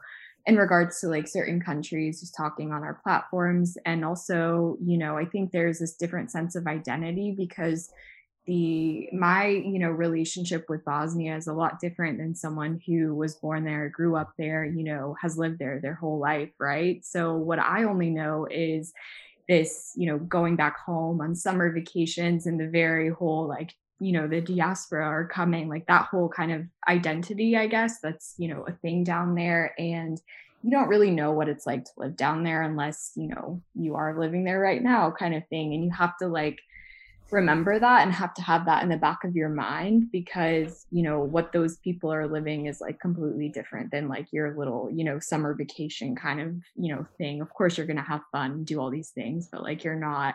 in 0.48 0.56
regards 0.56 0.98
to 1.00 1.08
like 1.08 1.28
certain 1.28 1.60
countries 1.60 2.20
just 2.20 2.34
talking 2.34 2.72
on 2.72 2.82
our 2.82 2.98
platforms. 3.04 3.76
And 3.84 4.04
also 4.04 4.76
you 4.84 4.96
know 4.98 5.16
i 5.16 5.24
think 5.24 5.52
there's 5.52 5.78
this 5.78 5.94
different 5.94 6.30
sense 6.30 6.56
of 6.56 6.66
identity 6.66 7.34
because 7.36 7.90
the 8.46 9.08
my 9.12 9.46
you 9.46 9.78
know 9.78 9.90
relationship 9.90 10.64
with 10.70 10.84
bosnia 10.84 11.36
is 11.36 11.46
a 11.46 11.52
lot 11.52 11.78
different 11.80 12.16
than 12.18 12.34
someone 12.34 12.80
who 12.86 13.14
was 13.14 13.34
born 13.34 13.64
there 13.64 13.90
grew 13.90 14.16
up 14.16 14.32
there 14.38 14.64
you 14.64 14.82
know 14.82 15.14
has 15.20 15.36
lived 15.36 15.58
there 15.58 15.78
their 15.80 15.94
whole 15.94 16.18
life 16.18 16.50
right? 16.58 17.04
So 17.04 17.34
what 17.34 17.58
i 17.58 17.84
only 17.84 18.10
know 18.10 18.46
is 18.50 18.92
this 19.48 19.92
you 19.96 20.06
know 20.06 20.18
going 20.18 20.56
back 20.56 20.78
home 20.78 21.20
on 21.20 21.34
summer 21.34 21.70
vacations 21.72 22.46
and 22.46 22.58
the 22.58 22.68
very 22.68 23.10
whole 23.10 23.46
like 23.46 23.74
you 24.00 24.12
know 24.12 24.28
the 24.28 24.40
diaspora 24.40 25.04
are 25.04 25.26
coming 25.26 25.68
like 25.68 25.86
that 25.86 26.06
whole 26.06 26.28
kind 26.28 26.52
of 26.52 26.62
identity 26.88 27.56
i 27.56 27.66
guess 27.66 27.98
that's 28.00 28.34
you 28.38 28.48
know 28.48 28.64
a 28.66 28.72
thing 28.72 29.04
down 29.04 29.34
there. 29.34 29.74
And 29.78 30.20
you 30.62 30.70
don't 30.70 30.88
really 30.88 31.10
know 31.10 31.32
what 31.32 31.48
it's 31.48 31.66
like 31.66 31.84
to 31.84 31.90
live 31.96 32.16
down 32.16 32.42
there 32.42 32.62
unless 32.62 33.12
you 33.14 33.28
know 33.28 33.62
you 33.74 33.94
are 33.94 34.18
living 34.18 34.44
there 34.44 34.60
right 34.60 34.82
now 34.82 35.10
kind 35.10 35.34
of 35.34 35.46
thing. 35.48 35.74
And 35.74 35.84
you 35.84 35.90
have 35.90 36.16
to 36.18 36.28
like 36.28 36.60
remember 37.30 37.78
that 37.78 38.02
and 38.02 38.12
have 38.12 38.32
to 38.32 38.42
have 38.42 38.64
that 38.64 38.82
in 38.82 38.88
the 38.88 38.96
back 38.96 39.22
of 39.22 39.36
your 39.36 39.50
mind 39.50 40.10
because 40.10 40.86
you 40.90 41.02
know 41.02 41.20
what 41.20 41.52
those 41.52 41.76
people 41.76 42.12
are 42.12 42.26
living 42.26 42.66
is 42.66 42.80
like 42.80 42.98
completely 42.98 43.50
different 43.50 43.90
than 43.90 44.08
like 44.08 44.26
your 44.32 44.56
little 44.56 44.90
you 44.92 45.04
know 45.04 45.18
summer 45.18 45.54
vacation 45.54 46.16
kind 46.16 46.40
of 46.40 46.54
you 46.74 46.94
know 46.94 47.06
thing. 47.18 47.40
Of 47.40 47.52
course 47.52 47.76
you're 47.76 47.86
going 47.86 47.96
to 47.96 48.02
have 48.02 48.22
fun 48.32 48.64
do 48.64 48.80
all 48.80 48.90
these 48.90 49.10
things 49.10 49.48
but 49.50 49.62
like 49.62 49.84
you're 49.84 49.94
not 49.94 50.34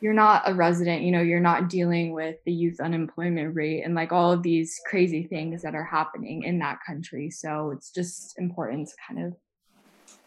you're 0.00 0.12
not 0.14 0.42
a 0.46 0.54
resident, 0.54 1.02
you 1.02 1.12
know, 1.12 1.20
you're 1.20 1.40
not 1.40 1.68
dealing 1.68 2.12
with 2.12 2.36
the 2.44 2.52
youth 2.52 2.80
unemployment 2.80 3.54
rate 3.54 3.82
and 3.82 3.94
like 3.94 4.12
all 4.12 4.32
of 4.32 4.42
these 4.42 4.80
crazy 4.86 5.24
things 5.24 5.62
that 5.62 5.74
are 5.74 5.84
happening 5.84 6.42
in 6.42 6.58
that 6.60 6.78
country. 6.86 7.30
So 7.30 7.70
it's 7.70 7.90
just 7.90 8.38
important 8.38 8.88
to 8.88 8.94
kind 9.06 9.26
of 9.26 9.36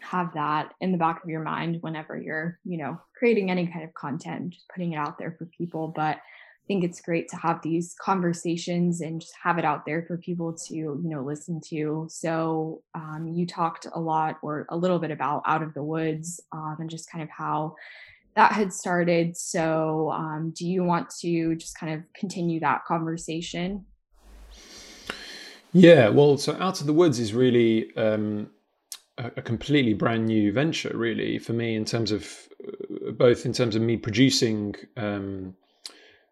have 0.00 0.32
that 0.34 0.74
in 0.80 0.92
the 0.92 0.98
back 0.98 1.22
of 1.24 1.30
your 1.30 1.42
mind 1.42 1.78
whenever 1.80 2.16
you're, 2.16 2.58
you 2.64 2.78
know, 2.78 3.00
creating 3.16 3.50
any 3.50 3.66
kind 3.66 3.84
of 3.84 3.92
content, 3.94 4.50
just 4.50 4.68
putting 4.68 4.92
it 4.92 4.96
out 4.96 5.18
there 5.18 5.34
for 5.38 5.46
people. 5.46 5.88
But 5.88 6.18
I 6.64 6.66
think 6.66 6.84
it's 6.84 7.00
great 7.00 7.28
to 7.28 7.36
have 7.36 7.60
these 7.62 7.94
conversations 8.00 9.00
and 9.00 9.20
just 9.20 9.34
have 9.42 9.58
it 9.58 9.64
out 9.64 9.84
there 9.84 10.04
for 10.06 10.16
people 10.16 10.54
to, 10.66 10.74
you 10.74 11.00
know, 11.02 11.22
listen 11.22 11.60
to. 11.68 12.06
So 12.08 12.82
um, 12.94 13.30
you 13.34 13.46
talked 13.46 13.86
a 13.92 14.00
lot 14.00 14.38
or 14.40 14.66
a 14.70 14.76
little 14.76 14.98
bit 14.98 15.10
about 15.10 15.42
Out 15.46 15.62
of 15.62 15.74
the 15.74 15.82
Woods 15.82 16.40
um, 16.52 16.76
and 16.78 16.88
just 16.88 17.10
kind 17.10 17.22
of 17.22 17.28
how 17.28 17.74
that 18.36 18.52
had 18.52 18.72
started. 18.72 19.36
So, 19.36 20.10
um, 20.12 20.52
do 20.56 20.66
you 20.66 20.84
want 20.84 21.10
to 21.20 21.54
just 21.56 21.78
kind 21.78 21.94
of 21.94 22.02
continue 22.14 22.60
that 22.60 22.84
conversation? 22.84 23.86
Yeah, 25.72 26.08
well, 26.08 26.38
so 26.38 26.56
Out 26.60 26.80
of 26.80 26.86
the 26.86 26.92
Woods 26.92 27.18
is 27.18 27.34
really 27.34 27.94
um, 27.96 28.50
a, 29.18 29.32
a, 29.38 29.42
completely 29.42 29.92
brand 29.92 30.26
new 30.26 30.52
venture, 30.52 30.96
really, 30.96 31.38
for 31.38 31.52
me 31.52 31.74
in 31.74 31.84
terms 31.84 32.12
of 32.12 32.30
uh, 32.64 33.10
both 33.10 33.44
in 33.44 33.52
terms 33.52 33.74
of 33.74 33.82
me 33.82 33.96
producing 33.96 34.76
um, 34.96 35.56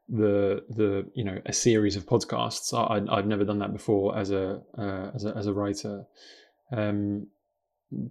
the 0.09 0.65
the 0.71 1.11
you 1.15 1.25
know 1.25 1.41
a 1.47 1.53
series 1.53 1.97
of 1.97 2.07
podcasts. 2.07 2.73
I, 2.73 3.03
I've 3.13 3.27
never 3.27 3.45
done 3.45 3.59
that 3.59 3.73
before 3.73 4.17
as 4.17 4.31
a 4.31 4.63
uh, 4.79 5.11
as 5.15 5.25
a 5.25 5.37
as 5.37 5.49
a 5.49 5.53
writer, 5.53 6.05
um, 6.71 7.27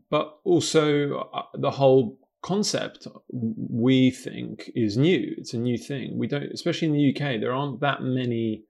but 0.10 0.38
also 0.44 1.30
uh, 1.34 1.44
the 1.54 1.72
whole 1.72 2.18
concept 2.42 3.08
we 3.30 4.12
think 4.12 4.72
is 4.76 4.98
new. 4.98 5.34
It's 5.38 5.54
a 5.54 5.60
new 5.60 5.78
thing. 5.78 6.18
We 6.18 6.28
don't, 6.28 6.52
especially 6.52 6.88
in 6.88 6.94
the 6.94 7.10
UK, 7.10 7.39
there 7.39 7.54
aren't 7.54 7.82
that 7.82 8.02
many 8.02 8.64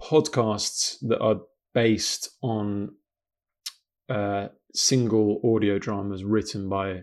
podcasts 0.00 0.96
that 1.02 1.20
are 1.20 1.40
based 1.74 2.30
on 2.42 2.90
uh, 4.08 4.48
single 4.74 5.40
audio 5.44 5.78
dramas 5.78 6.24
written 6.24 6.68
by 6.68 7.02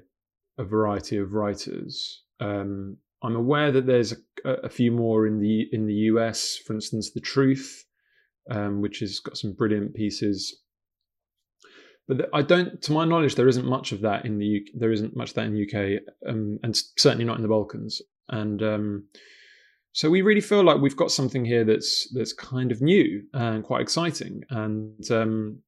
a 0.57 0.63
variety 0.63 1.17
of 1.17 1.33
writers. 1.33 2.23
Um, 2.39 2.97
I'm 3.23 3.35
aware 3.35 3.71
that 3.71 3.85
there's 3.85 4.13
a, 4.45 4.51
a, 4.63 4.69
few 4.69 4.91
more 4.91 5.25
in 5.25 5.39
the 5.39 5.67
in 5.71 5.87
the 5.87 5.93
US, 6.11 6.57
for 6.57 6.73
instance, 6.73 7.11
The 7.11 7.21
Truth, 7.21 7.85
um, 8.49 8.81
which 8.81 8.99
has 8.99 9.19
got 9.19 9.37
some 9.37 9.53
brilliant 9.53 9.93
pieces. 9.93 10.61
But 12.07 12.29
I 12.33 12.41
don't, 12.41 12.81
to 12.81 12.91
my 12.91 13.05
knowledge, 13.05 13.35
there 13.35 13.47
isn't 13.47 13.65
much 13.65 13.91
of 13.93 14.01
that 14.01 14.25
in 14.25 14.37
the 14.37 14.57
UK. 14.57 14.79
There 14.79 14.91
isn't 14.91 15.15
much 15.15 15.33
that 15.33 15.45
in 15.45 15.53
the 15.53 15.63
UK, 15.63 16.01
um, 16.27 16.59
and 16.63 16.75
certainly 16.97 17.23
not 17.23 17.37
in 17.37 17.43
the 17.43 17.47
Balkans. 17.47 18.01
And 18.29 18.61
um, 18.61 19.07
so 19.93 20.09
we 20.09 20.21
really 20.21 20.41
feel 20.41 20.63
like 20.63 20.81
we've 20.81 20.97
got 20.97 21.11
something 21.11 21.45
here 21.45 21.63
that's 21.63 22.11
that's 22.13 22.33
kind 22.33 22.71
of 22.71 22.81
new 22.81 23.23
and 23.33 23.63
quite 23.63 23.81
exciting. 23.81 24.41
And 24.49 25.09
um, 25.11 25.59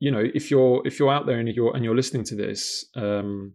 you 0.00 0.10
know, 0.10 0.22
if 0.34 0.50
you're 0.50 0.82
if 0.84 0.98
you're 0.98 1.12
out 1.12 1.26
there 1.26 1.38
and 1.38 1.48
you're 1.48 1.74
and 1.74 1.84
you're 1.84 1.96
listening 1.96 2.24
to 2.24 2.34
this, 2.34 2.84
um, 2.96 3.54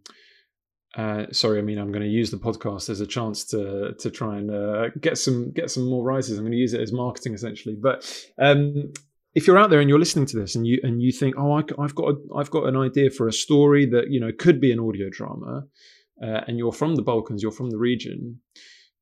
uh, 0.96 1.26
sorry, 1.32 1.60
I 1.60 1.62
mean, 1.62 1.78
I'm 1.78 1.92
going 1.92 2.04
to 2.04 2.10
use 2.10 2.32
the 2.32 2.38
podcast 2.38 2.90
as 2.90 3.02
a 3.02 3.06
chance 3.06 3.46
to 3.48 3.94
to 4.00 4.10
try 4.10 4.38
and 4.38 4.50
uh, 4.50 4.90
get 5.02 5.18
some 5.18 5.52
get 5.52 5.70
some 5.70 5.88
more 5.88 6.04
writers. 6.04 6.32
I'm 6.32 6.40
going 6.40 6.54
to 6.54 6.58
use 6.58 6.74
it 6.74 6.82
as 6.82 6.92
marketing 6.92 7.34
essentially. 7.34 7.76
But 7.80 8.10
um, 8.40 8.94
if 9.36 9.46
you're 9.46 9.58
out 9.58 9.70
there 9.70 9.80
and 9.80 9.90
you're 9.90 10.00
listening 10.00 10.26
to 10.28 10.38
this 10.38 10.56
and 10.56 10.66
you 10.66 10.80
and 10.84 11.02
you 11.02 11.12
think, 11.12 11.36
oh, 11.38 11.54
I, 11.54 11.64
have 11.82 11.96
got 11.96 12.10
a, 12.10 12.16
I've 12.36 12.50
got 12.50 12.66
an 12.66 12.76
idea 12.76 13.10
for 13.10 13.28
a 13.28 13.34
story 13.34 13.86
that 13.88 14.10
you 14.10 14.20
know 14.20 14.32
could 14.38 14.60
be 14.60 14.72
an 14.72 14.80
audio 14.80 15.10
drama, 15.12 15.64
uh, 16.22 16.42
and 16.48 16.58
you're 16.58 16.72
from 16.72 16.96
the 16.96 17.02
Balkans, 17.02 17.42
you're 17.42 17.52
from 17.52 17.70
the 17.70 17.78
region, 17.78 18.40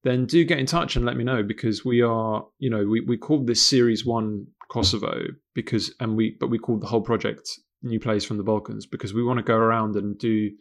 then 0.03 0.25
do 0.25 0.43
get 0.43 0.59
in 0.59 0.65
touch 0.65 0.95
and 0.95 1.05
let 1.05 1.17
me 1.17 1.23
know 1.23 1.43
because 1.43 1.84
we 1.86 2.01
are, 2.01 2.45
you 2.59 2.69
know, 2.69 2.86
we 2.86 3.01
we 3.01 3.17
called 3.17 3.47
this 3.47 3.67
series 3.67 4.05
one 4.05 4.47
Kosovo 4.69 5.25
because 5.53 5.93
and 5.99 6.15
we 6.15 6.36
but 6.39 6.49
we 6.49 6.59
called 6.59 6.82
the 6.82 6.88
whole 6.88 7.01
project 7.01 7.49
New 7.84 7.99
Plays 7.99 8.25
from 8.25 8.38
the 8.38 8.43
Balkans 8.43 8.86
because 8.86 9.13
we 9.13 9.23
want 9.23 9.38
to 9.38 9.43
go 9.43 9.55
around 9.55 9.95
and 9.95 10.17
do 10.17 10.51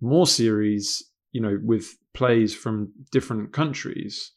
more 0.00 0.26
series, 0.26 1.02
you 1.32 1.40
know, 1.40 1.58
with 1.62 1.96
plays 2.14 2.54
from 2.54 2.92
different 3.10 3.52
countries. 3.52 4.32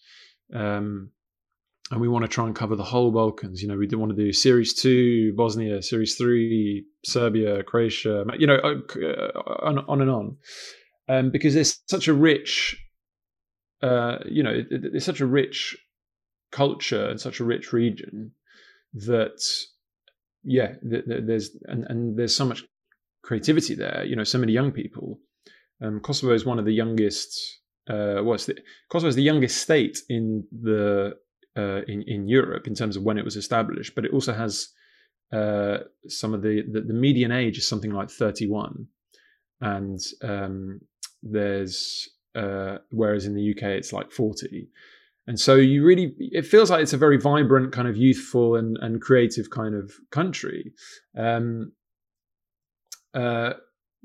Um, 0.54 1.12
and 1.92 2.02
we 2.02 2.08
want 2.08 2.24
to 2.24 2.28
try 2.28 2.46
and 2.46 2.56
cover 2.56 2.76
the 2.76 2.84
whole 2.84 3.12
Balkans. 3.12 3.62
You 3.62 3.68
know, 3.68 3.78
we 3.78 3.88
want 3.88 4.16
to 4.16 4.16
do 4.16 4.34
Series 4.34 4.74
Two, 4.74 5.34
Bosnia, 5.36 5.82
Series 5.82 6.16
Three, 6.16 6.86
Serbia, 7.06 7.64
Croatia. 7.64 8.26
You 8.38 8.48
know, 8.48 8.58
uh, 8.58 9.40
on, 9.64 9.80
on 9.88 10.02
and 10.02 10.10
on, 10.10 10.38
um, 11.08 11.32
because 11.32 11.54
there's 11.54 11.80
such 11.88 12.08
a 12.08 12.14
rich, 12.14 12.78
uh, 13.82 14.18
you 14.26 14.44
know, 14.44 14.62
there's 14.70 15.06
such 15.06 15.22
a 15.22 15.28
rich 15.28 15.78
culture 16.52 17.10
and 17.10 17.20
such 17.20 17.40
a 17.40 17.44
rich 17.44 17.74
region 17.74 18.32
that, 18.94 19.44
yeah, 20.44 20.74
there's 20.82 21.52
and, 21.66 21.86
and 21.90 22.18
there's 22.18 22.36
so 22.36 22.46
much 22.46 22.64
creativity 23.24 23.76
there. 23.76 24.04
You 24.06 24.16
know, 24.16 24.24
so 24.24 24.38
many 24.38 24.54
young 24.54 24.72
people 24.72 25.20
um, 25.82 26.00
Kosovo 26.00 26.34
is 26.34 26.46
one 26.46 26.60
of 26.60 26.66
the 26.66 26.74
youngest. 26.74 27.60
Uh, 27.88 28.22
what's 28.22 28.46
the 28.46 28.58
Kosovo 28.90 29.10
is 29.10 29.16
the 29.16 29.24
youngest 29.24 29.58
state 29.58 30.00
in 30.10 30.46
the 30.52 31.14
uh, 31.58 31.82
in 31.88 32.04
in 32.04 32.28
Europe 32.28 32.68
in 32.68 32.76
terms 32.76 32.96
of 32.96 33.04
when 33.04 33.18
it 33.18 33.26
was 33.26 33.36
established, 33.36 33.96
but 33.96 34.06
it 34.06 34.14
also 34.14 34.34
has 34.34 34.70
uh, 35.32 35.78
some 36.08 36.34
of 36.34 36.42
the, 36.42 36.64
the, 36.72 36.82
the 36.82 36.94
median 36.94 37.32
age 37.32 37.58
is 37.58 37.68
something 37.68 37.92
like 37.92 38.10
31, 38.10 38.88
and 39.62 40.00
um, 40.22 40.80
there's 41.24 42.10
uh, 42.36 42.78
whereas 42.92 43.26
in 43.26 43.34
the 43.34 43.52
UK 43.52 43.64
it's 43.64 43.94
like 43.94 44.12
40. 44.12 44.68
And 45.28 45.40
so 45.40 45.56
you 45.56 45.84
really, 45.84 46.14
it 46.20 46.46
feels 46.46 46.70
like 46.70 46.84
it's 46.84 46.94
a 46.94 46.98
very 46.98 47.18
vibrant, 47.18 47.72
kind 47.72 47.88
of 47.88 47.98
youthful 47.98 48.56
and, 48.56 48.78
and 48.82 49.02
creative 49.02 49.50
kind 49.50 49.74
of 49.74 49.92
country. 50.12 50.72
Um, 51.18 51.72
uh, 53.14 53.54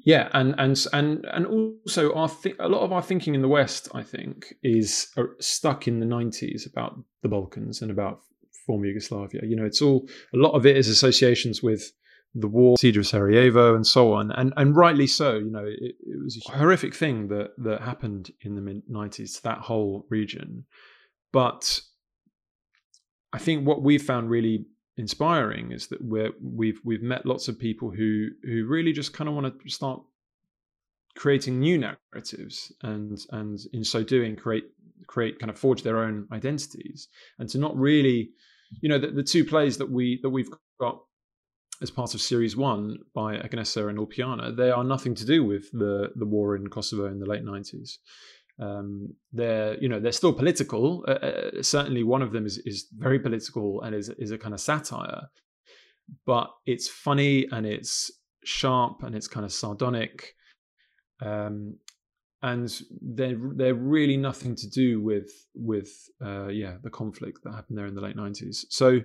yeah 0.05 0.28
and 0.32 0.55
and 0.59 0.86
and 0.92 1.24
and 1.32 1.46
also 1.46 2.12
our 2.14 2.28
th- 2.28 2.57
a 2.59 2.68
lot 2.68 2.82
of 2.82 2.92
our 2.92 3.03
thinking 3.03 3.34
in 3.34 3.42
the 3.42 3.48
west 3.48 3.88
i 3.94 4.03
think 4.03 4.55
is 4.62 5.09
uh, 5.16 5.24
stuck 5.38 5.86
in 5.86 6.01
the 6.01 6.07
90s 6.07 6.70
about 6.70 6.98
the 7.22 7.28
balkans 7.28 7.82
and 7.82 7.90
about 7.90 8.20
former 8.66 8.86
yugoslavia. 8.86 9.40
You 9.42 9.57
know 9.57 9.64
it's 9.64 9.82
all 9.82 10.09
a 10.32 10.36
lot 10.36 10.53
of 10.53 10.64
it 10.64 10.76
is 10.76 10.88
associations 10.88 11.62
with 11.62 11.92
the 12.34 12.46
war 12.46 12.76
siege 12.78 12.96
of 12.96 13.07
sarajevo 13.07 13.74
and 13.74 13.84
so 13.84 14.12
on 14.12 14.30
and 14.32 14.53
and 14.57 14.76
rightly 14.76 15.07
so 15.07 15.38
you 15.38 15.51
know 15.51 15.64
it, 15.64 15.96
it 15.98 16.22
was 16.22 16.40
a 16.46 16.57
horrific 16.57 16.94
thing 16.94 17.26
that 17.28 17.51
that 17.59 17.80
happened 17.80 18.30
in 18.42 18.55
the 18.55 18.61
mid 18.61 18.82
90s 18.88 19.36
to 19.36 19.42
that 19.42 19.59
whole 19.59 20.07
region. 20.09 20.64
But 21.32 21.80
i 23.32 23.38
think 23.38 23.66
what 23.66 23.82
we 23.82 23.98
found 23.98 24.30
really 24.30 24.66
inspiring 25.01 25.72
is 25.72 25.86
that 25.88 26.01
we're 26.03 26.32
we've 26.42 26.80
we've 26.84 27.03
met 27.03 27.24
lots 27.24 27.48
of 27.48 27.59
people 27.59 27.90
who 27.90 28.28
who 28.44 28.66
really 28.66 28.92
just 28.92 29.14
kind 29.14 29.28
of 29.28 29.34
want 29.34 29.46
to 29.61 29.70
start 29.70 30.03
creating 31.16 31.59
new 31.59 31.78
narratives 31.78 32.72
and 32.82 33.18
and 33.30 33.59
in 33.72 33.82
so 33.82 34.05
doing 34.05 34.36
create 34.36 34.64
create 35.07 35.38
kind 35.38 35.51
of 35.51 35.59
forge 35.59 35.82
their 35.82 35.98
own 35.98 36.28
identities 36.32 37.09
and 37.38 37.48
to 37.48 37.59
not 37.59 37.74
really 37.76 38.30
you 38.82 38.88
know 38.88 38.98
the, 38.98 39.09
the 39.09 39.22
two 39.22 39.44
plays 39.44 39.78
that 39.78 39.90
we 39.90 40.20
that 40.22 40.30
we've 40.30 40.51
got 40.78 41.01
as 41.82 41.90
part 41.90 42.14
of 42.14 42.20
series 42.20 42.57
one 42.57 42.98
by 43.14 43.38
Agnesa 43.38 43.88
and 43.88 43.98
Ulpiana, 43.98 44.55
they 44.55 44.70
are 44.70 44.84
nothing 44.84 45.14
to 45.14 45.24
do 45.24 45.42
with 45.44 45.70
the 45.72 46.11
the 46.14 46.26
war 46.26 46.55
in 46.55 46.68
Kosovo 46.68 47.07
in 47.07 47.18
the 47.18 47.26
late 47.26 47.42
90s. 47.42 47.96
Um, 48.61 49.14
they're 49.32 49.78
you 49.80 49.88
know 49.88 50.00
they're 50.00 50.12
still 50.12 50.32
political. 50.32 51.04
Uh, 51.08 51.12
uh, 51.12 51.62
certainly, 51.62 52.02
one 52.02 52.22
of 52.22 52.32
them 52.32 52.46
is 52.46 52.58
is 52.58 52.86
very 52.96 53.18
political 53.18 53.80
and 53.82 53.94
is 53.94 54.11
is 54.11 54.30
a 54.30 54.38
kind 54.38 54.54
of 54.54 54.61
satire, 54.61 55.28
but 56.26 56.50
it's 56.66 56.88
funny 56.88 57.46
and 57.50 57.66
it's 57.66 58.11
sharp 58.44 59.02
and 59.02 59.14
it's 59.14 59.28
kind 59.28 59.46
of 59.46 59.52
sardonic, 59.52 60.34
um, 61.22 61.76
and 62.42 62.82
they're 63.00 63.38
they're 63.54 63.74
really 63.74 64.16
nothing 64.16 64.54
to 64.56 64.68
do 64.68 65.00
with 65.00 65.30
with 65.54 65.90
uh, 66.22 66.48
yeah 66.48 66.76
the 66.82 66.90
conflict 66.90 67.40
that 67.44 67.54
happened 67.54 67.78
there 67.78 67.86
in 67.86 67.94
the 67.94 68.02
late 68.02 68.16
nineties. 68.16 68.66
So 68.68 69.00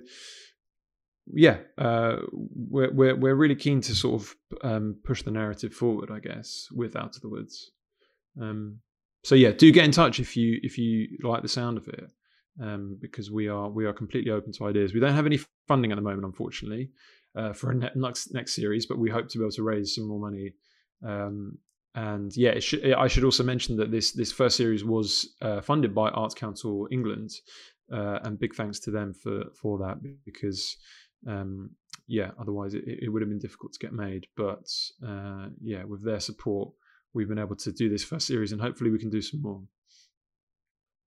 yeah, 1.34 1.58
uh, 1.78 2.18
we're, 2.32 2.92
we're 2.92 3.16
we're 3.16 3.36
really 3.36 3.56
keen 3.56 3.82
to 3.82 3.96
sort 3.96 4.22
of 4.22 4.36
um, 4.64 4.98
push 5.04 5.24
the 5.24 5.32
narrative 5.32 5.74
forward, 5.74 6.12
I 6.12 6.20
guess, 6.20 6.68
with 6.72 6.96
Out 6.96 7.16
of 7.16 7.22
the 7.22 7.30
Woods. 7.30 7.72
Um, 8.40 8.80
so 9.26 9.34
yeah, 9.34 9.50
do 9.50 9.72
get 9.72 9.86
in 9.86 9.92
touch 9.92 10.20
if 10.20 10.38
you 10.38 10.60
if 10.62 10.78
you 10.78 11.18
like 11.24 11.42
the 11.42 11.48
sound 11.48 11.80
of 11.80 11.88
it, 11.88 12.12
um, 12.62 12.96
because 13.02 13.32
we 13.32 13.48
are 13.48 13.68
we 13.70 13.86
are 13.86 13.92
completely 13.92 14.32
open 14.32 14.52
to 14.54 14.68
ideas. 14.68 14.94
We 14.94 15.00
don't 15.00 15.16
have 15.16 15.26
any 15.26 15.40
funding 15.68 15.92
at 15.92 15.96
the 15.96 16.04
moment, 16.04 16.26
unfortunately, 16.26 16.92
uh, 17.36 17.52
for 17.52 17.72
a 17.72 17.76
next 17.96 18.36
next 18.36 18.54
series, 18.54 18.86
but 18.86 19.00
we 19.00 19.10
hope 19.10 19.28
to 19.30 19.40
be 19.40 19.44
able 19.44 19.52
to 19.54 19.64
raise 19.64 19.96
some 19.96 20.08
more 20.08 20.20
money. 20.20 20.54
Um, 21.04 21.58
and 21.96 22.38
yeah, 22.38 22.60
should, 22.60 22.94
I 22.94 23.08
should 23.08 23.24
also 23.24 23.44
mention 23.44 23.76
that 23.78 23.90
this 23.90 24.12
this 24.12 24.32
first 24.32 24.58
series 24.58 24.86
was 24.86 25.36
uh, 25.42 25.60
funded 25.60 25.96
by 25.96 26.10
Arts 26.10 26.36
Council 26.36 26.88
England, 26.92 27.32
uh, 27.92 28.20
and 28.22 28.40
big 28.40 28.54
thanks 28.54 28.80
to 28.82 28.92
them 28.92 29.16
for 29.16 29.46
for 29.60 29.80
that 29.80 29.98
because 30.24 30.78
um, 31.28 31.72
yeah, 32.08 32.30
otherwise 32.40 32.76
it, 32.76 32.84
it, 32.86 33.10
would 33.10 33.24
have 33.24 33.30
been 33.30 33.40
difficult 33.40 33.74
to 33.74 33.80
get 33.80 33.92
made. 33.92 34.28
But 34.38 34.70
uh, 35.04 35.48
yeah, 35.64 35.84
with 35.84 36.06
their 36.06 36.20
support, 36.20 36.74
we've 37.16 37.30
been 37.30 37.40
able 37.40 37.56
to 37.56 37.72
do 37.72 37.90
this 37.90 38.04
first 38.04 38.28
series 38.28 38.52
and 38.52 38.62
hopefully 38.62 38.92
we 38.92 39.00
can 39.00 39.10
do 39.10 39.22
some 39.22 39.42
more. 39.42 39.64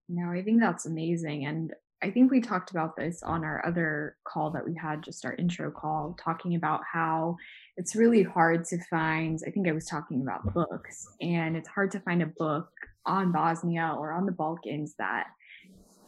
No, 0.09 0.30
I 0.30 0.42
think 0.42 0.61
that's 0.61 0.86
amazing. 0.86 1.44
And 1.44 1.74
I 2.02 2.11
think 2.11 2.30
we 2.30 2.40
talked 2.40 2.70
about 2.70 2.96
this 2.96 3.22
on 3.22 3.44
our 3.44 3.64
other 3.66 4.16
call 4.24 4.50
that 4.52 4.64
we 4.64 4.74
had, 4.74 5.02
just 5.02 5.24
our 5.24 5.34
intro 5.34 5.70
call, 5.70 6.16
talking 6.22 6.54
about 6.54 6.80
how 6.90 7.36
it's 7.76 7.94
really 7.94 8.22
hard 8.22 8.64
to 8.66 8.78
find. 8.88 9.38
I 9.46 9.50
think 9.50 9.68
I 9.68 9.72
was 9.72 9.86
talking 9.86 10.22
about 10.22 10.54
books, 10.54 11.09
and 11.20 11.56
it's 11.56 11.68
hard 11.68 11.90
to 11.92 12.00
find 12.00 12.22
a 12.22 12.32
book 12.38 12.68
on 13.04 13.32
Bosnia 13.32 13.96
or 13.98 14.12
on 14.12 14.26
the 14.26 14.32
Balkans 14.32 14.94
that 14.98 15.26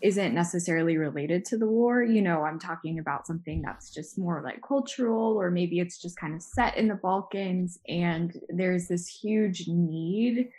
isn't 0.02 0.34
necessarily 0.34 0.96
related 0.96 1.44
to 1.46 1.58
the 1.58 1.66
war. 1.66 2.02
You 2.02 2.22
know, 2.22 2.42
I'm 2.42 2.58
talking 2.58 2.98
about 2.98 3.26
something 3.26 3.62
that's 3.62 3.92
just 3.92 4.18
more 4.18 4.42
like 4.42 4.60
cultural, 4.66 5.36
or 5.36 5.50
maybe 5.50 5.80
it's 5.80 6.00
just 6.00 6.18
kind 6.18 6.34
of 6.34 6.42
set 6.42 6.76
in 6.76 6.88
the 6.88 6.94
Balkans. 6.94 7.78
And 7.88 8.38
there's 8.48 8.88
this 8.88 9.06
huge 9.08 9.68
need 9.68 10.50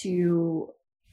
to 0.00 0.70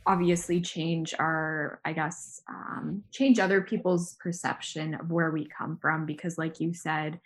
obviously 0.07 0.61
change 0.61 1.13
our, 1.17 1.79
I 1.83 1.93
guess, 1.93 2.41
um, 2.49 3.03
change 3.11 3.39
other 3.39 3.61
people's 3.61 4.15
perception 4.15 4.95
of 4.95 5.11
where 5.11 5.31
we 5.31 5.47
come 5.47 5.77
from. 5.81 6.05
Because, 6.05 6.38
like 6.38 6.59
you 6.59 6.73
said, 6.73 7.19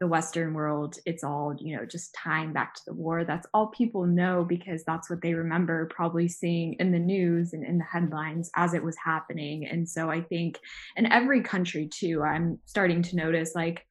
the 0.00 0.06
Western 0.06 0.54
world, 0.54 0.96
it's 1.06 1.22
all, 1.22 1.54
you 1.58 1.76
know, 1.76 1.84
just 1.84 2.14
tying 2.14 2.52
back 2.52 2.74
to 2.74 2.80
the 2.86 2.94
war. 2.94 3.24
That's 3.24 3.46
all 3.54 3.68
people 3.68 4.06
know 4.06 4.44
because 4.44 4.82
that's 4.84 5.08
what 5.08 5.22
they 5.22 5.34
remember 5.34 5.86
probably 5.86 6.28
seeing 6.28 6.74
in 6.80 6.90
the 6.92 6.98
news 6.98 7.52
and 7.52 7.64
in 7.64 7.78
the 7.78 7.84
headlines 7.84 8.50
as 8.56 8.74
it 8.74 8.82
was 8.82 8.96
happening. 9.02 9.66
And 9.66 9.88
so 9.88 10.10
I 10.10 10.20
think 10.20 10.58
in 10.96 11.10
every 11.12 11.42
country 11.42 11.88
too, 11.88 12.22
I'm 12.22 12.58
starting 12.66 13.02
to 13.02 13.16
notice 13.16 13.52
like 13.54 13.86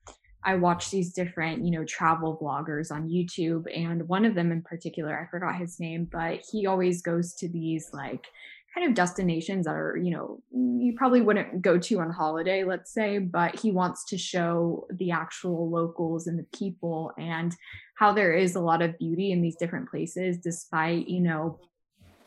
I 0.45 0.55
watch 0.55 0.91
these 0.91 1.13
different, 1.13 1.63
you 1.63 1.71
know, 1.71 1.85
travel 1.85 2.37
vloggers 2.41 2.91
on 2.91 3.09
YouTube. 3.09 3.65
And 3.73 4.07
one 4.09 4.25
of 4.25 4.35
them 4.35 4.51
in 4.51 4.61
particular, 4.61 5.17
I 5.17 5.29
forgot 5.31 5.55
his 5.55 5.79
name, 5.79 6.09
but 6.11 6.41
he 6.51 6.67
always 6.67 7.01
goes 7.01 7.33
to 7.35 7.47
these 7.47 7.89
like 7.93 8.27
kind 8.73 8.87
of 8.87 8.95
destinations 8.95 9.65
that 9.65 9.75
are, 9.75 9.97
you 9.97 10.11
know, 10.11 10.41
you 10.51 10.93
probably 10.97 11.21
wouldn't 11.21 11.61
go 11.61 11.77
to 11.77 11.99
on 11.99 12.09
holiday, 12.09 12.63
let's 12.63 12.91
say, 12.91 13.19
but 13.19 13.59
he 13.59 13.71
wants 13.71 14.05
to 14.05 14.17
show 14.17 14.87
the 14.91 15.11
actual 15.11 15.69
locals 15.69 16.27
and 16.27 16.39
the 16.39 16.57
people 16.57 17.11
and 17.17 17.55
how 17.95 18.11
there 18.11 18.33
is 18.33 18.55
a 18.55 18.59
lot 18.59 18.81
of 18.81 18.97
beauty 18.97 19.31
in 19.31 19.41
these 19.41 19.55
different 19.55 19.89
places 19.89 20.37
despite, 20.37 21.07
you 21.07 21.21
know, 21.21 21.59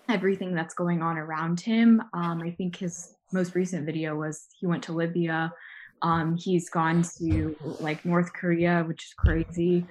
everything 0.08 0.54
that's 0.54 0.74
going 0.74 1.02
on 1.02 1.18
around 1.18 1.60
him. 1.60 2.00
Um, 2.12 2.40
I 2.42 2.52
think 2.52 2.76
his 2.76 3.14
most 3.32 3.54
recent 3.54 3.84
video 3.84 4.14
was 4.14 4.46
he 4.60 4.66
went 4.66 4.84
to 4.84 4.92
Libya. 4.92 5.52
Um, 6.02 6.36
he's 6.36 6.70
gone 6.70 7.04
to 7.18 7.56
like 7.80 8.04
North 8.04 8.32
Korea, 8.32 8.84
which 8.86 9.04
is 9.04 9.14
crazy. 9.14 9.84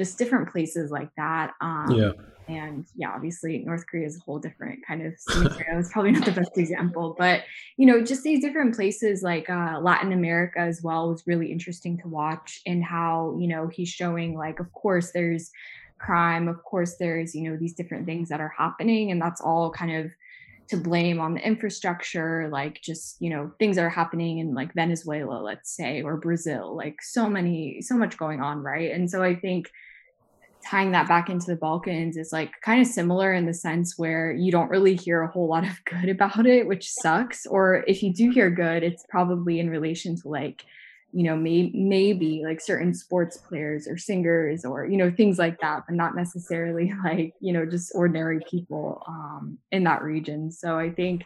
Just 0.00 0.18
different 0.18 0.50
places 0.50 0.90
like 0.90 1.10
that. 1.16 1.52
Um, 1.60 1.90
yeah 1.90 2.12
and 2.50 2.86
yeah 2.96 3.10
obviously 3.10 3.58
north 3.58 3.86
korea 3.86 4.06
is 4.06 4.16
a 4.16 4.20
whole 4.20 4.38
different 4.38 4.84
kind 4.86 5.06
of 5.06 5.12
scenario 5.18 5.78
it's 5.78 5.92
probably 5.92 6.10
not 6.10 6.24
the 6.24 6.32
best 6.32 6.56
example 6.56 7.14
but 7.18 7.42
you 7.76 7.86
know 7.86 8.02
just 8.02 8.22
these 8.22 8.40
different 8.40 8.74
places 8.74 9.22
like 9.22 9.48
uh, 9.48 9.78
latin 9.80 10.12
america 10.12 10.58
as 10.58 10.82
well 10.82 11.08
was 11.08 11.26
really 11.26 11.50
interesting 11.50 11.98
to 11.98 12.08
watch 12.08 12.60
and 12.66 12.84
how 12.84 13.36
you 13.38 13.46
know 13.46 13.68
he's 13.68 13.88
showing 13.88 14.36
like 14.36 14.60
of 14.60 14.72
course 14.72 15.12
there's 15.12 15.50
crime 15.98 16.48
of 16.48 16.62
course 16.64 16.96
there's 16.96 17.34
you 17.34 17.48
know 17.48 17.56
these 17.56 17.74
different 17.74 18.06
things 18.06 18.28
that 18.28 18.40
are 18.40 18.52
happening 18.56 19.10
and 19.10 19.20
that's 19.20 19.40
all 19.40 19.70
kind 19.70 19.92
of 19.94 20.10
to 20.66 20.76
blame 20.76 21.20
on 21.20 21.34
the 21.34 21.44
infrastructure 21.44 22.48
like 22.50 22.80
just 22.80 23.20
you 23.20 23.28
know 23.28 23.50
things 23.58 23.76
that 23.76 23.84
are 23.84 23.90
happening 23.90 24.38
in 24.38 24.54
like 24.54 24.72
venezuela 24.72 25.42
let's 25.42 25.74
say 25.76 26.00
or 26.00 26.16
brazil 26.16 26.74
like 26.74 27.02
so 27.02 27.28
many 27.28 27.82
so 27.82 27.96
much 27.96 28.16
going 28.16 28.40
on 28.40 28.62
right 28.62 28.92
and 28.92 29.10
so 29.10 29.22
i 29.22 29.34
think 29.34 29.70
tying 30.64 30.92
that 30.92 31.08
back 31.08 31.28
into 31.28 31.46
the 31.46 31.56
Balkans 31.56 32.16
is 32.16 32.32
like 32.32 32.52
kind 32.62 32.80
of 32.80 32.86
similar 32.86 33.32
in 33.32 33.46
the 33.46 33.54
sense 33.54 33.98
where 33.98 34.32
you 34.32 34.52
don't 34.52 34.70
really 34.70 34.94
hear 34.94 35.22
a 35.22 35.30
whole 35.30 35.48
lot 35.48 35.64
of 35.64 35.84
good 35.84 36.08
about 36.08 36.46
it, 36.46 36.66
which 36.66 36.90
sucks. 36.90 37.46
Or 37.46 37.84
if 37.86 38.02
you 38.02 38.12
do 38.12 38.30
hear 38.30 38.50
good, 38.50 38.82
it's 38.82 39.04
probably 39.08 39.60
in 39.60 39.70
relation 39.70 40.20
to 40.20 40.28
like, 40.28 40.64
you 41.12 41.24
know, 41.24 41.36
may- 41.36 41.72
maybe 41.74 42.42
like 42.44 42.60
certain 42.60 42.94
sports 42.94 43.36
players 43.36 43.88
or 43.88 43.98
singers 43.98 44.64
or, 44.64 44.86
you 44.86 44.96
know, 44.96 45.10
things 45.10 45.38
like 45.38 45.60
that, 45.60 45.84
but 45.86 45.96
not 45.96 46.14
necessarily 46.14 46.92
like, 47.04 47.34
you 47.40 47.52
know, 47.52 47.66
just 47.66 47.92
ordinary 47.94 48.40
people 48.48 49.02
um, 49.08 49.58
in 49.72 49.84
that 49.84 50.02
region. 50.02 50.52
So 50.52 50.78
I 50.78 50.90
think 50.90 51.24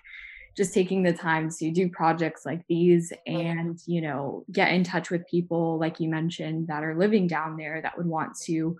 just 0.57 0.72
taking 0.72 1.03
the 1.03 1.12
time 1.12 1.51
to 1.51 1.70
do 1.70 1.89
projects 1.89 2.47
like 2.47 2.64
these 2.68 3.12
and 3.26 3.80
you 3.87 4.01
know 4.01 4.45
get 4.53 4.72
in 4.72 4.85
touch 4.85 5.11
with 5.11 5.26
people 5.26 5.78
like 5.78 5.99
you 6.01 6.09
mentioned 6.09 6.68
that 6.68 6.85
are 6.85 6.97
living 6.97 7.26
down 7.26 7.57
there 7.57 7.80
that 7.82 7.97
would 7.97 8.07
want 8.07 8.37
to 8.39 8.76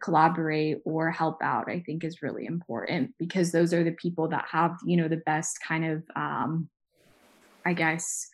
collaborate 0.00 0.80
or 0.84 1.10
help 1.10 1.42
out 1.42 1.70
i 1.70 1.80
think 1.80 2.04
is 2.04 2.22
really 2.22 2.44
important 2.46 3.14
because 3.18 3.50
those 3.52 3.72
are 3.72 3.82
the 3.82 3.92
people 3.92 4.28
that 4.28 4.44
have 4.50 4.76
you 4.84 4.96
know 4.96 5.08
the 5.08 5.16
best 5.16 5.58
kind 5.66 5.84
of 5.84 6.02
um 6.14 6.68
i 7.64 7.72
guess 7.72 8.28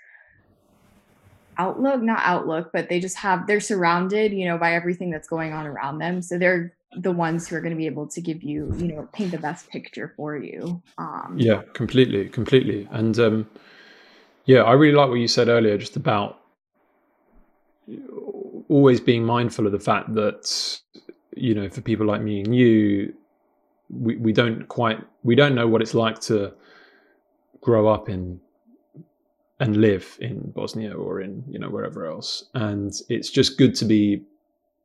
outlook 1.58 2.02
not 2.02 2.20
outlook 2.22 2.70
but 2.72 2.88
they 2.88 2.98
just 2.98 3.16
have 3.16 3.46
they're 3.46 3.60
surrounded 3.60 4.32
you 4.32 4.46
know 4.46 4.58
by 4.58 4.74
everything 4.74 5.10
that's 5.10 5.28
going 5.28 5.52
on 5.52 5.66
around 5.66 5.98
them. 5.98 6.22
So 6.22 6.38
they're 6.38 6.74
the 6.96 7.12
ones 7.12 7.48
who 7.48 7.56
are 7.56 7.60
going 7.60 7.72
to 7.72 7.76
be 7.76 7.86
able 7.86 8.06
to 8.06 8.20
give 8.20 8.42
you 8.42 8.72
you 8.76 8.88
know 8.88 9.08
paint 9.12 9.30
the 9.30 9.38
best 9.38 9.68
picture 9.68 10.12
for 10.16 10.36
you 10.36 10.82
um. 10.98 11.36
Yeah 11.36 11.62
completely 11.74 12.28
completely. 12.28 12.88
And 12.90 13.18
um 13.18 13.46
yeah 14.44 14.62
i 14.62 14.72
really 14.72 14.94
like 14.94 15.08
what 15.08 15.20
you 15.20 15.28
said 15.28 15.48
earlier 15.48 15.78
just 15.78 15.96
about 15.96 16.40
always 18.68 19.00
being 19.00 19.24
mindful 19.24 19.66
of 19.66 19.72
the 19.72 19.78
fact 19.78 20.14
that 20.14 20.80
you 21.36 21.54
know, 21.54 21.68
for 21.68 21.80
people 21.80 22.06
like 22.06 22.22
me 22.22 22.40
and 22.40 22.54
you, 22.54 23.14
we, 23.90 24.16
we 24.16 24.32
don't 24.32 24.68
quite 24.68 24.98
we 25.22 25.34
don't 25.34 25.54
know 25.54 25.68
what 25.68 25.82
it's 25.82 25.94
like 25.94 26.20
to 26.20 26.52
grow 27.60 27.88
up 27.88 28.08
in 28.08 28.40
and 29.60 29.76
live 29.76 30.18
in 30.20 30.50
Bosnia 30.50 30.92
or 30.92 31.20
in 31.20 31.44
you 31.48 31.58
know 31.58 31.68
wherever 31.68 32.06
else, 32.06 32.44
and 32.54 32.92
it's 33.08 33.30
just 33.30 33.58
good 33.58 33.74
to 33.76 33.84
be 33.84 34.22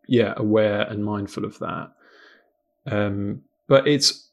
yeah 0.08 0.34
aware 0.38 0.82
and 0.82 1.04
mindful 1.04 1.46
of 1.46 1.58
that. 1.60 1.92
Um, 2.86 3.42
but 3.68 3.88
it's 3.88 4.28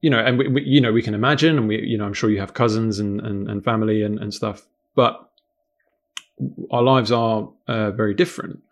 you 0.00 0.10
know, 0.10 0.18
and 0.18 0.38
we, 0.38 0.48
we, 0.48 0.62
you 0.62 0.80
know 0.80 0.92
we 0.92 1.02
can 1.02 1.14
imagine, 1.14 1.58
and 1.58 1.66
we 1.66 1.80
you 1.80 1.98
know 1.98 2.04
I'm 2.04 2.14
sure 2.14 2.30
you 2.30 2.40
have 2.40 2.54
cousins 2.54 2.98
and 2.98 3.20
and, 3.20 3.50
and 3.50 3.64
family 3.64 4.02
and, 4.02 4.18
and 4.18 4.32
stuff, 4.32 4.66
but 4.94 5.30
our 6.70 6.82
lives 6.82 7.10
are 7.10 7.48
uh, 7.66 7.90
very 7.90 8.14
different, 8.14 8.62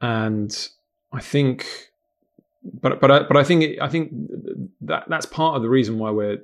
and 0.00 0.68
I 1.16 1.20
think, 1.20 1.66
but 2.62 3.00
but 3.00 3.26
but 3.26 3.36
I 3.38 3.42
think 3.42 3.80
I 3.80 3.88
think 3.88 4.12
that 4.82 5.04
that's 5.08 5.24
part 5.24 5.56
of 5.56 5.62
the 5.62 5.70
reason 5.70 5.98
why 5.98 6.10
we're 6.10 6.42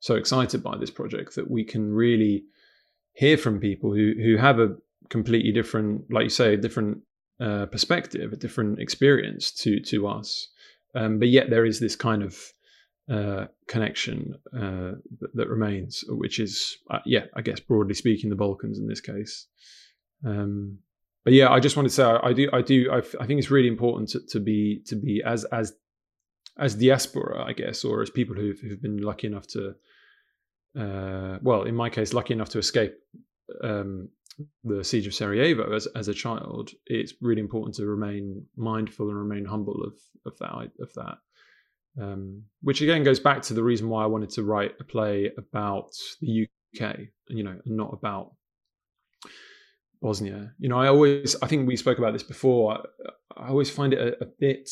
so 0.00 0.16
excited 0.16 0.64
by 0.64 0.76
this 0.76 0.90
project 0.90 1.36
that 1.36 1.48
we 1.48 1.62
can 1.62 1.94
really 1.94 2.44
hear 3.12 3.38
from 3.38 3.60
people 3.60 3.94
who 3.94 4.14
who 4.20 4.36
have 4.36 4.58
a 4.58 4.74
completely 5.10 5.52
different, 5.52 6.10
like 6.10 6.24
you 6.24 6.30
say, 6.30 6.54
a 6.54 6.56
different 6.56 7.02
uh, 7.38 7.66
perspective, 7.66 8.32
a 8.32 8.36
different 8.36 8.80
experience 8.80 9.52
to 9.52 9.78
to 9.80 10.08
us, 10.08 10.48
um, 10.96 11.20
but 11.20 11.28
yet 11.28 11.48
there 11.48 11.64
is 11.64 11.78
this 11.78 11.94
kind 11.94 12.24
of 12.24 12.52
uh, 13.08 13.46
connection 13.68 14.34
uh, 14.52 14.98
that, 15.20 15.30
that, 15.34 15.48
remains, 15.48 16.04
which 16.08 16.38
is, 16.38 16.78
uh, 16.90 17.00
yeah, 17.04 17.24
I 17.34 17.42
guess 17.42 17.60
broadly 17.60 17.94
speaking, 17.94 18.30
the 18.30 18.36
Balkans 18.36 18.78
in 18.78 18.88
this 18.88 19.00
case. 19.00 19.46
Um, 20.24 20.78
but 21.24 21.32
yeah, 21.32 21.50
I 21.50 21.60
just 21.60 21.76
wanted 21.76 21.90
to 21.90 21.94
say 21.94 22.04
I 22.04 22.32
do 22.32 22.48
I 22.52 22.62
do 22.62 22.90
I, 22.90 22.98
I 23.20 23.26
think 23.26 23.38
it's 23.38 23.50
really 23.50 23.68
important 23.68 24.10
to, 24.10 24.20
to 24.30 24.40
be 24.40 24.82
to 24.86 24.96
be 24.96 25.22
as 25.24 25.44
as 25.44 25.72
as 26.58 26.74
diaspora, 26.74 27.44
I 27.44 27.52
guess, 27.52 27.84
or 27.84 28.02
as 28.02 28.10
people 28.10 28.36
who've, 28.36 28.58
who've 28.60 28.82
been 28.82 28.98
lucky 28.98 29.26
enough 29.26 29.46
to, 29.48 29.74
uh, 30.78 31.38
well, 31.40 31.62
in 31.62 31.74
my 31.74 31.88
case, 31.88 32.12
lucky 32.12 32.34
enough 32.34 32.50
to 32.50 32.58
escape 32.58 32.94
um, 33.62 34.08
the 34.64 34.84
siege 34.84 35.06
of 35.06 35.14
Sarajevo 35.14 35.74
as 35.74 35.86
as 35.94 36.08
a 36.08 36.14
child. 36.14 36.70
It's 36.86 37.14
really 37.20 37.40
important 37.40 37.76
to 37.76 37.86
remain 37.86 38.46
mindful 38.56 39.08
and 39.08 39.18
remain 39.18 39.44
humble 39.44 39.82
of 39.84 39.94
of 40.26 40.38
that 40.38 40.70
of 40.80 40.92
that. 40.94 41.18
Um, 42.00 42.44
which 42.62 42.80
again 42.80 43.02
goes 43.02 43.20
back 43.20 43.42
to 43.42 43.54
the 43.54 43.62
reason 43.62 43.90
why 43.90 44.02
I 44.02 44.06
wanted 44.06 44.30
to 44.30 44.42
write 44.42 44.72
a 44.80 44.84
play 44.84 45.30
about 45.36 45.90
the 46.22 46.48
UK, 46.80 47.00
you 47.28 47.44
know, 47.44 47.58
and 47.64 47.76
not 47.76 47.92
about 47.92 48.32
Bosnia. 50.02 50.52
You 50.58 50.68
know, 50.68 50.78
I 50.78 50.88
always, 50.88 51.36
I 51.40 51.46
think 51.46 51.66
we 51.66 51.76
spoke 51.76 51.98
about 51.98 52.12
this 52.12 52.24
before. 52.24 52.74
I, 53.36 53.44
I 53.44 53.48
always 53.48 53.70
find 53.70 53.94
it 53.94 54.00
a, 54.00 54.24
a, 54.24 54.26
bit, 54.38 54.68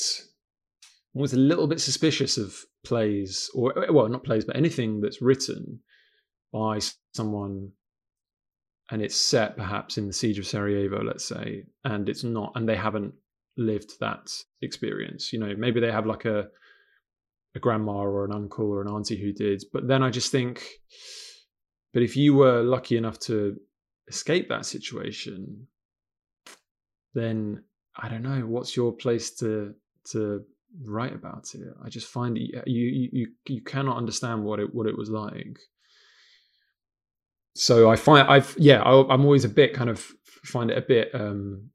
always 1.14 1.32
a 1.32 1.38
little 1.38 1.66
bit 1.66 1.80
suspicious 1.80 2.36
of 2.36 2.54
plays, 2.84 3.48
or 3.54 3.86
well, 3.90 4.08
not 4.08 4.24
plays, 4.24 4.44
but 4.44 4.56
anything 4.56 5.00
that's 5.00 5.22
written 5.22 5.80
by 6.52 6.80
someone, 7.14 7.70
and 8.90 9.00
it's 9.00 9.16
set 9.16 9.56
perhaps 9.56 9.96
in 9.96 10.08
the 10.08 10.12
siege 10.12 10.38
of 10.38 10.46
Sarajevo, 10.46 11.02
let's 11.02 11.24
say, 11.24 11.64
and 11.84 12.08
it's 12.08 12.24
not, 12.24 12.52
and 12.56 12.68
they 12.68 12.76
haven't 12.76 13.14
lived 13.56 13.92
that 14.00 14.32
experience. 14.62 15.32
You 15.32 15.38
know, 15.38 15.54
maybe 15.56 15.80
they 15.80 15.92
have 15.92 16.06
like 16.06 16.24
a 16.24 16.48
a 17.56 17.58
grandma 17.58 17.92
or 17.92 18.24
an 18.24 18.32
uncle 18.32 18.66
or 18.66 18.80
an 18.80 18.88
auntie 18.88 19.20
who 19.20 19.32
did, 19.32 19.64
but 19.72 19.88
then 19.88 20.02
I 20.02 20.10
just 20.10 20.30
think, 20.30 20.64
but 21.92 22.02
if 22.02 22.16
you 22.16 22.34
were 22.34 22.62
lucky 22.62 22.96
enough 22.96 23.18
to 23.20 23.56
escape 24.10 24.48
that 24.48 24.66
situation, 24.66 25.66
then 27.14 27.62
I 27.96 28.08
don't 28.08 28.22
know 28.22 28.40
what's 28.40 28.76
your 28.76 28.92
place 28.92 29.30
to 29.36 29.74
to 30.12 30.44
write 30.84 31.14
about 31.14 31.54
it. 31.54 31.68
I 31.84 31.88
just 31.88 32.08
find 32.08 32.36
you 32.36 32.62
you 32.66 33.08
you 33.12 33.26
you 33.46 33.62
cannot 33.62 33.96
understand 33.96 34.44
what 34.44 34.60
it 34.60 34.74
what 34.74 34.86
it 34.86 34.98
was 34.98 35.08
like. 35.08 35.58
So 37.54 37.90
I 37.90 37.96
find 37.96 38.28
I've 38.28 38.54
yeah 38.58 38.82
I, 38.82 39.14
am 39.14 39.24
always 39.24 39.44
a 39.44 39.48
bit 39.48 39.74
kind 39.74 39.90
of 39.90 39.98
find 40.44 40.70
it 40.70 40.78
a 40.78 40.82
bit 40.82 41.14
um, 41.14 41.70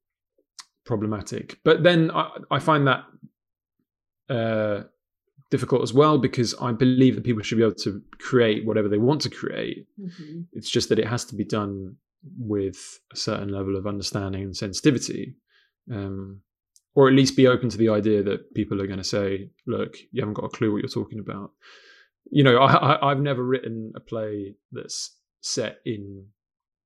problematic, 0.85 1.59
but 1.63 1.83
then 1.83 2.11
I, 2.11 2.29
I 2.51 2.59
find 2.59 2.87
that 2.87 3.03
uh, 4.29 4.83
difficult 5.51 5.83
as 5.83 5.93
well 5.93 6.17
because 6.17 6.55
I 6.59 6.71
believe 6.71 7.15
that 7.15 7.23
people 7.23 7.43
should 7.43 7.57
be 7.57 7.63
able 7.63 7.75
to 7.75 8.01
create 8.19 8.65
whatever 8.65 8.89
they 8.89 8.97
want 8.97 9.21
to 9.21 9.29
create. 9.29 9.85
Mm-hmm. 9.99 10.41
It's 10.53 10.69
just 10.69 10.89
that 10.89 10.99
it 10.99 11.07
has 11.07 11.25
to 11.25 11.35
be 11.35 11.45
done 11.45 11.97
with 12.37 12.99
a 13.11 13.15
certain 13.15 13.49
level 13.49 13.75
of 13.75 13.87
understanding 13.87 14.43
and 14.43 14.55
sensitivity, 14.55 15.35
um, 15.91 16.41
or 16.93 17.07
at 17.07 17.13
least 17.13 17.35
be 17.35 17.47
open 17.47 17.69
to 17.69 17.77
the 17.77 17.89
idea 17.89 18.23
that 18.23 18.53
people 18.53 18.81
are 18.81 18.87
going 18.87 18.99
to 18.99 19.03
say, 19.03 19.49
"Look, 19.67 19.97
you 20.11 20.21
haven't 20.21 20.35
got 20.35 20.45
a 20.45 20.49
clue 20.49 20.71
what 20.71 20.81
you're 20.81 20.89
talking 20.89 21.19
about." 21.19 21.51
You 22.31 22.43
know, 22.43 22.59
I, 22.61 23.09
have 23.09 23.19
never 23.19 23.43
written 23.43 23.93
a 23.95 23.99
play 23.99 24.55
that's 24.71 25.15
set 25.41 25.79
in 25.85 26.27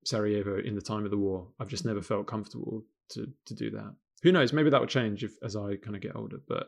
Sarajevo 0.05 0.59
in 0.59 0.75
the 0.75 0.81
time 0.81 1.05
of 1.05 1.11
the 1.11 1.17
war. 1.17 1.47
I've 1.59 1.69
just 1.69 1.85
never 1.85 2.01
felt 2.01 2.27
comfortable 2.27 2.83
to 3.09 3.27
to 3.45 3.55
do 3.55 3.69
that. 3.71 3.95
who 4.23 4.31
knows? 4.31 4.53
Maybe 4.53 4.69
that 4.69 4.79
will 4.79 4.87
change 4.87 5.23
if 5.23 5.31
as 5.43 5.55
I 5.55 5.75
kind 5.77 5.95
of 5.95 6.01
get 6.01 6.15
older. 6.15 6.39
But 6.47 6.67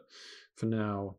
for 0.55 0.67
now, 0.67 1.17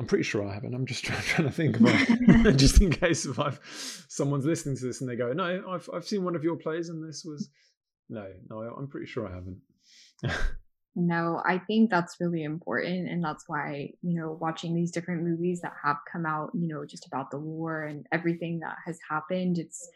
I'm 0.00 0.06
pretty 0.06 0.24
sure 0.24 0.48
I 0.48 0.54
haven't. 0.54 0.74
I'm 0.74 0.86
just 0.86 1.04
trying, 1.04 1.20
trying 1.20 1.46
to 1.46 1.52
think 1.52 1.78
about 1.78 2.56
just 2.56 2.80
in 2.80 2.90
case 2.90 3.26
if 3.26 3.38
I've 3.38 3.60
someone's 4.08 4.46
listening 4.46 4.78
to 4.78 4.86
this 4.86 5.02
and 5.02 5.10
they 5.10 5.14
go, 5.14 5.32
"No, 5.34 5.62
I've 5.68 5.88
I've 5.92 6.08
seen 6.08 6.24
one 6.24 6.34
of 6.34 6.42
your 6.42 6.56
plays 6.56 6.88
and 6.88 7.06
this 7.06 7.22
was." 7.22 7.50
No, 8.08 8.26
no, 8.48 8.56
I'm 8.60 8.88
pretty 8.88 9.06
sure 9.06 9.28
I 9.28 9.34
haven't. 9.34 9.58
no, 10.96 11.40
I 11.46 11.58
think 11.58 11.90
that's 11.90 12.16
really 12.20 12.42
important, 12.42 13.08
and 13.08 13.22
that's 13.22 13.44
why 13.46 13.90
you 14.02 14.20
know 14.20 14.36
watching 14.40 14.74
these 14.74 14.90
different 14.90 15.22
movies 15.22 15.60
that 15.62 15.74
have 15.84 15.98
come 16.10 16.26
out, 16.26 16.50
you 16.54 16.68
know, 16.68 16.84
just 16.84 17.06
about 17.06 17.30
the 17.30 17.38
war 17.38 17.84
and 17.84 18.06
everything 18.12 18.60
that 18.60 18.76
has 18.86 18.98
happened. 19.08 19.58
It's 19.58 19.88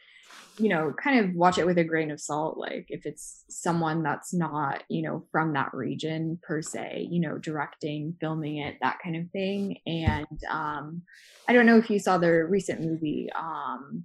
you 0.59 0.69
know, 0.69 0.95
kind 1.03 1.19
of 1.19 1.35
watch 1.35 1.59
it 1.59 1.67
with 1.67 1.79
a 1.79 1.85
grain 1.85 2.11
of 2.11 2.21
salt. 2.21 2.57
Like 2.57 2.87
if 2.89 3.07
it's 3.07 3.45
someone 3.49 4.03
that's 4.03 4.33
not, 4.33 4.85
you 4.89 5.03
know, 5.03 5.25
from 5.33 5.53
that 5.55 5.75
region 5.75 6.39
per 6.43 6.63
se, 6.63 7.09
you 7.11 7.21
know, 7.21 7.39
directing, 7.39 8.17
filming 8.21 8.59
it, 8.59 8.77
that 8.81 8.99
kind 9.03 9.17
of 9.17 9.31
thing. 9.33 9.79
And 9.87 10.39
um, 10.49 11.03
I 11.49 11.53
don't 11.53 11.67
know 11.67 11.79
if 11.79 11.91
you 11.91 11.99
saw 11.99 12.19
the 12.19 12.45
recent 12.45 12.83
movie. 12.83 13.29
Um, 13.37 14.05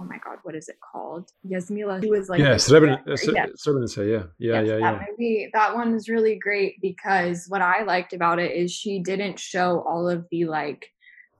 oh 0.00 0.04
my 0.04 0.18
god, 0.24 0.38
what 0.42 0.54
is 0.54 0.68
it 0.68 0.76
called? 0.80 1.30
Jasmila, 1.46 2.02
who 2.02 2.10
was 2.10 2.28
like 2.28 2.40
yeah, 2.40 2.54
Srebrenica, 2.54 3.06
yeah. 3.34 3.46
Srebrenica, 3.56 3.96
yeah, 3.96 4.22
yeah, 4.38 4.60
yes, 4.60 4.66
yeah, 4.66 4.76
yeah. 4.76 4.92
That 4.92 5.06
movie, 5.10 5.50
that 5.52 5.74
one 5.74 5.94
is 5.94 6.08
really 6.08 6.38
great 6.38 6.80
because 6.80 7.46
what 7.48 7.62
I 7.62 7.82
liked 7.82 8.12
about 8.12 8.38
it 8.38 8.52
is 8.52 8.72
she 8.72 9.00
didn't 9.00 9.38
show 9.38 9.84
all 9.88 10.08
of 10.08 10.26
the 10.30 10.44
like 10.44 10.90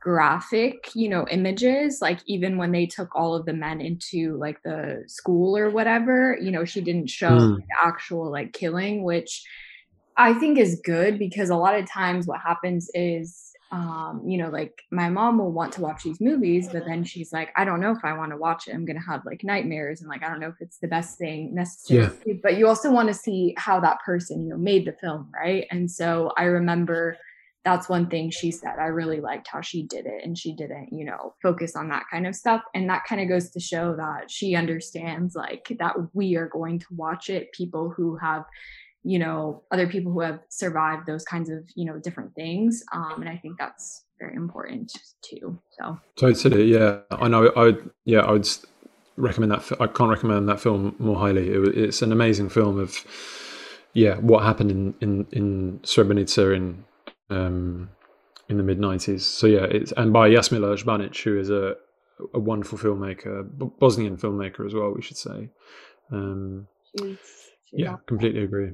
graphic 0.01 0.91
you 0.95 1.09
know 1.09 1.27
images 1.29 1.99
like 2.01 2.21
even 2.27 2.57
when 2.57 2.71
they 2.71 2.87
took 2.87 3.15
all 3.17 3.35
of 3.35 3.45
the 3.47 3.53
men 3.53 3.81
into 3.81 4.37
like 4.39 4.63
the 4.63 5.03
school 5.09 5.57
or 5.57 5.71
whatever 5.71 6.39
you 6.41 6.53
know 6.53 6.65
she 6.65 6.81
didn't 6.81 7.11
show 7.11 7.31
mm. 7.31 7.57
the 7.57 7.63
actual 7.83 8.31
like 8.31 8.53
killing 8.53 9.03
which 9.03 9.43
i 10.17 10.33
think 10.35 10.57
is 10.57 10.81
good 10.85 11.19
because 11.19 11.51
a 11.51 11.57
lot 11.57 11.77
of 11.77 11.91
times 11.91 12.29
what 12.29 12.41
happens 12.41 12.89
is 12.95 13.48
um 13.71 14.23
you 14.27 14.39
know 14.39 14.49
like 14.49 14.83
my 14.91 15.11
mom 15.11 15.39
will 15.39 15.53
want 15.53 15.73
to 15.73 15.83
watch 15.83 16.03
these 16.03 16.21
movies 16.21 16.69
but 16.73 16.85
then 16.87 17.05
she's 17.05 17.33
like 17.33 17.51
i 17.57 17.65
don't 17.65 17.81
know 17.81 17.91
if 17.91 18.03
i 18.03 18.17
want 18.17 18.31
to 18.31 18.37
watch 18.37 18.67
it 18.67 18.75
i'm 18.75 18.87
gonna 18.87 18.99
have 19.01 19.25
like 19.27 19.45
nightmares 19.45 20.01
and 20.01 20.09
like 20.09 20.23
i 20.23 20.29
don't 20.29 20.41
know 20.41 20.49
if 20.49 20.61
it's 20.61 20.79
the 20.79 20.89
best 20.89 21.19
thing 21.19 21.55
necessary 21.55 22.11
yeah. 22.25 22.35
but 22.43 22.57
you 22.57 22.67
also 22.67 22.91
want 22.91 23.09
to 23.09 23.15
see 23.15 23.55
how 23.59 23.79
that 23.79 23.99
person 24.05 24.43
you 24.43 24.49
know 24.49 24.57
made 24.57 24.87
the 24.87 24.93
film 24.93 25.31
right 25.35 25.67
and 25.71 25.91
so 25.91 26.33
i 26.39 26.45
remember 26.45 27.17
that's 27.69 27.89
one 27.89 28.09
thing 28.09 28.31
she 28.31 28.51
said. 28.51 28.79
I 28.79 28.87
really 28.87 29.21
liked 29.21 29.49
how 29.49 29.61
she 29.61 29.83
did 29.83 30.07
it 30.07 30.25
and 30.25 30.39
she 30.39 30.55
didn't, 30.55 30.89
you 30.91 31.05
know, 31.05 31.35
focus 31.43 31.77
on 31.77 31.89
that 31.89 32.05
kind 32.11 32.27
of 32.27 32.35
stuff. 32.35 32.63
And 32.75 32.89
that 32.89 33.05
kind 33.07 33.21
of 33.21 33.29
goes 33.29 33.51
to 33.51 33.61
show 33.61 33.95
that 33.97 34.31
she 34.31 34.55
understands 34.55 35.35
like 35.35 35.77
that 35.79 35.95
we 36.15 36.37
are 36.37 36.49
going 36.49 36.79
to 36.79 36.87
watch 36.93 37.29
it, 37.29 37.53
people 37.53 37.93
who 37.95 38.17
have, 38.17 38.45
you 39.09 39.19
know, 39.19 39.63
other 39.71 39.87
people 39.89 40.13
who 40.13 40.21
have 40.21 40.39
survived 40.51 41.07
those 41.07 41.25
kinds 41.25 41.49
of, 41.49 41.61
you 41.75 41.87
know, 41.87 41.99
different 41.99 42.35
things. 42.35 42.85
Um, 42.93 43.23
and 43.23 43.29
I 43.31 43.39
think 43.39 43.55
that's 43.59 44.05
very 44.21 44.35
important 44.35 44.93
too. 45.23 45.59
So 45.79 45.99
totally, 46.17 46.65
yeah. 46.71 46.99
I 47.11 47.27
know. 47.27 47.49
I 47.57 47.63
would, 47.63 47.91
yeah, 48.05 48.21
I 48.21 48.33
would 48.33 48.47
recommend 49.17 49.53
that. 49.53 49.81
I 49.81 49.87
can't 49.87 50.11
recommend 50.11 50.47
that 50.51 50.61
film 50.61 50.95
more 50.99 51.19
highly. 51.19 51.49
It, 51.49 51.79
it's 51.79 52.03
an 52.03 52.13
amazing 52.13 52.51
film 52.51 52.79
of, 52.79 53.03
yeah, 53.95 54.17
what 54.17 54.45
happened 54.45 54.71
in 54.71 54.95
in 55.01 55.27
in 55.33 55.79
Srebrenica 55.85 56.55
in 56.55 56.85
um, 57.31 57.89
in 58.51 58.59
the 58.59 58.63
mid 58.63 58.79
'90s. 58.79 59.23
So 59.23 59.47
yeah, 59.47 59.65
it's 59.65 59.91
and 59.93 60.13
by 60.13 60.29
Jasmila 60.29 60.77
Žbanić, 60.85 61.23
who 61.23 61.41
is 61.41 61.49
a 61.49 61.77
a 62.35 62.39
wonderful 62.39 62.77
filmmaker, 62.77 63.49
Bosnian 63.79 64.19
filmmaker 64.19 64.67
as 64.67 64.75
well. 64.75 64.93
We 64.95 65.01
should 65.01 65.17
say. 65.17 65.49
Um, 66.13 66.69
she's, 66.95 67.17
she's 67.71 67.81
yeah, 67.81 67.93
awesome. 67.93 68.05
completely 68.07 68.43
agree. 68.43 68.73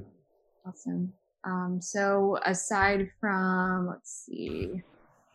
Awesome. 0.67 1.13
Um, 1.43 1.79
so 1.81 2.39
aside 2.43 3.09
from 3.19 3.87
let's 3.87 4.25
see, 4.25 4.81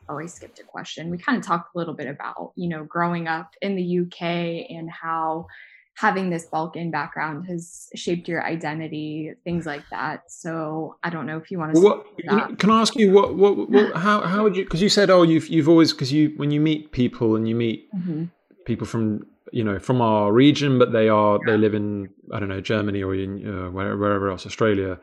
oh, 0.09 0.19
I 0.19 0.27
skipped 0.27 0.59
a 0.59 0.65
question. 0.65 1.11
We 1.11 1.19
kind 1.19 1.39
of 1.39 1.45
talked 1.45 1.75
a 1.75 1.79
little 1.79 1.95
bit 1.95 2.09
about 2.09 2.53
you 2.57 2.69
know 2.69 2.85
growing 2.85 3.29
up 3.29 3.55
in 3.63 3.77
the 3.77 4.01
UK 4.01 4.71
and 4.71 4.91
how 4.91 5.47
having 5.95 6.31
this 6.31 6.47
Balkan 6.47 6.91
background 6.91 7.47
has 7.47 7.89
shaped 7.95 8.27
your 8.27 8.43
identity, 8.43 9.33
things 9.45 9.67
like 9.67 9.83
that. 9.91 10.23
So 10.31 10.97
I 11.03 11.11
don't 11.11 11.27
know 11.27 11.37
if 11.37 11.51
you 11.51 11.59
want 11.59 11.75
to. 11.75 11.81
What, 11.81 12.59
can 12.59 12.71
I 12.71 12.81
ask 12.81 12.97
you 12.97 13.13
what 13.13 13.37
what, 13.37 13.71
what 13.71 13.95
how 13.97 14.23
how 14.23 14.43
would 14.43 14.57
you? 14.57 14.65
Because 14.65 14.83
you 14.83 14.89
said 14.89 15.11
oh 15.11 15.23
you've 15.23 15.49
you've 15.49 15.69
always 15.69 15.93
because 15.93 16.13
you 16.13 16.33
when 16.37 16.51
you 16.51 16.61
meet 16.61 16.91
people 16.91 17.37
and 17.37 17.49
you 17.49 17.55
meet 17.55 17.93
mm-hmm. 17.95 18.25
people 18.65 18.87
from 18.87 19.27
you 19.53 19.65
know 19.65 19.79
from 19.79 20.01
our 20.01 20.33
region, 20.33 20.79
but 20.79 20.93
they 20.93 21.09
are 21.09 21.39
yeah. 21.45 21.53
they 21.53 21.59
live 21.59 21.75
in 21.75 22.11
I 22.33 22.41
don't 22.41 22.49
know 22.49 22.61
Germany 22.61 23.03
or 23.03 23.15
in 23.15 23.47
uh, 23.47 23.71
wherever, 23.71 24.31
else 24.31 24.47
Australia. 24.47 24.99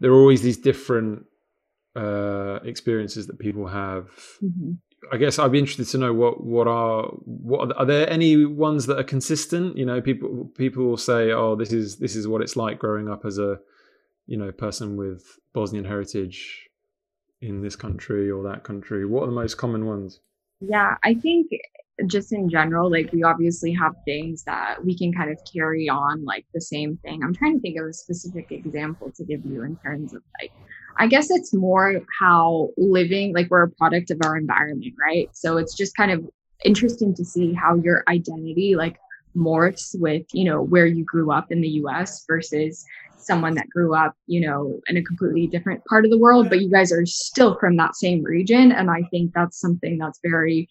There 0.00 0.10
are 0.10 0.14
always 0.14 0.42
these 0.42 0.58
different 0.58 1.26
uh, 1.94 2.60
experiences 2.64 3.26
that 3.26 3.38
people 3.38 3.66
have. 3.66 4.10
Mm-hmm. 4.42 4.72
I 5.12 5.18
guess 5.18 5.38
I'd 5.38 5.52
be 5.52 5.58
interested 5.58 5.86
to 5.88 5.98
know 5.98 6.12
what 6.12 6.44
what 6.44 6.66
are 6.66 7.04
what 7.24 7.72
are, 7.72 7.78
are, 7.78 7.86
there 7.86 8.10
any 8.10 8.44
ones 8.44 8.86
that 8.86 8.98
are 8.98 9.04
consistent? 9.04 9.76
You 9.76 9.86
know, 9.86 10.00
people 10.00 10.50
people 10.56 10.84
will 10.84 10.96
say, 10.96 11.32
"Oh, 11.32 11.54
this 11.54 11.72
is 11.72 11.96
this 11.96 12.16
is 12.16 12.26
what 12.26 12.42
it's 12.42 12.56
like 12.56 12.78
growing 12.78 13.08
up 13.08 13.24
as 13.24 13.38
a 13.38 13.58
you 14.26 14.36
know 14.36 14.50
person 14.52 14.96
with 14.96 15.38
Bosnian 15.52 15.84
heritage 15.84 16.68
in 17.40 17.62
this 17.62 17.76
country 17.76 18.30
or 18.30 18.42
that 18.44 18.64
country." 18.64 19.04
What 19.06 19.22
are 19.22 19.26
the 19.26 19.32
most 19.32 19.56
common 19.56 19.86
ones? 19.86 20.20
Yeah, 20.60 20.96
I 21.04 21.14
think 21.14 21.50
just 22.06 22.32
in 22.32 22.48
general, 22.48 22.90
like 22.90 23.10
we 23.12 23.22
obviously 23.22 23.72
have 23.72 23.94
things 24.04 24.44
that 24.44 24.84
we 24.84 24.96
can 24.96 25.12
kind 25.12 25.30
of 25.30 25.38
carry 25.50 25.88
on 25.88 26.24
like 26.24 26.44
the 26.52 26.60
same 26.60 26.98
thing. 26.98 27.22
I'm 27.22 27.34
trying 27.34 27.54
to 27.54 27.60
think 27.60 27.78
of 27.78 27.86
a 27.86 27.92
specific 27.92 28.52
example 28.52 29.10
to 29.16 29.24
give 29.24 29.44
you 29.46 29.62
in 29.62 29.76
terms 29.76 30.12
of 30.12 30.22
like 30.40 30.52
I 30.98 31.06
guess 31.06 31.30
it's 31.30 31.52
more 31.52 32.00
how 32.20 32.70
living, 32.76 33.34
like 33.34 33.50
we're 33.50 33.64
a 33.64 33.70
product 33.70 34.10
of 34.10 34.18
our 34.24 34.36
environment, 34.36 34.94
right? 34.98 35.28
So 35.32 35.58
it's 35.58 35.74
just 35.74 35.96
kind 35.96 36.10
of 36.10 36.24
interesting 36.64 37.14
to 37.14 37.24
see 37.24 37.52
how 37.52 37.76
your 37.76 38.02
identity 38.08 38.76
like 38.76 38.96
morphs 39.36 39.98
with, 39.98 40.24
you 40.32 40.44
know, 40.44 40.62
where 40.62 40.86
you 40.86 41.04
grew 41.04 41.30
up 41.30 41.52
in 41.52 41.60
the 41.60 41.68
US 41.68 42.24
versus 42.26 42.84
someone 43.18 43.54
that 43.54 43.68
grew 43.68 43.94
up, 43.94 44.14
you 44.26 44.40
know, 44.40 44.80
in 44.86 44.96
a 44.96 45.02
completely 45.02 45.46
different 45.46 45.84
part 45.84 46.04
of 46.04 46.10
the 46.10 46.18
world, 46.18 46.48
but 46.48 46.60
you 46.60 46.70
guys 46.70 46.92
are 46.92 47.04
still 47.04 47.58
from 47.58 47.76
that 47.76 47.96
same 47.96 48.22
region. 48.22 48.72
And 48.72 48.90
I 48.90 49.02
think 49.10 49.32
that's 49.34 49.60
something 49.60 49.98
that's 49.98 50.20
very 50.24 50.68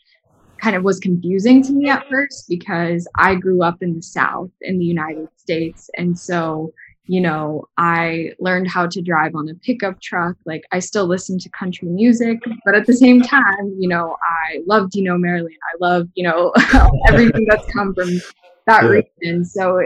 kind 0.59 0.75
of 0.75 0.83
was 0.83 0.99
confusing 0.99 1.61
to 1.63 1.73
me 1.73 1.89
at 1.89 2.07
first 2.09 2.45
because 2.47 3.07
I 3.17 3.35
grew 3.35 3.61
up 3.63 3.81
in 3.81 3.95
the 3.95 4.01
South 4.01 4.49
in 4.61 4.79
the 4.79 4.85
United 4.85 5.27
States. 5.37 5.89
And 5.97 6.17
so 6.17 6.73
you 7.07 7.21
know, 7.21 7.67
I 7.77 8.31
learned 8.39 8.67
how 8.67 8.87
to 8.87 9.01
drive 9.01 9.35
on 9.35 9.47
a 9.49 9.55
pickup 9.55 10.01
truck. 10.01 10.35
Like 10.45 10.63
I 10.71 10.79
still 10.79 11.05
listen 11.05 11.37
to 11.39 11.49
country 11.49 11.87
music, 11.87 12.39
but 12.65 12.75
at 12.75 12.87
the 12.87 12.93
same 12.93 13.21
time, 13.21 13.75
you 13.77 13.87
know, 13.87 14.17
I 14.23 14.61
love 14.65 14.89
Dino 14.89 15.17
Merlin. 15.17 15.55
I 15.73 15.77
love, 15.79 16.07
you 16.15 16.23
know, 16.23 16.51
everything 17.07 17.45
that's 17.47 17.71
come 17.71 17.93
from 17.93 18.09
that 18.65 18.83
yeah. 18.83 19.01
region. 19.21 19.45
So 19.45 19.83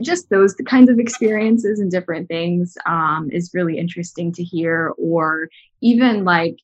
just 0.00 0.30
those 0.30 0.54
kinds 0.68 0.88
of 0.88 1.00
experiences 1.00 1.80
and 1.80 1.90
different 1.90 2.28
things 2.28 2.78
um, 2.86 3.28
is 3.32 3.50
really 3.52 3.78
interesting 3.78 4.32
to 4.34 4.44
hear. 4.44 4.92
Or 4.98 5.48
even 5.80 6.24
like 6.24 6.56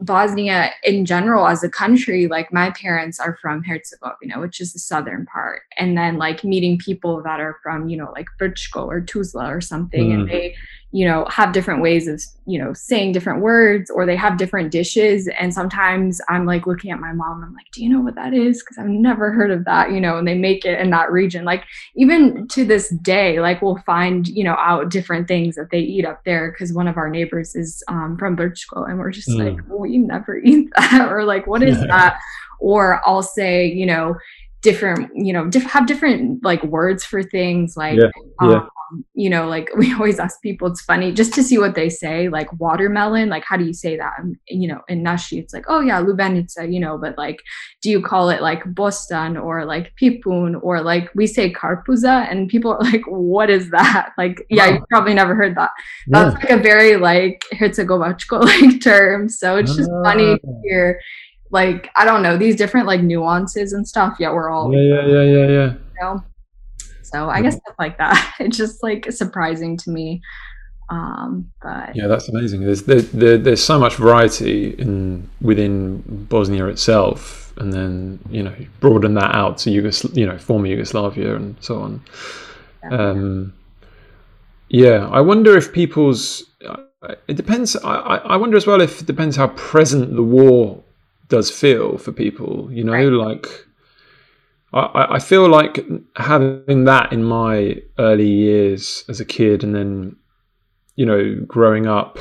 Bosnia 0.00 0.70
in 0.82 1.04
general 1.04 1.46
as 1.46 1.62
a 1.62 1.68
country, 1.68 2.26
like 2.28 2.52
my 2.52 2.70
parents 2.70 3.18
are 3.18 3.38
from 3.40 3.62
Herzegovina, 3.62 4.40
which 4.40 4.60
is 4.60 4.72
the 4.72 4.78
southern 4.78 5.26
part. 5.26 5.62
And 5.78 5.96
then 5.96 6.18
like 6.18 6.44
meeting 6.44 6.78
people 6.78 7.22
that 7.22 7.40
are 7.40 7.58
from, 7.62 7.88
you 7.88 7.96
know, 7.96 8.12
like 8.12 8.26
Brčko 8.40 8.86
or 8.86 9.00
Tuzla 9.00 9.48
or 9.48 9.60
something, 9.60 10.10
mm. 10.10 10.14
and 10.14 10.28
they, 10.28 10.54
you 10.92 11.04
know, 11.04 11.26
have 11.28 11.52
different 11.52 11.82
ways 11.82 12.06
of, 12.06 12.22
you 12.46 12.58
know, 12.58 12.72
saying 12.72 13.12
different 13.12 13.42
words 13.42 13.90
or 13.90 14.06
they 14.06 14.14
have 14.16 14.38
different 14.38 14.70
dishes. 14.70 15.28
And 15.38 15.52
sometimes 15.52 16.20
I'm 16.28 16.46
like 16.46 16.66
looking 16.66 16.90
at 16.90 17.00
my 17.00 17.12
mom, 17.12 17.42
I'm 17.42 17.52
like, 17.52 17.66
do 17.72 17.82
you 17.82 17.90
know 17.90 18.00
what 18.00 18.14
that 18.14 18.32
is? 18.32 18.62
Because 18.62 18.78
I've 18.78 18.86
never 18.86 19.32
heard 19.32 19.50
of 19.50 19.64
that, 19.64 19.92
you 19.92 20.00
know, 20.00 20.16
and 20.16 20.26
they 20.26 20.38
make 20.38 20.64
it 20.64 20.80
in 20.80 20.90
that 20.90 21.10
region. 21.10 21.44
Like 21.44 21.64
even 21.96 22.46
to 22.48 22.64
this 22.64 22.88
day, 22.88 23.40
like 23.40 23.62
we'll 23.62 23.82
find, 23.84 24.28
you 24.28 24.44
know, 24.44 24.56
out 24.58 24.90
different 24.90 25.26
things 25.26 25.56
that 25.56 25.70
they 25.70 25.80
eat 25.80 26.06
up 26.06 26.22
there 26.24 26.52
because 26.52 26.72
one 26.72 26.88
of 26.88 26.96
our 26.96 27.10
neighbors 27.10 27.54
is 27.56 27.82
um, 27.88 28.16
from 28.16 28.36
Brčko 28.36 28.88
and 28.88 28.98
we're 28.98 29.10
just 29.10 29.28
mm. 29.28 29.56
like, 29.56 29.68
well, 29.68 29.80
we 29.80 29.98
never 29.98 30.38
eat 30.44 30.68
that. 30.76 31.08
or 31.10 31.24
like, 31.24 31.46
what 31.46 31.62
is 31.62 31.80
that? 31.80 32.18
Or 32.60 33.06
I'll 33.06 33.22
say, 33.22 33.66
you 33.66 33.84
know, 33.84 34.16
different 34.68 35.10
you 35.14 35.32
know 35.32 35.44
diff- 35.54 35.70
have 35.76 35.86
different 35.86 36.44
like 36.50 36.62
words 36.64 37.04
for 37.04 37.22
things 37.22 37.76
like 37.76 37.98
yeah, 37.98 38.10
yeah. 38.42 38.66
Um, 38.92 39.04
you 39.14 39.30
know, 39.30 39.48
like 39.48 39.70
we 39.76 39.92
always 39.94 40.18
ask 40.18 40.40
people, 40.42 40.68
it's 40.68 40.82
funny 40.82 41.12
just 41.12 41.34
to 41.34 41.42
see 41.42 41.58
what 41.58 41.74
they 41.74 41.88
say, 41.88 42.28
like 42.28 42.52
watermelon, 42.60 43.28
like 43.28 43.44
how 43.44 43.56
do 43.56 43.64
you 43.64 43.72
say 43.72 43.96
that? 43.96 44.12
And, 44.18 44.36
you 44.48 44.68
know, 44.68 44.82
in 44.88 45.02
Nashi, 45.02 45.38
it's 45.38 45.52
like, 45.52 45.64
oh 45.68 45.80
yeah, 45.80 46.00
lubenica, 46.00 46.72
you 46.72 46.80
know, 46.80 46.98
but 46.98 47.16
like, 47.18 47.42
do 47.82 47.90
you 47.90 48.00
call 48.00 48.30
it 48.30 48.42
like 48.42 48.62
bostan 48.64 49.42
or 49.42 49.64
like 49.64 49.92
pipun 50.00 50.60
or 50.62 50.82
like 50.82 51.10
we 51.14 51.26
say 51.26 51.52
karpuza 51.52 52.30
and 52.30 52.48
people 52.48 52.72
are 52.72 52.82
like, 52.92 53.04
what 53.06 53.50
is 53.50 53.70
that? 53.70 54.12
Like, 54.18 54.46
yeah, 54.48 54.66
you 54.68 54.84
probably 54.88 55.12
never 55.12 55.34
heard 55.34 55.56
that. 55.56 55.70
That's 56.06 56.34
like 56.36 56.48
a 56.48 56.56
very 56.56 56.96
like 56.96 57.44
Herzegovachko 57.52 58.40
like 58.44 58.80
term. 58.80 59.28
So 59.28 59.56
it's 59.56 59.76
just 59.76 59.90
funny 60.02 60.38
to 60.38 60.40
ah. 60.48 60.60
hear 60.64 61.00
like, 61.50 61.90
I 61.96 62.04
don't 62.04 62.22
know, 62.22 62.36
these 62.36 62.56
different 62.56 62.86
like 62.86 63.02
nuances 63.02 63.72
and 63.72 63.86
stuff. 63.86 64.16
Yet 64.18 64.32
we're 64.32 64.50
all 64.50 64.72
yeah, 64.74 65.02
yeah, 65.02 65.06
yeah, 65.06 65.22
yeah, 65.22 65.46
yeah. 65.46 65.72
You 65.72 66.02
know? 66.02 66.24
So 67.02 67.28
I 67.28 67.40
guess 67.40 67.56
stuff 67.56 67.76
like 67.78 67.98
that. 67.98 68.34
It's 68.40 68.56
just 68.56 68.82
like 68.82 69.10
surprising 69.12 69.76
to 69.78 69.90
me. 69.90 70.22
Um, 70.88 71.50
but 71.62 71.96
yeah, 71.96 72.06
that's 72.06 72.28
amazing. 72.28 72.60
There's 72.60 72.82
there, 72.82 73.00
there, 73.00 73.38
there's 73.38 73.62
so 73.62 73.78
much 73.78 73.96
variety 73.96 74.70
in 74.70 75.28
within 75.40 76.02
Bosnia 76.28 76.66
itself, 76.66 77.52
and 77.56 77.72
then 77.72 78.20
you 78.30 78.42
know 78.42 78.54
broaden 78.80 79.14
that 79.14 79.34
out 79.34 79.58
to 79.58 79.70
Yugos, 79.70 80.16
you 80.16 80.26
know, 80.26 80.38
former 80.38 80.66
Yugoslavia 80.66 81.34
and 81.34 81.56
so 81.60 81.80
on. 81.80 82.02
Um, 82.90 83.52
yeah, 84.68 85.08
I 85.08 85.20
wonder 85.20 85.56
if 85.56 85.72
people's 85.72 86.44
it 87.28 87.36
depends. 87.36 87.76
I, 87.76 88.16
I 88.16 88.36
wonder 88.36 88.56
as 88.56 88.66
well 88.66 88.80
if 88.80 89.00
it 89.00 89.06
depends 89.06 89.36
how 89.36 89.48
present 89.48 90.14
the 90.14 90.22
war 90.22 90.82
does 91.28 91.50
feel 91.50 91.98
for 91.98 92.12
people. 92.12 92.68
You 92.72 92.84
know, 92.84 92.92
right. 92.92 93.06
like 93.06 93.46
I, 94.72 95.16
I 95.16 95.18
feel 95.18 95.48
like 95.48 95.84
having 96.16 96.84
that 96.84 97.12
in 97.12 97.22
my 97.24 97.76
early 97.98 98.28
years 98.28 99.04
as 99.08 99.20
a 99.20 99.24
kid, 99.24 99.62
and 99.64 99.74
then 99.74 100.16
you 100.96 101.06
know, 101.06 101.36
growing 101.46 101.86
up 101.86 102.18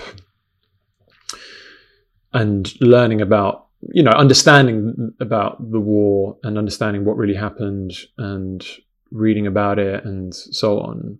and 2.33 2.79
learning 2.81 3.21
about 3.21 3.67
you 3.93 4.03
know 4.03 4.11
understanding 4.11 5.13
about 5.19 5.71
the 5.71 5.79
war 5.79 6.37
and 6.43 6.57
understanding 6.57 7.05
what 7.05 7.17
really 7.17 7.33
happened 7.33 7.93
and 8.17 8.65
reading 9.11 9.47
about 9.47 9.79
it 9.79 10.03
and 10.05 10.33
so 10.33 10.79
on 10.79 11.17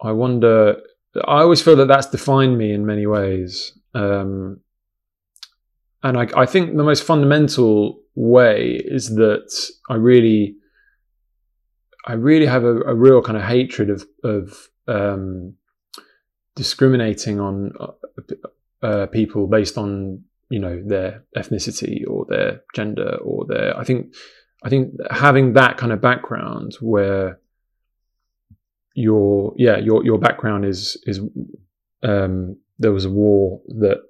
i 0.00 0.12
wonder 0.12 0.76
i 1.26 1.40
always 1.40 1.60
feel 1.60 1.76
that 1.76 1.88
that's 1.88 2.06
defined 2.06 2.56
me 2.56 2.72
in 2.72 2.86
many 2.86 3.06
ways 3.06 3.76
um, 3.94 4.60
and 6.06 6.16
I, 6.16 6.28
I 6.42 6.46
think 6.46 6.76
the 6.76 6.84
most 6.84 7.02
fundamental 7.02 8.00
way 8.14 8.80
is 8.84 9.16
that 9.16 9.52
I 9.90 9.96
really, 9.96 10.54
I 12.06 12.12
really 12.12 12.46
have 12.46 12.62
a, 12.62 12.80
a 12.82 12.94
real 12.94 13.20
kind 13.22 13.36
of 13.36 13.42
hatred 13.42 13.90
of 13.90 14.06
of 14.22 14.68
um, 14.86 15.54
discriminating 16.54 17.40
on 17.40 17.72
uh, 17.80 18.86
uh, 18.86 19.06
people 19.06 19.48
based 19.48 19.76
on 19.76 20.22
you 20.48 20.60
know 20.60 20.80
their 20.86 21.24
ethnicity 21.36 22.04
or 22.08 22.24
their 22.28 22.62
gender 22.72 23.16
or 23.16 23.44
their. 23.46 23.76
I 23.76 23.82
think 23.82 24.14
I 24.62 24.68
think 24.68 24.94
having 25.10 25.54
that 25.54 25.76
kind 25.76 25.90
of 25.90 26.00
background 26.00 26.76
where 26.80 27.40
your 28.94 29.54
yeah 29.56 29.78
your 29.78 30.04
your 30.04 30.18
background 30.18 30.66
is 30.66 30.96
is 31.04 31.18
um, 32.04 32.58
there 32.78 32.92
was 32.92 33.06
a 33.06 33.10
war 33.10 33.60
that 33.80 34.02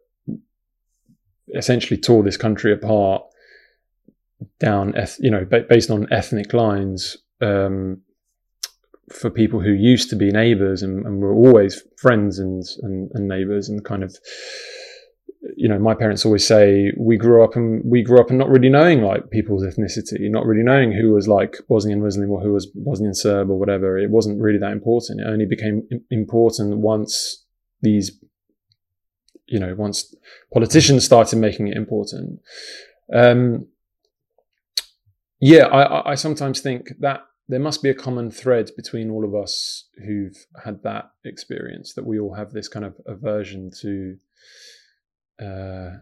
essentially 1.54 1.98
tore 1.98 2.22
this 2.22 2.36
country 2.36 2.72
apart 2.72 3.22
down, 4.58 4.94
you 5.18 5.30
know, 5.30 5.44
based 5.44 5.90
on 5.90 6.12
ethnic 6.12 6.52
lines 6.52 7.16
um, 7.40 8.00
for 9.12 9.30
people 9.30 9.60
who 9.60 9.70
used 9.70 10.10
to 10.10 10.16
be 10.16 10.30
neighbours 10.30 10.82
and, 10.82 11.06
and, 11.06 11.20
were 11.20 11.34
always 11.34 11.82
friends 11.96 12.38
and, 12.38 12.64
and, 12.82 13.10
and 13.14 13.28
neighbours 13.28 13.68
and 13.68 13.84
kind 13.84 14.02
of 14.02 14.16
you 15.56 15.68
know, 15.68 15.78
my 15.78 15.94
parents 15.94 16.24
always 16.24 16.46
say 16.46 16.92
we 16.98 17.16
grew 17.16 17.44
up 17.44 17.56
and 17.56 17.82
we 17.84 18.02
grew 18.02 18.20
up 18.20 18.30
and 18.30 18.38
not 18.38 18.48
really 18.48 18.68
knowing 18.68 19.02
like 19.02 19.30
people's 19.30 19.62
ethnicity, 19.62 20.30
not 20.30 20.44
really 20.44 20.62
knowing 20.62 20.92
who 20.92 21.12
was 21.12 21.28
like 21.28 21.56
Bosnian 21.68 22.02
Muslim 22.02 22.30
or 22.30 22.40
who 22.40 22.52
was 22.52 22.66
Bosnian 22.66 23.14
Serb 23.14 23.50
or 23.50 23.58
whatever. 23.58 23.98
It 23.98 24.10
wasn't 24.10 24.40
really 24.40 24.58
that 24.58 24.72
important. 24.72 25.20
It 25.20 25.26
only 25.26 25.46
became 25.46 25.88
important 26.10 26.78
once 26.78 27.44
these 27.80 28.18
you 29.46 29.58
know, 29.58 29.74
once 29.74 30.14
politicians 30.52 31.04
started 31.04 31.36
making 31.36 31.68
it 31.68 31.76
important. 31.76 32.40
Um, 33.12 33.68
yeah, 35.40 35.66
I, 35.66 36.12
I 36.12 36.14
sometimes 36.14 36.60
think 36.60 36.88
that 37.00 37.20
there 37.48 37.60
must 37.60 37.82
be 37.82 37.90
a 37.90 37.94
common 37.94 38.30
thread 38.30 38.70
between 38.76 39.10
all 39.10 39.24
of 39.24 39.34
us 39.34 39.88
who've 40.04 40.36
had 40.64 40.82
that 40.82 41.10
experience 41.24 41.94
that 41.94 42.06
we 42.06 42.18
all 42.18 42.34
have 42.34 42.52
this 42.52 42.68
kind 42.68 42.84
of 42.84 42.96
aversion 43.06 43.70
to 43.82 44.16
uh, 45.40 45.98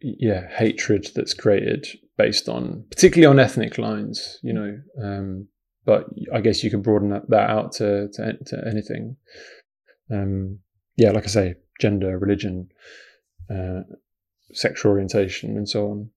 yeah 0.00 0.48
hatred 0.48 1.08
that's 1.14 1.34
created 1.34 1.86
based 2.16 2.48
on 2.48 2.84
particularly 2.90 3.26
on 3.26 3.38
ethnic 3.38 3.78
lines 3.78 4.38
you 4.42 4.52
know 4.52 4.78
um, 5.02 5.46
but 5.84 6.06
i 6.32 6.40
guess 6.40 6.62
you 6.62 6.70
can 6.70 6.82
broaden 6.82 7.10
that, 7.10 7.28
that 7.28 7.50
out 7.50 7.72
to, 7.72 8.08
to, 8.12 8.36
to 8.44 8.62
anything 8.66 9.16
um, 10.10 10.58
yeah 10.96 11.10
like 11.10 11.24
i 11.24 11.28
say 11.28 11.54
gender, 11.80 12.18
religion, 12.18 12.68
uh, 13.50 13.80
sexual 14.52 14.92
orientation, 14.92 15.56
and 15.56 15.68
so 15.68 15.90
on. 15.90 16.10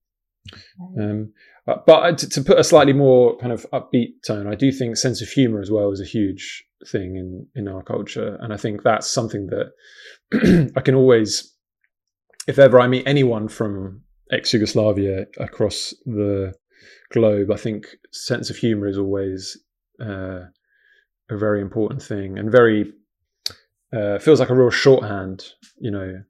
Um, 1.00 1.34
but 1.66 2.20
to, 2.20 2.30
to, 2.30 2.42
put 2.44 2.60
a 2.60 2.64
slightly 2.64 2.94
more 2.94 3.36
kind 3.38 3.52
of 3.52 3.66
upbeat 3.74 4.22
tone, 4.28 4.46
I 4.46 4.54
do 4.54 4.72
think 4.72 4.96
sense 4.96 5.22
of 5.22 5.30
humor 5.30 5.60
as 5.60 5.72
well 5.72 5.92
is 5.92 6.00
a 6.00 6.06
huge 6.06 6.64
thing 6.88 7.16
in 7.16 7.48
in 7.56 7.68
our 7.68 7.82
culture, 7.82 8.38
and 8.42 8.54
I 8.54 8.58
think 8.58 8.84
that's 8.84 9.10
something 9.10 9.48
that 9.48 10.72
I 10.78 10.82
can 10.82 10.94
always, 10.94 11.52
if 12.48 12.60
ever 12.60 12.80
I 12.80 12.88
meet 12.88 13.08
anyone 13.08 13.48
from 13.48 14.02
ex 14.32 14.54
Yugoslavia 14.54 15.26
across 15.40 15.96
the 16.06 16.54
globe, 17.12 17.52
I 17.52 17.58
think 17.58 17.88
sense 18.12 18.52
of 18.52 18.58
humor 18.58 18.88
is 18.88 18.98
always 18.98 19.58
uh, 20.00 20.42
a 21.30 21.38
very 21.38 21.62
important 21.62 22.02
thing 22.02 22.38
and 22.38 22.52
very 22.52 22.92
uh, 23.96 24.20
feels 24.20 24.40
like 24.40 24.50
a 24.50 24.56
real 24.56 24.70
shorthand, 24.70 25.46
you 25.80 25.92
know, 25.92 26.22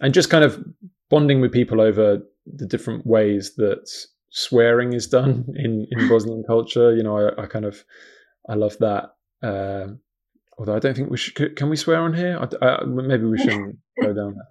and 0.00 0.14
just 0.14 0.30
kind 0.30 0.44
of 0.44 0.62
bonding 1.08 1.40
with 1.40 1.52
people 1.52 1.80
over 1.80 2.20
the 2.46 2.66
different 2.66 3.06
ways 3.06 3.54
that 3.56 3.88
swearing 4.30 4.92
is 4.92 5.06
done 5.06 5.44
in, 5.56 5.86
in 5.90 6.08
Bosnian 6.08 6.44
culture. 6.46 6.94
You 6.94 7.02
know, 7.02 7.16
I, 7.16 7.42
I 7.42 7.46
kind 7.46 7.64
of 7.64 7.84
I 8.48 8.54
love 8.54 8.76
that. 8.78 9.10
Uh, 9.42 9.94
although 10.58 10.76
I 10.76 10.78
don't 10.78 10.94
think 10.94 11.10
we 11.10 11.16
should. 11.16 11.56
Can 11.56 11.70
we 11.70 11.76
swear 11.76 12.00
on 12.00 12.14
here? 12.14 12.38
I, 12.38 12.66
I, 12.66 12.84
maybe 12.84 13.24
we 13.24 13.38
shouldn't 13.38 13.78
go 14.00 14.12
down 14.14 14.34
that. 14.34 14.46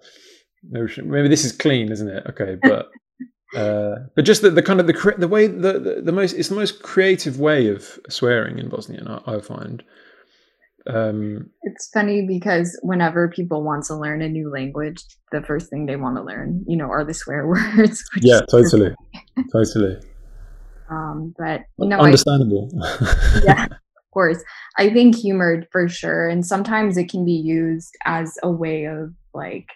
Maybe, 0.70 0.88
should, 0.88 1.06
maybe 1.06 1.28
this 1.28 1.46
is 1.46 1.52
clean, 1.52 1.92
isn't 1.92 2.10
it? 2.10 2.26
Okay, 2.30 2.58
but 2.62 2.90
uh, 3.56 3.96
but 4.16 4.26
just 4.26 4.42
the, 4.42 4.50
the 4.50 4.62
kind 4.62 4.80
of 4.80 4.88
the 4.88 5.16
the 5.18 5.28
way 5.28 5.48
the, 5.48 5.80
the, 5.80 6.02
the 6.04 6.12
most 6.12 6.34
it's 6.34 6.50
the 6.50 6.56
most 6.56 6.84
creative 6.84 7.40
way 7.40 7.68
of 7.68 8.00
swearing 8.10 8.60
in 8.60 8.70
Bosnian. 8.70 9.08
I, 9.08 9.22
I 9.26 9.40
find 9.42 9.84
um, 10.88 11.50
it's 11.64 11.90
funny 11.94 12.26
because 12.26 12.78
whenever 12.82 13.28
people 13.28 13.64
want 13.64 13.86
to 13.86 13.96
learn 13.96 14.22
a 14.22 14.30
new 14.30 14.52
language, 14.52 15.04
the 15.32 15.42
first 15.42 15.70
thing 15.70 15.86
they 15.86 15.96
want 15.96 16.16
to 16.18 16.24
learn, 16.24 16.64
you 16.68 16.78
know, 16.78 16.90
are 16.90 17.04
the 17.04 17.14
swear 17.14 17.48
words. 17.78 18.04
Yeah, 18.18 18.42
totally, 18.50 18.96
totally. 19.52 19.98
Um, 20.90 21.34
but 21.38 21.62
you 21.78 21.88
know, 21.88 22.00
understandable. 22.00 22.70
I, 22.82 23.42
yeah, 23.44 23.66
of 23.66 24.12
course. 24.14 24.44
I 24.78 24.90
think 24.90 25.16
humor 25.16 25.64
for 25.72 25.88
sure, 25.88 26.28
and 26.28 26.46
sometimes 26.46 26.98
it 26.98 27.10
can 27.10 27.26
be 27.26 27.34
used 27.34 27.96
as 28.06 28.38
a 28.42 28.52
way 28.52 28.86
of 28.86 29.14
like 29.34 29.68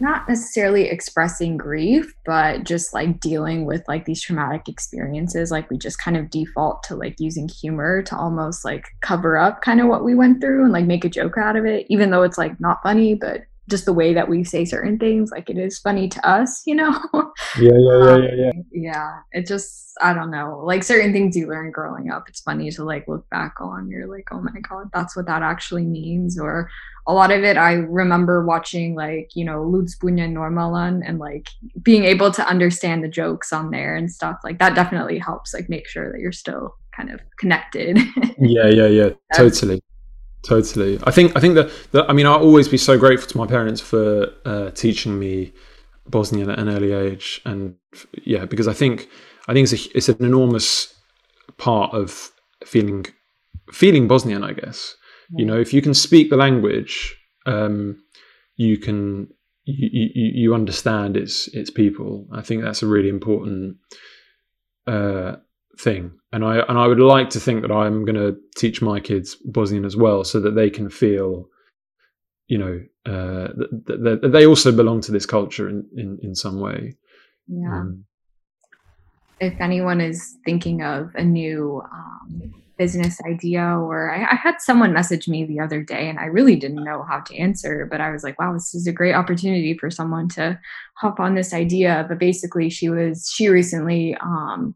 not 0.00 0.28
necessarily 0.28 0.88
expressing 0.88 1.56
grief 1.56 2.12
but 2.24 2.64
just 2.64 2.92
like 2.92 3.20
dealing 3.20 3.64
with 3.64 3.86
like 3.86 4.04
these 4.04 4.22
traumatic 4.22 4.68
experiences 4.68 5.50
like 5.50 5.70
we 5.70 5.78
just 5.78 5.98
kind 5.98 6.16
of 6.16 6.30
default 6.30 6.82
to 6.82 6.96
like 6.96 7.14
using 7.18 7.48
humor 7.48 8.02
to 8.02 8.16
almost 8.16 8.64
like 8.64 8.86
cover 9.00 9.38
up 9.38 9.62
kind 9.62 9.80
of 9.80 9.86
what 9.86 10.04
we 10.04 10.14
went 10.14 10.40
through 10.40 10.64
and 10.64 10.72
like 10.72 10.86
make 10.86 11.04
a 11.04 11.08
joke 11.08 11.38
out 11.38 11.56
of 11.56 11.64
it 11.64 11.86
even 11.88 12.10
though 12.10 12.22
it's 12.22 12.38
like 12.38 12.58
not 12.60 12.82
funny 12.82 13.14
but 13.14 13.42
just 13.68 13.86
the 13.86 13.92
way 13.92 14.12
that 14.14 14.28
we 14.28 14.44
say 14.44 14.64
certain 14.64 14.98
things 14.98 15.30
like 15.30 15.48
it 15.48 15.58
is 15.58 15.78
funny 15.78 16.08
to 16.08 16.28
us 16.28 16.62
you 16.66 16.74
know? 16.74 16.98
Yeah 17.58 17.70
yeah 17.72 18.04
yeah 18.04 18.12
um, 18.12 18.22
yeah 18.22 18.34
yeah. 18.36 18.52
yeah 18.72 19.18
it 19.32 19.46
just 19.46 19.96
i 20.02 20.12
don't 20.12 20.30
know. 20.30 20.60
Like 20.64 20.82
certain 20.82 21.12
things 21.12 21.36
you 21.36 21.46
learn 21.46 21.70
growing 21.70 22.10
up 22.10 22.28
it's 22.28 22.40
funny 22.40 22.70
to 22.70 22.84
like 22.84 23.06
look 23.06 23.28
back 23.30 23.54
on. 23.60 23.88
You're 23.88 24.06
like 24.06 24.28
oh 24.32 24.40
my 24.40 24.60
god 24.68 24.90
that's 24.92 25.16
what 25.16 25.26
that 25.26 25.42
actually 25.42 25.84
means. 25.84 26.38
Or 26.38 26.68
a 27.06 27.12
lot 27.12 27.30
of 27.30 27.44
it 27.44 27.58
i 27.58 27.74
remember 27.74 28.46
watching 28.46 28.94
like 28.94 29.30
you 29.34 29.44
know 29.44 29.62
Lud 29.62 29.86
Zbunjen 29.86 30.32
Normalan 30.32 31.02
and 31.06 31.18
like 31.18 31.48
being 31.82 32.04
able 32.04 32.30
to 32.30 32.48
understand 32.48 33.04
the 33.04 33.08
jokes 33.08 33.52
on 33.52 33.70
there 33.70 33.94
and 33.94 34.10
stuff. 34.10 34.38
Like 34.42 34.58
that 34.58 34.74
definitely 34.74 35.18
helps 35.18 35.54
like 35.54 35.68
make 35.68 35.86
sure 35.86 36.10
that 36.12 36.20
you're 36.20 36.32
still 36.32 36.76
kind 36.96 37.10
of 37.10 37.20
connected. 37.38 37.98
Yeah 38.38 38.68
yeah 38.68 38.86
yeah. 38.86 39.10
Totally 39.34 39.82
Totally. 40.44 40.98
I 41.04 41.10
think 41.10 41.34
I 41.36 41.40
think 41.40 41.54
that, 41.54 41.70
that 41.92 42.08
I 42.08 42.12
mean 42.12 42.26
I'll 42.26 42.40
always 42.40 42.68
be 42.68 42.76
so 42.76 42.98
grateful 42.98 43.28
to 43.28 43.38
my 43.38 43.46
parents 43.46 43.80
for 43.80 44.30
uh, 44.44 44.70
teaching 44.72 45.18
me 45.18 45.52
Bosnian 46.06 46.50
at 46.50 46.58
an 46.58 46.68
early 46.68 46.92
age, 46.92 47.40
and 47.46 47.76
yeah, 48.24 48.44
because 48.44 48.68
I 48.68 48.74
think 48.74 49.08
I 49.48 49.54
think 49.54 49.72
it's 49.72 49.86
a, 49.86 49.96
it's 49.96 50.08
an 50.10 50.24
enormous 50.24 50.94
part 51.56 51.94
of 51.94 52.30
feeling 52.64 53.06
feeling 53.72 54.06
Bosnian. 54.06 54.44
I 54.44 54.52
guess 54.52 54.94
yeah. 55.30 55.40
you 55.40 55.46
know 55.46 55.58
if 55.58 55.72
you 55.72 55.80
can 55.80 55.94
speak 55.94 56.28
the 56.28 56.36
language, 56.36 57.16
um, 57.46 58.02
you 58.56 58.76
can 58.76 59.28
you, 59.64 59.88
you, 59.92 60.30
you 60.34 60.54
understand 60.54 61.16
its 61.16 61.48
its 61.48 61.70
people. 61.70 62.28
I 62.32 62.42
think 62.42 62.62
that's 62.62 62.82
a 62.82 62.86
really 62.86 63.08
important 63.08 63.78
uh, 64.86 65.36
thing 65.78 66.12
and 66.34 66.44
I 66.44 66.58
and 66.68 66.76
I 66.76 66.88
would 66.88 66.98
like 66.98 67.30
to 67.30 67.40
think 67.40 67.62
that 67.62 67.70
I'm 67.70 68.04
going 68.04 68.16
to 68.16 68.36
teach 68.56 68.82
my 68.82 68.98
kids 68.98 69.36
Bosnian 69.36 69.84
as 69.84 69.96
well, 69.96 70.24
so 70.24 70.40
that 70.40 70.56
they 70.56 70.68
can 70.68 70.90
feel, 70.90 71.48
you 72.48 72.58
know, 72.58 72.80
uh, 73.06 73.48
that, 73.86 74.18
that, 74.22 74.32
they 74.32 74.44
also 74.44 74.72
belong 74.72 75.00
to 75.02 75.12
this 75.12 75.26
culture 75.26 75.68
in 75.68 75.86
in, 75.96 76.18
in 76.22 76.34
some 76.34 76.58
way. 76.58 76.96
Yeah. 77.46 77.72
Um, 77.72 78.04
if 79.40 79.54
anyone 79.60 80.00
is 80.00 80.36
thinking 80.44 80.82
of 80.82 81.14
a 81.14 81.22
new 81.22 81.82
um, 81.92 82.52
business 82.78 83.20
idea 83.28 83.62
or 83.62 84.10
I, 84.10 84.32
I, 84.32 84.34
had 84.34 84.56
someone 84.58 84.92
message 84.92 85.28
me 85.28 85.44
the 85.44 85.60
other 85.60 85.80
day 85.82 86.08
and 86.08 86.18
i 86.18 86.24
really 86.24 86.56
didn't 86.56 86.82
know 86.82 87.04
how 87.08 87.20
to 87.20 87.36
answer 87.36 87.86
but 87.88 88.00
i 88.00 88.10
was 88.10 88.24
like 88.24 88.38
wow 88.40 88.52
this 88.52 88.74
is 88.74 88.88
a 88.88 88.92
great 88.92 89.14
opportunity 89.14 89.78
for 89.78 89.90
someone 89.90 90.28
to 90.30 90.58
hop 90.96 91.20
on 91.20 91.34
this 91.34 91.52
idea 91.52 92.04
but 92.08 92.18
basically 92.18 92.68
she 92.68 92.88
was 92.88 93.30
she 93.32 93.48
recently 93.48 94.16
um 94.16 94.74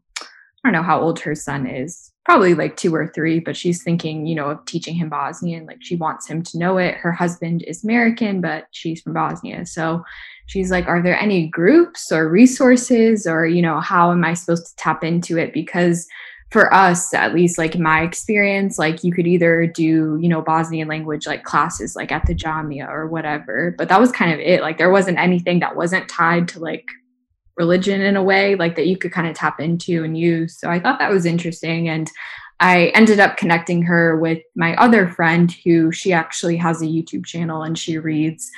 i 0.63 0.67
don't 0.67 0.73
know 0.73 0.83
how 0.83 0.99
old 0.99 1.19
her 1.19 1.35
son 1.35 1.65
is 1.65 2.11
probably 2.29 2.53
like 2.53 2.77
two 2.77 2.93
or 2.93 3.07
three 3.07 3.39
but 3.39 3.57
she's 3.57 3.81
thinking 3.81 4.27
you 4.27 4.35
know 4.35 4.51
of 4.51 4.63
teaching 4.65 4.93
him 4.93 5.09
bosnian 5.09 5.65
like 5.65 5.79
she 5.81 5.95
wants 5.95 6.27
him 6.27 6.43
to 6.43 6.59
know 6.59 6.77
it. 6.77 6.93
Her 6.93 7.11
husband 7.11 7.63
is 7.63 7.83
american 7.83 8.39
but 8.39 8.67
she's 8.69 9.01
from 9.01 9.13
bosnia. 9.13 9.65
So 9.65 10.03
she's 10.45 10.69
like 10.69 10.87
are 10.87 11.01
there 11.01 11.19
any 11.19 11.47
groups 11.47 12.11
or 12.11 12.29
resources 12.29 13.25
or 13.25 13.47
you 13.47 13.63
know 13.63 13.79
how 13.79 14.11
am 14.11 14.23
i 14.23 14.35
supposed 14.35 14.67
to 14.67 14.75
tap 14.75 15.03
into 15.03 15.39
it? 15.39 15.53
Because 15.53 16.07
for 16.51 16.71
us 16.71 17.15
at 17.15 17.33
least 17.33 17.57
like 17.57 17.79
my 17.79 18.01
experience 18.01 18.77
like 18.77 19.03
you 19.03 19.11
could 19.11 19.25
either 19.25 19.65
do 19.65 20.19
you 20.21 20.29
know 20.29 20.41
bosnian 20.41 20.87
language 20.87 21.25
like 21.25 21.43
classes 21.43 21.95
like 21.95 22.11
at 22.11 22.25
the 22.25 22.33
jamia 22.33 22.87
or 22.89 23.07
whatever 23.07 23.75
but 23.77 23.89
that 23.89 23.99
was 23.99 24.11
kind 24.11 24.31
of 24.31 24.39
it. 24.39 24.61
Like 24.61 24.77
there 24.77 24.91
wasn't 24.91 25.17
anything 25.17 25.61
that 25.61 25.75
wasn't 25.75 26.07
tied 26.07 26.47
to 26.49 26.59
like 26.59 26.85
religion 27.59 28.01
in 28.01 28.15
a 28.15 28.23
way 28.23 28.55
like 28.55 28.75
that 28.75 28.87
you 28.87 28.97
could 28.97 29.11
kind 29.11 29.27
of 29.27 29.35
tap 29.35 29.59
into 29.59 30.03
and 30.03 30.17
use 30.17 30.57
so 30.57 30.69
i 30.69 30.79
thought 30.79 30.97
that 30.97 31.11
was 31.11 31.25
interesting 31.25 31.87
and 31.89 32.09
i 32.59 32.87
ended 32.95 33.19
up 33.19 33.37
connecting 33.37 33.83
her 33.83 34.17
with 34.17 34.41
my 34.55 34.75
other 34.77 35.07
friend 35.07 35.55
who 35.63 35.91
she 35.91 36.11
actually 36.11 36.57
has 36.57 36.81
a 36.81 36.85
youtube 36.85 37.25
channel 37.25 37.61
and 37.61 37.77
she 37.77 37.97
reads 37.97 38.49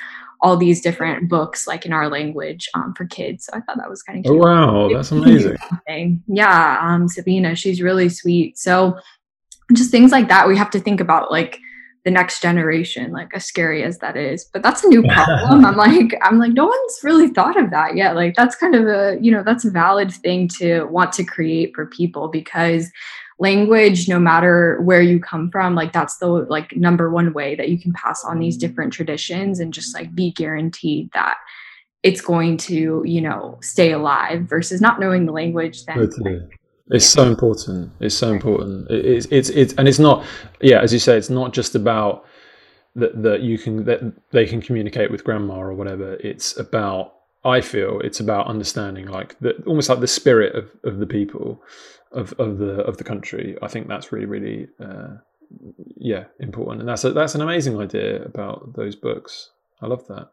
all 0.42 0.56
these 0.56 0.80
different 0.80 1.28
books 1.28 1.68
like 1.68 1.86
in 1.86 1.92
our 1.92 2.08
language 2.08 2.68
um, 2.74 2.92
for 2.94 3.06
kids. 3.06 3.44
So 3.44 3.52
I 3.54 3.60
thought 3.60 3.76
that 3.76 3.88
was 3.88 4.02
kind 4.02 4.18
of 4.18 4.28
oh, 4.28 4.34
cute. 4.34 4.44
Oh 4.44 4.88
wow, 4.88 4.88
that's 4.92 5.12
amazing. 5.12 5.56
yeah, 6.26 6.78
um, 6.82 7.08
Sabina, 7.08 7.54
she's 7.54 7.80
really 7.80 8.08
sweet. 8.08 8.58
So 8.58 8.98
just 9.72 9.92
things 9.92 10.10
like 10.10 10.28
that 10.28 10.48
we 10.48 10.56
have 10.56 10.70
to 10.70 10.80
think 10.80 11.00
about 11.00 11.30
like 11.30 11.58
the 12.04 12.10
next 12.10 12.42
generation, 12.42 13.12
like 13.12 13.30
as 13.34 13.44
scary 13.44 13.82
as 13.84 13.98
that 13.98 14.16
is. 14.16 14.44
But 14.44 14.62
that's 14.62 14.82
a 14.84 14.88
new 14.88 15.02
problem. 15.08 15.64
I'm 15.64 15.76
like, 15.76 16.14
I'm 16.22 16.38
like, 16.38 16.52
no 16.52 16.66
one's 16.66 17.00
really 17.02 17.28
thought 17.28 17.58
of 17.58 17.70
that 17.70 17.96
yet. 17.96 18.16
Like 18.16 18.34
that's 18.34 18.56
kind 18.56 18.74
of 18.74 18.86
a, 18.86 19.18
you 19.20 19.30
know, 19.30 19.42
that's 19.44 19.64
a 19.64 19.70
valid 19.70 20.12
thing 20.12 20.48
to 20.58 20.84
want 20.84 21.12
to 21.14 21.24
create 21.24 21.74
for 21.74 21.86
people 21.86 22.28
because 22.28 22.90
language 23.38 24.08
no 24.08 24.20
matter 24.20 24.80
where 24.82 25.02
you 25.02 25.18
come 25.18 25.50
from 25.50 25.74
like 25.74 25.92
that's 25.92 26.18
the 26.18 26.26
like 26.26 26.76
number 26.76 27.10
one 27.10 27.32
way 27.32 27.56
that 27.56 27.68
you 27.70 27.76
can 27.76 27.92
pass 27.92 28.24
on 28.24 28.38
these 28.38 28.56
different 28.56 28.92
traditions 28.92 29.58
and 29.58 29.74
just 29.74 29.94
like 29.96 30.14
be 30.14 30.30
guaranteed 30.30 31.10
that 31.12 31.38
it's 32.04 32.20
going 32.20 32.56
to 32.56 33.02
you 33.04 33.20
know 33.20 33.58
stay 33.60 33.90
alive 33.90 34.42
versus 34.42 34.80
not 34.80 35.00
knowing 35.00 35.26
the 35.26 35.32
language 35.32 35.84
then 35.86 35.96
totally. 35.96 36.40
It's 36.90 37.06
so 37.06 37.24
important 37.24 37.90
it's 38.00 38.14
so 38.14 38.32
important 38.32 38.90
it's 38.90 39.26
it's 39.30 39.48
it's 39.50 39.72
and 39.74 39.88
it's 39.88 39.98
not 39.98 40.24
yeah 40.60 40.80
as 40.80 40.92
you 40.92 40.98
say 40.98 41.16
it's 41.16 41.30
not 41.30 41.52
just 41.52 41.74
about 41.74 42.24
that 42.94 43.22
that 43.22 43.40
you 43.40 43.56
can 43.56 43.84
that 43.84 44.00
they 44.30 44.46
can 44.46 44.60
communicate 44.60 45.10
with 45.10 45.24
grandma 45.24 45.60
or 45.60 45.72
whatever 45.72 46.14
it's 46.14 46.58
about 46.58 47.14
i 47.44 47.60
feel 47.60 48.00
it's 48.00 48.20
about 48.20 48.46
understanding 48.46 49.06
like 49.06 49.38
the 49.40 49.54
almost 49.66 49.88
like 49.88 50.00
the 50.00 50.06
spirit 50.06 50.54
of 50.54 50.70
of 50.84 50.98
the 50.98 51.06
people 51.06 51.62
of, 52.12 52.32
of 52.38 52.58
the 52.58 52.82
of 52.82 52.98
the 52.98 53.04
country. 53.04 53.56
I 53.62 53.68
think 53.68 53.88
that's 53.88 54.12
really 54.12 54.26
really 54.26 54.68
uh, 54.80 55.16
yeah 55.96 56.24
important, 56.40 56.80
and 56.80 56.88
that's 56.88 57.04
a, 57.04 57.12
that's 57.12 57.34
an 57.34 57.40
amazing 57.40 57.78
idea 57.78 58.22
about 58.24 58.74
those 58.74 58.96
books. 58.96 59.50
I 59.80 59.86
love 59.86 60.06
that. 60.08 60.30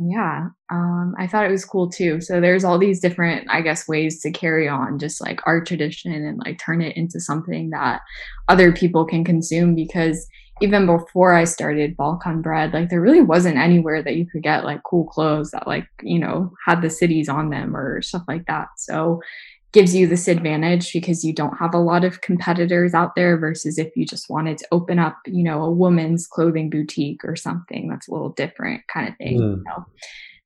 Yeah, 0.00 0.50
um, 0.70 1.14
I 1.18 1.26
thought 1.26 1.44
it 1.44 1.50
was 1.50 1.64
cool 1.64 1.90
too. 1.90 2.20
So 2.20 2.40
there's 2.40 2.62
all 2.62 2.78
these 2.78 3.00
different, 3.00 3.48
I 3.50 3.62
guess, 3.62 3.88
ways 3.88 4.20
to 4.22 4.30
carry 4.30 4.68
on 4.68 4.98
just 5.00 5.20
like 5.20 5.40
our 5.44 5.60
tradition 5.60 6.12
and 6.12 6.38
like 6.44 6.58
turn 6.60 6.80
it 6.80 6.96
into 6.96 7.18
something 7.18 7.70
that 7.70 8.02
other 8.46 8.72
people 8.72 9.04
can 9.04 9.24
consume 9.24 9.74
because 9.74 10.28
even 10.60 10.86
before 10.86 11.34
I 11.34 11.44
started 11.44 11.96
Balkan 11.96 12.42
Bread, 12.42 12.72
like 12.72 12.90
there 12.90 13.00
really 13.00 13.20
wasn't 13.22 13.58
anywhere 13.58 14.00
that 14.02 14.14
you 14.16 14.24
could 14.26 14.42
get 14.42 14.64
like 14.64 14.82
cool 14.84 15.04
clothes 15.04 15.50
that 15.50 15.66
like, 15.66 15.86
you 16.02 16.18
know, 16.20 16.52
had 16.64 16.80
the 16.80 16.90
cities 16.90 17.28
on 17.28 17.50
them 17.50 17.76
or 17.76 18.00
stuff 18.00 18.22
like 18.28 18.46
that. 18.46 18.68
So 18.76 19.20
gives 19.72 19.94
you 19.94 20.06
this 20.06 20.28
advantage 20.28 20.92
because 20.92 21.24
you 21.24 21.32
don't 21.32 21.58
have 21.58 21.74
a 21.74 21.78
lot 21.78 22.04
of 22.04 22.20
competitors 22.22 22.94
out 22.94 23.14
there 23.14 23.36
versus 23.36 23.78
if 23.78 23.94
you 23.96 24.06
just 24.06 24.30
wanted 24.30 24.56
to 24.58 24.66
open 24.72 24.98
up 24.98 25.18
you 25.26 25.42
know 25.42 25.62
a 25.62 25.70
woman's 25.70 26.26
clothing 26.26 26.70
boutique 26.70 27.24
or 27.24 27.36
something 27.36 27.88
that's 27.88 28.08
a 28.08 28.12
little 28.12 28.30
different 28.30 28.86
kind 28.88 29.08
of 29.08 29.16
thing 29.16 29.38
mm. 29.38 29.62
so 29.66 29.84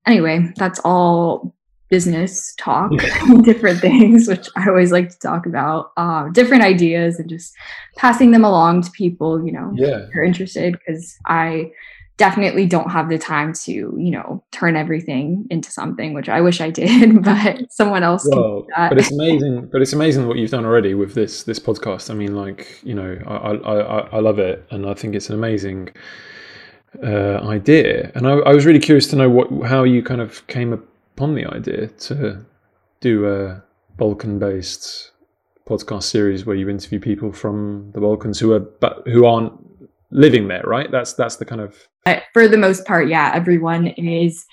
anyway 0.07 0.45
that's 0.57 0.81
all 0.85 1.55
business 1.89 2.55
talk 2.57 2.91
different 3.43 3.79
things 3.79 4.27
which 4.27 4.49
i 4.57 4.67
always 4.69 4.91
like 4.91 5.11
to 5.11 5.19
talk 5.19 5.47
about 5.47 5.93
uh, 5.99 6.29
different 6.31 6.65
ideas 6.65 7.19
and 7.19 7.29
just 7.29 7.55
passing 7.97 8.31
them 8.31 8.45
along 8.45 8.83
to 8.83 8.91
people 8.93 9.45
you 9.45 9.53
know 9.53 9.73
yeah. 9.77 10.07
who 10.13 10.21
are 10.21 10.25
interested 10.25 10.73
because 10.73 11.17
i 11.27 11.71
definitely 12.27 12.67
don't 12.67 12.91
have 12.91 13.09
the 13.09 13.19
time 13.19 13.53
to 13.53 13.73
you 13.73 14.11
know 14.17 14.29
turn 14.53 14.77
everything 14.77 15.45
into 15.51 15.71
something 15.73 16.15
which 16.15 16.29
i 16.29 16.41
wish 16.41 16.61
i 16.61 16.71
did 16.71 17.23
but 17.31 17.55
someone 17.73 18.05
else 18.05 18.25
well, 18.31 18.65
but 18.89 18.97
it's 18.97 19.11
amazing 19.11 19.69
but 19.73 19.83
it's 19.83 19.93
amazing 19.93 20.29
what 20.29 20.37
you've 20.39 20.55
done 20.57 20.65
already 20.65 20.95
with 20.95 21.15
this 21.15 21.43
this 21.43 21.59
podcast. 21.59 22.11
I 22.11 22.15
mean 22.15 22.37
like 22.37 22.61
you 22.85 22.95
know 22.95 23.11
i 23.27 23.51
i 23.73 23.99
i 24.17 24.21
love 24.29 24.39
it 24.39 24.65
and 24.71 24.89
i 24.89 24.95
think 24.95 25.15
it's 25.17 25.29
an 25.31 25.35
amazing 25.35 25.91
uh, 27.03 27.39
idea. 27.59 28.13
And 28.15 28.27
I, 28.27 28.33
I 28.33 28.53
was 28.53 28.67
really 28.67 28.79
curious 28.79 29.07
to 29.09 29.17
know 29.17 29.31
what 29.31 29.49
how 29.69 29.83
you 29.83 30.03
kind 30.03 30.21
of 30.21 30.47
came 30.47 30.73
upon 30.73 31.35
the 31.35 31.47
idea 31.47 31.89
to 31.89 32.45
do 33.01 33.29
a 33.29 33.63
balkan 33.97 34.39
based 34.39 35.11
podcast 35.69 36.05
series 36.05 36.45
where 36.45 36.57
you 36.57 36.69
interview 36.69 37.01
people 37.01 37.33
from 37.33 37.91
the 37.95 38.01
balkans 38.01 38.39
who 38.39 38.53
are 38.53 38.61
but 38.61 39.03
who 39.07 39.25
aren't 39.25 39.53
living 40.13 40.47
there 40.47 40.63
right 40.65 40.91
that's 40.91 41.15
that's 41.15 41.37
the 41.37 41.45
kind 41.45 41.61
of 41.61 41.89
for 42.33 42.49
the 42.49 42.59
most 42.59 42.85
part, 42.85 43.09
yeah, 43.09 43.31
everyone 43.35 43.89
is 43.89 44.45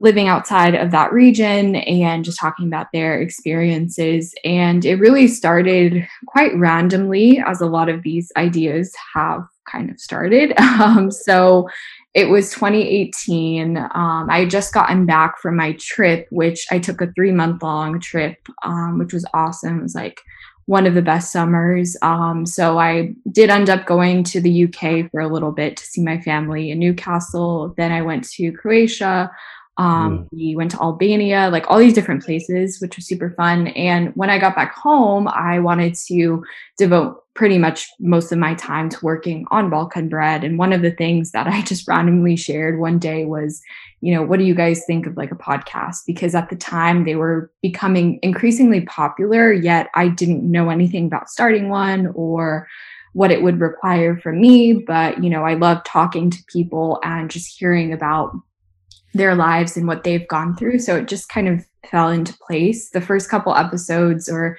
living 0.00 0.28
outside 0.28 0.74
of 0.74 0.90
that 0.90 1.12
region 1.12 1.76
and 1.76 2.24
just 2.24 2.38
talking 2.38 2.66
about 2.66 2.88
their 2.92 3.20
experiences. 3.20 4.34
And 4.44 4.84
it 4.84 4.96
really 4.96 5.28
started 5.28 6.06
quite 6.26 6.54
randomly, 6.56 7.42
as 7.44 7.60
a 7.60 7.66
lot 7.66 7.88
of 7.88 8.02
these 8.02 8.30
ideas 8.36 8.94
have 9.14 9.44
kind 9.70 9.90
of 9.90 10.00
started. 10.00 10.52
Um, 10.74 11.10
so 11.10 11.68
it 12.14 12.28
was 12.28 12.50
2018. 12.50 13.76
Um, 13.76 14.28
I 14.28 14.40
had 14.40 14.50
just 14.50 14.74
gotten 14.74 15.06
back 15.06 15.38
from 15.38 15.56
my 15.56 15.72
trip, 15.78 16.26
which 16.30 16.66
I 16.70 16.78
took 16.80 17.00
a 17.00 17.12
three 17.12 17.32
month 17.32 17.62
long 17.62 18.00
trip, 18.00 18.36
um, 18.64 18.98
which 18.98 19.12
was 19.12 19.24
awesome. 19.32 19.78
It 19.78 19.82
was 19.82 19.94
like 19.94 20.20
one 20.66 20.86
of 20.86 20.94
the 20.94 21.02
best 21.02 21.32
summers. 21.32 21.96
Um, 22.02 22.46
so 22.46 22.78
I 22.78 23.14
did 23.30 23.50
end 23.50 23.68
up 23.68 23.86
going 23.86 24.24
to 24.24 24.40
the 24.40 24.64
UK 24.64 25.10
for 25.10 25.20
a 25.20 25.28
little 25.28 25.52
bit 25.52 25.76
to 25.76 25.84
see 25.84 26.02
my 26.02 26.20
family 26.20 26.70
in 26.70 26.78
Newcastle. 26.78 27.74
Then 27.76 27.92
I 27.92 28.02
went 28.02 28.28
to 28.30 28.52
Croatia. 28.52 29.30
Um, 29.76 30.18
mm. 30.18 30.28
We 30.32 30.56
went 30.56 30.70
to 30.70 30.80
Albania, 30.80 31.50
like 31.50 31.70
all 31.70 31.78
these 31.78 31.94
different 31.94 32.24
places, 32.24 32.80
which 32.80 32.96
was 32.96 33.06
super 33.06 33.30
fun. 33.30 33.68
And 33.68 34.14
when 34.14 34.30
I 34.30 34.38
got 34.38 34.54
back 34.54 34.74
home, 34.74 35.28
I 35.28 35.58
wanted 35.58 35.94
to 36.06 36.44
devote 36.78 37.23
pretty 37.34 37.58
much 37.58 37.88
most 37.98 38.30
of 38.30 38.38
my 38.38 38.54
time 38.54 38.88
to 38.88 39.04
working 39.04 39.44
on 39.50 39.68
Balkan 39.68 40.08
bread. 40.08 40.44
And 40.44 40.56
one 40.56 40.72
of 40.72 40.82
the 40.82 40.92
things 40.92 41.32
that 41.32 41.48
I 41.48 41.62
just 41.62 41.88
randomly 41.88 42.36
shared 42.36 42.78
one 42.78 42.98
day 42.98 43.24
was, 43.24 43.60
you 44.00 44.14
know, 44.14 44.22
what 44.22 44.38
do 44.38 44.44
you 44.44 44.54
guys 44.54 44.84
think 44.86 45.06
of 45.06 45.16
like 45.16 45.32
a 45.32 45.36
podcast? 45.36 46.02
Because 46.06 46.34
at 46.36 46.48
the 46.48 46.56
time 46.56 47.04
they 47.04 47.16
were 47.16 47.50
becoming 47.60 48.20
increasingly 48.22 48.82
popular, 48.82 49.52
yet 49.52 49.88
I 49.94 50.08
didn't 50.08 50.48
know 50.48 50.70
anything 50.70 51.06
about 51.06 51.28
starting 51.28 51.68
one 51.68 52.12
or 52.14 52.68
what 53.14 53.32
it 53.32 53.42
would 53.42 53.60
require 53.60 54.16
from 54.16 54.40
me. 54.40 54.72
But, 54.72 55.22
you 55.22 55.28
know, 55.30 55.42
I 55.42 55.54
love 55.54 55.82
talking 55.84 56.30
to 56.30 56.44
people 56.46 57.00
and 57.02 57.30
just 57.30 57.58
hearing 57.58 57.92
about 57.92 58.32
their 59.12 59.34
lives 59.34 59.76
and 59.76 59.88
what 59.88 60.04
they've 60.04 60.26
gone 60.28 60.56
through. 60.56 60.78
So 60.80 60.96
it 60.96 61.08
just 61.08 61.28
kind 61.28 61.48
of 61.48 61.64
fell 61.90 62.10
into 62.10 62.36
place. 62.46 62.90
The 62.90 63.00
first 63.00 63.28
couple 63.28 63.54
episodes, 63.54 64.28
or 64.28 64.58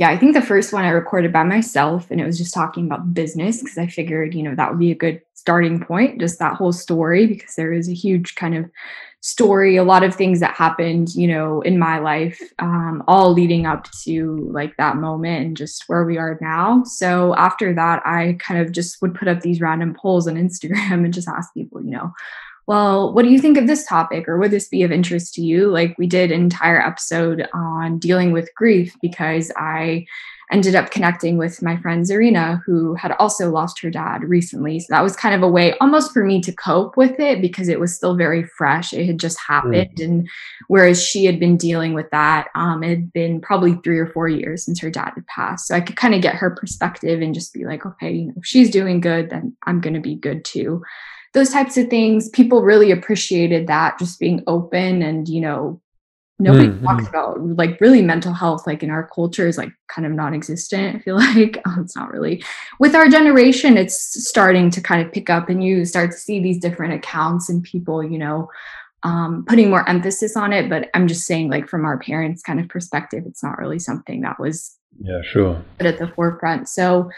yeah, 0.00 0.08
I 0.08 0.16
think 0.16 0.32
the 0.32 0.40
first 0.40 0.72
one 0.72 0.82
I 0.82 0.88
recorded 0.88 1.30
by 1.30 1.42
myself 1.42 2.10
and 2.10 2.22
it 2.22 2.24
was 2.24 2.38
just 2.38 2.54
talking 2.54 2.86
about 2.86 3.12
business 3.12 3.62
because 3.62 3.76
I 3.76 3.86
figured, 3.86 4.34
you 4.34 4.42
know, 4.42 4.54
that 4.54 4.70
would 4.70 4.78
be 4.78 4.90
a 4.90 4.94
good 4.94 5.20
starting 5.34 5.78
point, 5.78 6.18
just 6.18 6.38
that 6.38 6.54
whole 6.54 6.72
story, 6.72 7.26
because 7.26 7.54
there 7.54 7.70
is 7.70 7.86
a 7.86 7.92
huge 7.92 8.34
kind 8.34 8.56
of 8.56 8.70
story, 9.20 9.76
a 9.76 9.84
lot 9.84 10.02
of 10.02 10.14
things 10.14 10.40
that 10.40 10.54
happened, 10.54 11.14
you 11.14 11.28
know, 11.28 11.60
in 11.60 11.78
my 11.78 11.98
life, 11.98 12.40
um, 12.60 13.04
all 13.06 13.34
leading 13.34 13.66
up 13.66 13.90
to 14.04 14.38
like 14.50 14.74
that 14.78 14.96
moment 14.96 15.44
and 15.44 15.56
just 15.58 15.84
where 15.86 16.06
we 16.06 16.16
are 16.16 16.38
now. 16.40 16.82
So 16.84 17.34
after 17.36 17.74
that, 17.74 18.00
I 18.06 18.38
kind 18.40 18.58
of 18.58 18.72
just 18.72 19.02
would 19.02 19.14
put 19.14 19.28
up 19.28 19.42
these 19.42 19.60
random 19.60 19.92
polls 19.92 20.26
on 20.26 20.36
Instagram 20.36 20.92
and 21.04 21.12
just 21.12 21.28
ask 21.28 21.52
people, 21.52 21.84
you 21.84 21.90
know, 21.90 22.10
well, 22.66 23.12
what 23.12 23.22
do 23.22 23.30
you 23.30 23.38
think 23.38 23.58
of 23.58 23.66
this 23.66 23.86
topic? 23.86 24.28
Or 24.28 24.38
would 24.38 24.50
this 24.50 24.68
be 24.68 24.82
of 24.82 24.92
interest 24.92 25.34
to 25.34 25.42
you? 25.42 25.70
Like 25.70 25.96
we 25.98 26.06
did 26.06 26.30
an 26.30 26.40
entire 26.40 26.80
episode 26.80 27.48
on 27.52 27.98
dealing 27.98 28.32
with 28.32 28.54
grief 28.54 28.94
because 29.02 29.50
I 29.56 30.06
ended 30.50 30.74
up 30.74 30.90
connecting 30.90 31.36
with 31.36 31.62
my 31.62 31.76
friend 31.76 32.04
Zarina, 32.04 32.60
who 32.66 32.94
had 32.94 33.12
also 33.12 33.50
lost 33.50 33.80
her 33.80 33.90
dad 33.90 34.24
recently. 34.24 34.80
So 34.80 34.86
that 34.90 35.02
was 35.02 35.16
kind 35.16 35.34
of 35.34 35.42
a 35.42 35.48
way 35.48 35.76
almost 35.78 36.12
for 36.12 36.24
me 36.24 36.40
to 36.40 36.52
cope 36.52 36.96
with 36.96 37.20
it 37.20 37.40
because 37.40 37.68
it 37.68 37.78
was 37.78 37.94
still 37.94 38.16
very 38.16 38.42
fresh. 38.42 38.92
It 38.92 39.06
had 39.06 39.20
just 39.20 39.38
happened. 39.38 39.96
Mm. 39.96 40.04
And 40.04 40.28
whereas 40.68 41.02
she 41.02 41.24
had 41.24 41.38
been 41.38 41.56
dealing 41.56 41.94
with 41.94 42.10
that, 42.10 42.48
um, 42.54 42.82
it 42.82 42.90
had 42.90 43.12
been 43.12 43.40
probably 43.40 43.74
three 43.84 43.98
or 43.98 44.08
four 44.08 44.28
years 44.28 44.64
since 44.64 44.80
her 44.80 44.90
dad 44.90 45.12
had 45.14 45.26
passed. 45.28 45.68
So 45.68 45.74
I 45.74 45.80
could 45.80 45.96
kind 45.96 46.14
of 46.14 46.22
get 46.22 46.34
her 46.34 46.50
perspective 46.50 47.20
and 47.20 47.34
just 47.34 47.54
be 47.54 47.64
like, 47.64 47.86
okay, 47.86 48.12
you 48.12 48.26
know, 48.26 48.34
if 48.36 48.44
she's 48.44 48.70
doing 48.70 49.00
good, 49.00 49.30
then 49.30 49.56
I'm 49.66 49.80
going 49.80 49.94
to 49.94 50.00
be 50.00 50.16
good 50.16 50.44
too. 50.44 50.82
Those 51.32 51.50
types 51.50 51.76
of 51.76 51.88
things, 51.88 52.28
people 52.30 52.62
really 52.62 52.90
appreciated 52.90 53.66
that, 53.68 53.98
just 53.98 54.18
being 54.18 54.42
open 54.46 55.02
and, 55.02 55.28
you 55.28 55.40
know, 55.40 55.80
nobody 56.40 56.68
mm-hmm. 56.68 56.84
talks 56.84 57.06
about 57.06 57.38
like 57.40 57.80
really 57.80 58.00
mental 58.00 58.32
health 58.32 58.66
like 58.66 58.82
in 58.82 58.90
our 58.90 59.06
culture 59.14 59.46
is 59.46 59.58
like 59.58 59.70
kind 59.88 60.06
of 60.06 60.12
non-existent 60.12 60.96
i 60.96 60.98
feel 61.00 61.16
like. 61.36 61.60
Oh, 61.66 61.76
it's 61.80 61.94
not 61.94 62.10
really. 62.10 62.42
With 62.78 62.94
our 62.94 63.08
generation 63.08 63.76
it's 63.76 64.26
starting 64.26 64.70
to 64.70 64.80
kind 64.80 65.06
of 65.06 65.12
pick 65.12 65.28
up 65.28 65.48
and 65.48 65.62
you 65.62 65.84
start 65.84 66.12
to 66.12 66.16
see 66.16 66.40
these 66.40 66.58
different 66.58 66.94
accounts 66.94 67.48
and 67.50 67.62
people 67.62 68.02
you 68.02 68.18
know 68.18 68.48
um, 69.02 69.44
putting 69.46 69.70
more 69.70 69.88
emphasis 69.88 70.36
on 70.36 70.52
it 70.52 70.68
but 70.68 70.90
i'm 70.94 71.08
just 71.08 71.26
saying 71.26 71.50
like 71.50 71.68
from 71.68 71.84
our 71.84 71.98
parents 71.98 72.42
kind 72.42 72.60
of 72.60 72.68
perspective 72.68 73.24
it's 73.26 73.42
not 73.42 73.58
really 73.58 73.78
something 73.78 74.20
that 74.22 74.38
was 74.40 74.78
yeah 74.98 75.22
sure. 75.22 75.62
put 75.78 75.86
at 75.86 75.98
the 75.98 76.08
forefront. 76.08 76.68
So 76.68 77.10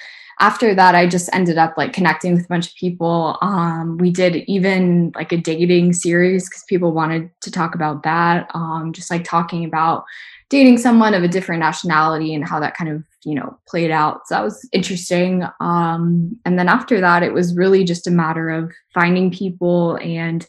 after 0.43 0.75
that 0.75 0.97
i 0.97 1.07
just 1.07 1.31
ended 1.33 1.57
up 1.57 1.75
like 1.77 1.93
connecting 1.93 2.35
with 2.35 2.45
a 2.45 2.49
bunch 2.49 2.67
of 2.69 2.75
people. 2.75 3.39
Um, 3.41 3.97
we 3.99 4.11
did 4.11 4.37
even 4.49 5.13
like 5.15 5.33
a 5.33 5.37
dating 5.37 5.93
series 5.93 6.49
because 6.49 6.65
people 6.69 6.93
wanted 6.93 7.31
to 7.43 7.51
talk 7.51 7.75
about 7.75 8.03
that. 8.03 8.51
Um, 8.55 8.93
just 8.93 9.11
like 9.11 9.25
talking 9.25 9.65
about 9.65 10.05
dating 10.49 10.79
someone 10.79 11.15
of 11.15 11.23
a 11.23 11.29
different 11.29 11.61
nationality 11.61 12.35
and 12.35 12.47
how 12.47 12.61
that 12.61 12.77
kind 12.77 12.91
of 12.91 13.05
you 13.25 13.35
know 13.35 13.57
played 13.69 13.91
out. 13.91 14.27
So 14.27 14.35
that 14.35 14.45
was 14.45 14.69
interesting. 14.73 15.45
Um, 15.61 16.39
and 16.45 16.59
then 16.59 16.69
after 16.69 17.01
that 17.01 17.23
it 17.23 17.33
was 17.33 17.57
really 17.57 17.85
just 17.85 18.07
a 18.09 18.11
matter 18.11 18.51
of 18.51 18.73
finding 18.93 19.31
people 19.31 19.97
and 19.97 20.47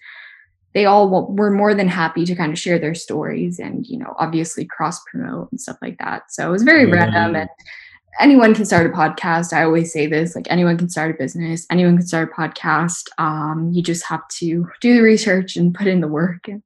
they 0.74 0.86
all 0.86 1.32
were 1.32 1.52
more 1.52 1.76
than 1.76 1.88
happy 1.88 2.26
to 2.26 2.36
kind 2.36 2.52
of 2.52 2.58
share 2.58 2.80
their 2.80 2.96
stories 2.96 3.60
and 3.60 3.86
you 3.86 4.00
know 4.00 4.16
obviously 4.18 4.66
cross 4.66 5.00
promote 5.12 5.52
and 5.52 5.62
stuff 5.62 5.78
like 5.82 6.00
that. 6.00 6.24
So 6.32 6.48
it 6.48 6.52
was 6.52 6.64
very 6.64 6.86
mm-hmm. 6.86 6.94
random 6.94 7.36
and 7.36 7.50
anyone 8.20 8.54
can 8.54 8.66
start 8.66 8.86
a 8.86 8.90
podcast. 8.90 9.54
I 9.54 9.64
always 9.64 9.92
say 9.92 10.08
this 10.08 10.36
like 10.36 10.48
anyone 10.50 10.78
can 10.78 10.90
start 10.90 11.12
a 11.12 11.18
business, 11.18 11.66
anyone 11.70 11.98
can 11.98 12.06
start 12.06 12.32
a 12.32 12.42
podcast. 12.42 13.08
Um, 13.18 13.72
you 13.74 13.82
just 13.82 14.06
have 14.06 14.28
to 14.40 14.68
do 14.82 14.96
the 14.96 15.02
research 15.02 15.56
and 15.56 15.74
put 15.74 15.88
in 15.88 16.02
the 16.02 16.08
work, 16.08 16.48
and 16.48 16.62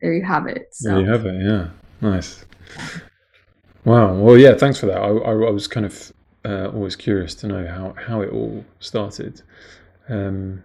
there 0.00 0.12
you 0.12 0.24
have 0.24 0.46
it. 0.46 0.68
So. 0.72 0.90
There 0.90 1.00
you 1.00 1.06
have 1.06 1.26
it. 1.26 1.42
Yeah, 1.42 1.68
nice. 2.00 2.44
Wow. 3.84 4.14
Well, 4.14 4.36
yeah. 4.36 4.54
Thanks 4.54 4.78
for 4.80 4.86
that. 4.86 4.98
I, 4.98 5.08
I, 5.08 5.32
I 5.32 5.50
was 5.50 5.68
kind 5.68 5.86
of 5.86 6.12
uh, 6.44 6.68
always 6.68 6.96
curious 6.96 7.34
to 7.36 7.46
know 7.46 7.66
how 7.66 7.94
how 8.02 8.20
it 8.20 8.30
all 8.30 8.64
started. 8.80 9.42
Um, 10.08 10.62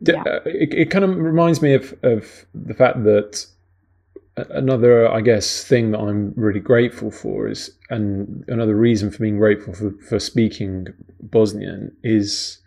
yeah. 0.00 0.22
Uh, 0.22 0.40
it, 0.44 0.74
it 0.74 0.90
kind 0.90 1.04
of 1.04 1.16
reminds 1.16 1.62
me 1.62 1.74
of 1.74 1.94
of 2.02 2.46
the 2.54 2.74
fact 2.74 3.02
that 3.04 3.46
another 4.36 5.08
i 5.10 5.20
guess 5.20 5.64
thing 5.64 5.92
that 5.92 5.98
i'm 5.98 6.32
really 6.36 6.60
grateful 6.60 7.10
for 7.10 7.48
is 7.48 7.70
and 7.90 8.44
another 8.48 8.76
reason 8.76 9.10
for 9.10 9.18
being 9.18 9.38
grateful 9.38 9.72
for, 9.72 9.92
for 10.08 10.18
speaking 10.18 10.86
bosnian 11.22 11.90
is 12.02 12.60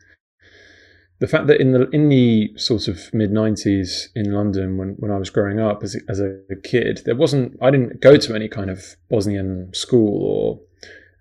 the 1.19 1.27
fact 1.27 1.47
that 1.47 1.59
in 1.61 1.73
the 1.73 1.87
in 1.89 2.09
the 2.09 2.51
sort 2.55 2.87
of 2.87 3.13
mid 3.13 3.31
90s 3.31 4.07
in 4.15 4.33
london 4.33 4.77
when, 4.77 4.95
when 4.97 5.11
i 5.11 5.17
was 5.17 5.29
growing 5.29 5.59
up 5.59 5.83
as, 5.83 5.95
as 6.07 6.19
a 6.19 6.39
kid 6.63 7.01
there 7.05 7.15
wasn't 7.15 7.55
i 7.61 7.69
didn't 7.69 8.01
go 8.01 8.17
to 8.17 8.33
any 8.33 8.47
kind 8.47 8.71
of 8.71 8.95
bosnian 9.09 9.71
school 9.73 10.23
or 10.23 10.59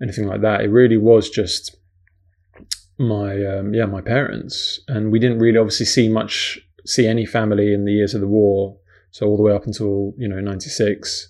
anything 0.02 0.26
like 0.26 0.40
that. 0.42 0.62
It 0.62 0.68
really 0.68 0.96
was 0.96 1.30
just 1.30 1.76
my 2.98 3.44
um, 3.44 3.74
yeah 3.74 3.86
my 3.86 4.00
parents. 4.00 4.80
And 4.88 5.12
we 5.12 5.18
didn't 5.18 5.38
really 5.38 5.58
obviously 5.58 5.86
see 5.86 6.08
much 6.08 6.58
see 6.86 7.06
any 7.06 7.26
family 7.26 7.72
in 7.72 7.84
the 7.84 7.92
years 7.92 8.14
of 8.14 8.20
the 8.20 8.28
war 8.28 8.77
so 9.10 9.26
all 9.26 9.36
the 9.36 9.42
way 9.42 9.52
up 9.52 9.66
until 9.66 10.14
you 10.16 10.28
know 10.28 10.40
'96. 10.40 11.28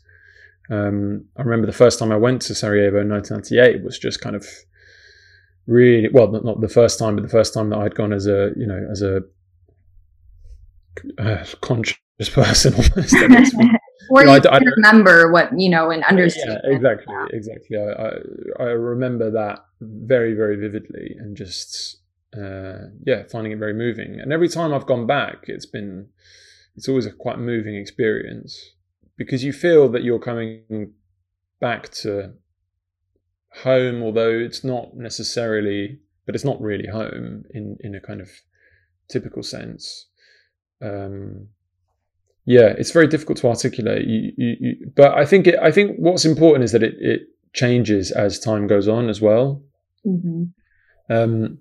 Um, 0.70 1.24
I 1.36 1.42
remember 1.42 1.66
the 1.66 1.72
first 1.72 1.98
time 1.98 2.12
I 2.12 2.16
went 2.16 2.42
to 2.42 2.54
Sarajevo 2.54 3.00
in 3.00 3.08
1998 3.08 3.82
was 3.82 3.98
just 3.98 4.20
kind 4.20 4.36
of 4.36 4.46
really 5.66 6.08
well, 6.12 6.28
not, 6.30 6.44
not 6.44 6.60
the 6.60 6.68
first 6.68 6.98
time, 6.98 7.16
but 7.16 7.22
the 7.22 7.28
first 7.28 7.54
time 7.54 7.70
that 7.70 7.78
I'd 7.78 7.94
gone 7.94 8.12
as 8.12 8.26
a 8.26 8.50
you 8.56 8.66
know 8.66 8.86
as 8.90 9.02
a 9.02 9.22
uh, 11.18 11.44
conscious 11.60 11.96
person 12.32 12.74
almost. 12.74 13.14
Or 14.10 14.22
you, 14.22 14.26
know, 14.26 14.40
I, 14.50 14.56
I, 14.56 14.58
remember 14.76 15.30
what 15.30 15.50
you 15.58 15.68
know 15.68 15.90
and 15.90 16.02
understand. 16.04 16.60
Yeah, 16.64 16.76
exactly, 16.76 17.14
yeah. 17.14 17.26
exactly. 17.30 17.76
I, 17.76 18.62
I, 18.62 18.68
I 18.68 18.70
remember 18.70 19.30
that 19.32 19.58
very 19.82 20.32
very 20.32 20.56
vividly 20.56 21.14
and 21.18 21.36
just 21.36 21.98
uh, 22.36 22.88
yeah, 23.04 23.24
finding 23.30 23.52
it 23.52 23.58
very 23.58 23.74
moving. 23.74 24.18
And 24.20 24.32
every 24.32 24.48
time 24.48 24.72
I've 24.72 24.86
gone 24.86 25.06
back, 25.06 25.44
it's 25.44 25.66
been 25.66 26.08
it's 26.78 26.88
always 26.88 27.06
a 27.06 27.10
quite 27.10 27.40
moving 27.40 27.74
experience 27.74 28.56
because 29.16 29.42
you 29.42 29.52
feel 29.52 29.88
that 29.88 30.04
you're 30.04 30.20
coming 30.20 30.92
back 31.60 31.88
to 31.90 32.34
home, 33.64 34.00
although 34.00 34.30
it's 34.30 34.62
not 34.62 34.96
necessarily, 34.96 35.98
but 36.24 36.36
it's 36.36 36.44
not 36.44 36.60
really 36.60 36.86
home 36.86 37.42
in 37.52 37.76
in 37.80 37.96
a 37.96 38.00
kind 38.00 38.20
of 38.20 38.30
typical 39.10 39.42
sense. 39.42 40.06
Um, 40.80 41.48
yeah, 42.44 42.68
it's 42.78 42.92
very 42.92 43.08
difficult 43.08 43.38
to 43.38 43.48
articulate. 43.48 44.06
You, 44.06 44.32
you, 44.36 44.56
you, 44.60 44.92
but 44.94 45.18
I 45.18 45.26
think 45.26 45.48
it, 45.48 45.58
I 45.60 45.72
think 45.72 45.96
what's 45.98 46.24
important 46.24 46.62
is 46.62 46.70
that 46.70 46.84
it, 46.84 46.94
it 47.00 47.22
changes 47.54 48.12
as 48.12 48.38
time 48.38 48.68
goes 48.68 48.86
on 48.86 49.08
as 49.08 49.20
well. 49.20 49.64
Mm-hmm. 50.06 50.44
Um, 51.10 51.58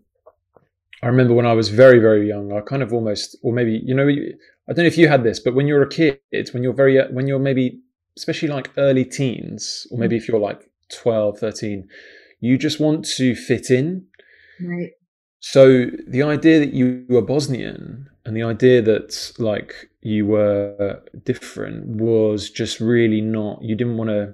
I 1.02 1.08
remember 1.08 1.34
when 1.34 1.48
I 1.48 1.54
was 1.54 1.70
very, 1.70 2.00
very 2.00 2.28
young, 2.28 2.54
I 2.54 2.62
kind 2.62 2.84
of 2.84 2.94
almost, 2.94 3.38
or 3.44 3.54
maybe, 3.54 3.82
you 3.84 3.96
know, 3.96 4.08
I 4.70 4.74
don't 4.74 4.84
know 4.84 4.88
if 4.88 4.98
you 4.98 5.08
had 5.08 5.24
this, 5.24 5.40
but 5.40 5.54
when 5.54 5.68
you're 5.68 5.82
a 5.82 5.90
kid, 5.90 6.20
when 6.52 6.64
you're 6.64 6.74
very, 6.74 7.02
when 7.12 7.28
you're 7.28 7.40
maybe, 7.40 7.80
especially 8.18 8.50
like 8.50 8.72
early 8.78 9.06
teens, 9.06 9.88
or 9.92 9.98
mm. 9.98 10.02
maybe 10.02 10.18
if 10.18 10.28
you're 10.28 10.40
like 10.40 10.70
12, 10.92 11.40
13, 11.40 11.88
you 12.40 12.58
just 12.58 12.80
want 12.80 13.06
to 13.06 13.36
fit 13.36 13.70
in. 13.72 14.08
Right. 14.62 14.92
So 15.40 15.86
the 16.08 16.24
idea 16.24 16.60
that 16.60 16.74
you 16.74 17.06
were 17.08 17.22
Bosnian 17.22 18.10
and 18.26 18.36
the 18.36 18.44
idea 18.44 18.82
that 18.82 19.34
like 19.38 19.90
you 20.02 20.26
were 20.26 21.02
different 21.24 21.88
was 21.88 22.50
just 22.50 22.80
really 22.80 23.22
not, 23.22 23.62
you 23.62 23.76
didn't 23.76 23.98
want 23.98 24.10
to, 24.10 24.34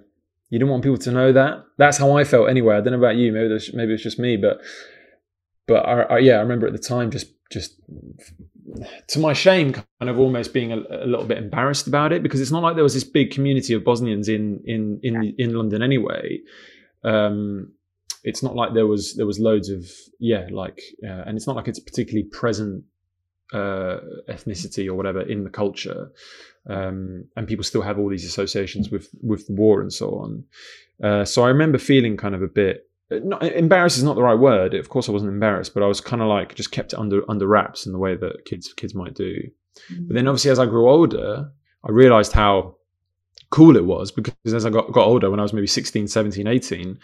you 0.49 0.59
didn't 0.59 0.71
want 0.71 0.83
people 0.83 0.97
to 0.97 1.11
know 1.11 1.31
that. 1.31 1.65
That's 1.77 1.97
how 1.97 2.17
I 2.17 2.23
felt 2.23 2.49
anyway. 2.49 2.75
I 2.75 2.81
don't 2.81 2.93
know 2.93 2.99
about 2.99 3.15
you. 3.15 3.31
Maybe 3.31 3.59
maybe 3.73 3.93
it's 3.93 4.03
just 4.03 4.19
me, 4.19 4.37
but 4.37 4.61
but 5.67 5.85
I, 5.85 6.01
I, 6.03 6.17
yeah, 6.19 6.35
I 6.35 6.41
remember 6.41 6.67
at 6.67 6.73
the 6.73 6.79
time 6.79 7.11
just 7.11 7.27
just 7.51 7.73
to 9.07 9.19
my 9.19 9.33
shame, 9.33 9.73
kind 9.73 10.09
of 10.09 10.19
almost 10.19 10.53
being 10.53 10.71
a, 10.71 10.77
a, 10.77 11.05
little 11.05 11.25
bit 11.25 11.37
embarrassed 11.37 11.87
about 11.87 12.13
it 12.13 12.23
because 12.23 12.39
it's 12.39 12.51
not 12.51 12.63
like 12.63 12.75
there 12.75 12.83
was 12.83 12.93
this 12.93 13.03
big 13.03 13.31
community 13.31 13.73
of 13.73 13.83
Bosnians 13.83 14.29
in 14.29 14.61
in 14.65 14.99
in 15.03 15.35
in 15.37 15.53
London 15.53 15.81
anyway. 15.81 16.39
Um, 17.03 17.73
it's 18.23 18.41
not 18.41 18.55
like 18.55 18.73
there 18.73 18.87
was 18.87 19.15
there 19.15 19.25
was 19.25 19.39
loads 19.39 19.69
of 19.69 19.85
yeah 20.19 20.47
like 20.51 20.81
uh, 21.03 21.23
and 21.25 21.37
it's 21.37 21.47
not 21.47 21.55
like 21.55 21.67
it's 21.67 21.79
a 21.79 21.83
particularly 21.83 22.27
present 22.29 22.83
uh, 23.53 23.97
ethnicity 24.29 24.87
or 24.87 24.93
whatever 24.93 25.21
in 25.21 25.43
the 25.43 25.49
culture, 25.49 26.11
um, 26.69 27.25
and 27.35 27.47
people 27.47 27.63
still 27.63 27.81
have 27.81 27.99
all 27.99 28.09
these 28.09 28.25
associations 28.25 28.89
with 28.89 29.09
with 29.21 29.47
the 29.47 29.53
war 29.53 29.81
and 29.81 29.91
so 29.91 30.11
on. 30.15 30.43
Uh, 31.03 31.25
so 31.25 31.43
I 31.43 31.49
remember 31.49 31.77
feeling 31.77 32.15
kind 32.17 32.35
of 32.35 32.41
a 32.41 32.47
bit 32.47 32.87
not, 33.23 33.43
embarrassed 33.43 33.97
is 33.97 34.03
not 34.03 34.15
the 34.15 34.23
right 34.23 34.37
word. 34.37 34.73
Of 34.73 34.89
course, 34.89 35.09
I 35.09 35.11
wasn't 35.11 35.31
embarrassed, 35.31 35.73
but 35.73 35.83
I 35.83 35.87
was 35.87 36.01
kind 36.01 36.21
of 36.21 36.27
like 36.27 36.55
just 36.55 36.71
kept 36.71 36.93
it 36.93 36.99
under 36.99 37.29
under 37.29 37.47
wraps 37.47 37.85
in 37.85 37.91
the 37.91 37.99
way 37.99 38.15
that 38.15 38.45
kids 38.45 38.73
kids 38.73 38.95
might 38.95 39.13
do. 39.13 39.35
Mm-hmm. 39.91 40.07
But 40.07 40.13
then, 40.15 40.27
obviously, 40.27 40.51
as 40.51 40.59
I 40.59 40.65
grew 40.65 40.89
older, 40.89 41.51
I 41.83 41.91
realized 41.91 42.33
how 42.33 42.77
cool 43.49 43.75
it 43.75 43.85
was 43.85 44.11
because 44.11 44.33
as 44.45 44.65
I 44.65 44.69
got, 44.69 44.91
got 44.91 45.05
older, 45.05 45.29
when 45.29 45.39
I 45.39 45.43
was 45.43 45.53
maybe 45.53 45.67
16, 45.67 46.07
17, 46.07 46.47
18, 46.47 46.97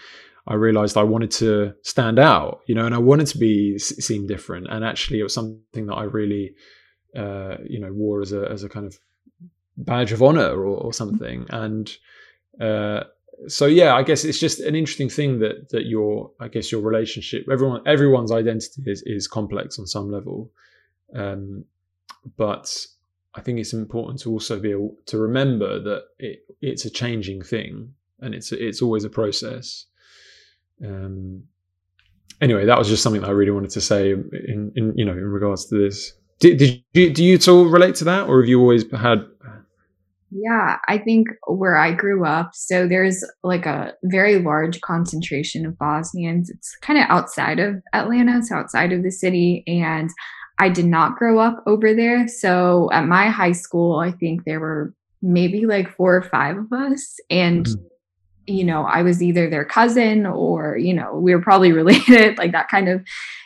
I 0.47 0.55
realized 0.55 0.97
I 0.97 1.03
wanted 1.03 1.29
to 1.31 1.75
stand 1.83 2.17
out, 2.17 2.61
you 2.65 2.73
know, 2.73 2.87
and 2.87 2.95
I 2.95 2.97
wanted 2.97 3.27
to 3.27 3.37
be 3.37 3.77
seen 3.77 4.25
different. 4.25 4.67
And 4.69 4.83
actually, 4.83 5.19
it 5.19 5.23
was 5.23 5.33
something 5.33 5.85
that 5.85 5.93
I 5.93 6.03
really, 6.03 6.55
uh, 7.15 7.57
you 7.67 7.79
know, 7.79 7.93
wore 7.93 8.21
as 8.21 8.33
a 8.33 8.49
as 8.49 8.63
a 8.63 8.69
kind 8.69 8.85
of 8.85 8.97
badge 9.77 10.11
of 10.11 10.23
honor 10.23 10.55
or, 10.55 10.77
or 10.77 10.93
something. 10.93 11.45
And 11.49 11.91
uh, 12.59 13.03
so 13.47 13.65
yeah, 13.65 13.95
I 13.95 14.03
guess 14.03 14.25
it's 14.25 14.39
just 14.39 14.59
an 14.59 14.75
interesting 14.75 15.09
thing 15.09 15.39
that 15.39 15.69
that 15.69 15.85
your 15.85 16.31
I 16.39 16.47
guess 16.47 16.71
your 16.71 16.81
relationship 16.81 17.45
everyone 17.51 17.81
everyone's 17.85 18.31
identity 18.31 18.83
is 18.85 19.01
is 19.05 19.27
complex 19.27 19.79
on 19.79 19.87
some 19.87 20.11
level, 20.11 20.51
um, 21.15 21.65
but 22.37 22.85
I 23.35 23.41
think 23.41 23.59
it's 23.59 23.73
important 23.73 24.19
to 24.21 24.31
also 24.31 24.59
be 24.59 24.71
able 24.71 24.97
to 25.07 25.17
remember 25.17 25.79
that 25.79 26.03
it 26.17 26.39
it's 26.61 26.85
a 26.85 26.89
changing 26.89 27.41
thing 27.41 27.93
and 28.19 28.35
it's 28.35 28.51
it's 28.51 28.81
always 28.81 29.03
a 29.03 29.09
process. 29.09 29.85
Um, 30.83 31.43
anyway, 32.41 32.65
that 32.65 32.77
was 32.77 32.87
just 32.87 33.03
something 33.03 33.21
that 33.21 33.29
I 33.29 33.33
really 33.33 33.51
wanted 33.51 33.71
to 33.71 33.81
say 33.81 34.11
in, 34.11 34.71
in 34.75 34.93
you 34.95 35.05
know 35.05 35.13
in 35.13 35.25
regards 35.25 35.65
to 35.67 35.77
this. 35.77 36.13
Did, 36.39 36.57
did 36.57 36.83
you 36.93 37.09
do 37.13 37.23
you 37.23 37.35
at 37.35 37.47
all 37.47 37.65
relate 37.65 37.95
to 37.95 38.05
that, 38.05 38.27
or 38.27 38.41
have 38.41 38.49
you 38.49 38.59
always 38.59 38.89
had 38.91 39.25
Yeah, 40.31 40.77
I 40.87 40.97
think 40.97 41.27
where 41.47 41.75
I 41.75 41.91
grew 41.91 42.25
up, 42.25 42.51
so 42.53 42.87
there's 42.87 43.23
like 43.43 43.65
a 43.65 43.93
very 44.03 44.39
large 44.39 44.79
concentration 44.81 45.65
of 45.65 45.77
Bosnians. 45.77 46.49
It's 46.49 46.75
kind 46.77 46.99
of 46.99 47.05
outside 47.09 47.59
of 47.59 47.81
Atlanta, 47.93 48.43
so 48.43 48.55
outside 48.55 48.93
of 48.93 49.03
the 49.03 49.11
city. 49.11 49.63
And 49.65 50.09
I 50.59 50.69
did 50.69 50.85
not 50.85 51.15
grow 51.15 51.39
up 51.39 51.63
over 51.65 51.93
there. 51.95 52.27
So 52.27 52.89
at 52.91 53.07
my 53.07 53.29
high 53.29 53.53
school, 53.53 53.99
I 53.99 54.11
think 54.11 54.43
there 54.45 54.59
were 54.59 54.93
maybe 55.21 55.65
like 55.65 55.95
four 55.95 56.15
or 56.15 56.21
five 56.21 56.57
of 56.57 56.71
us. 56.71 57.17
And, 57.29 57.65
mm-hmm. 57.65 57.85
You 58.49 58.63
know, 58.63 58.83
I 58.83 59.01
was 59.01 59.21
either 59.21 59.49
their 59.49 59.65
cousin 59.65 60.25
or, 60.25 60.77
you 60.77 60.93
know, 60.93 61.15
we 61.15 61.33
were 61.33 61.41
probably 61.41 61.71
related, 61.81 62.37
like 62.37 62.51
that 62.51 62.69
kind 62.69 62.89
of 62.89 63.05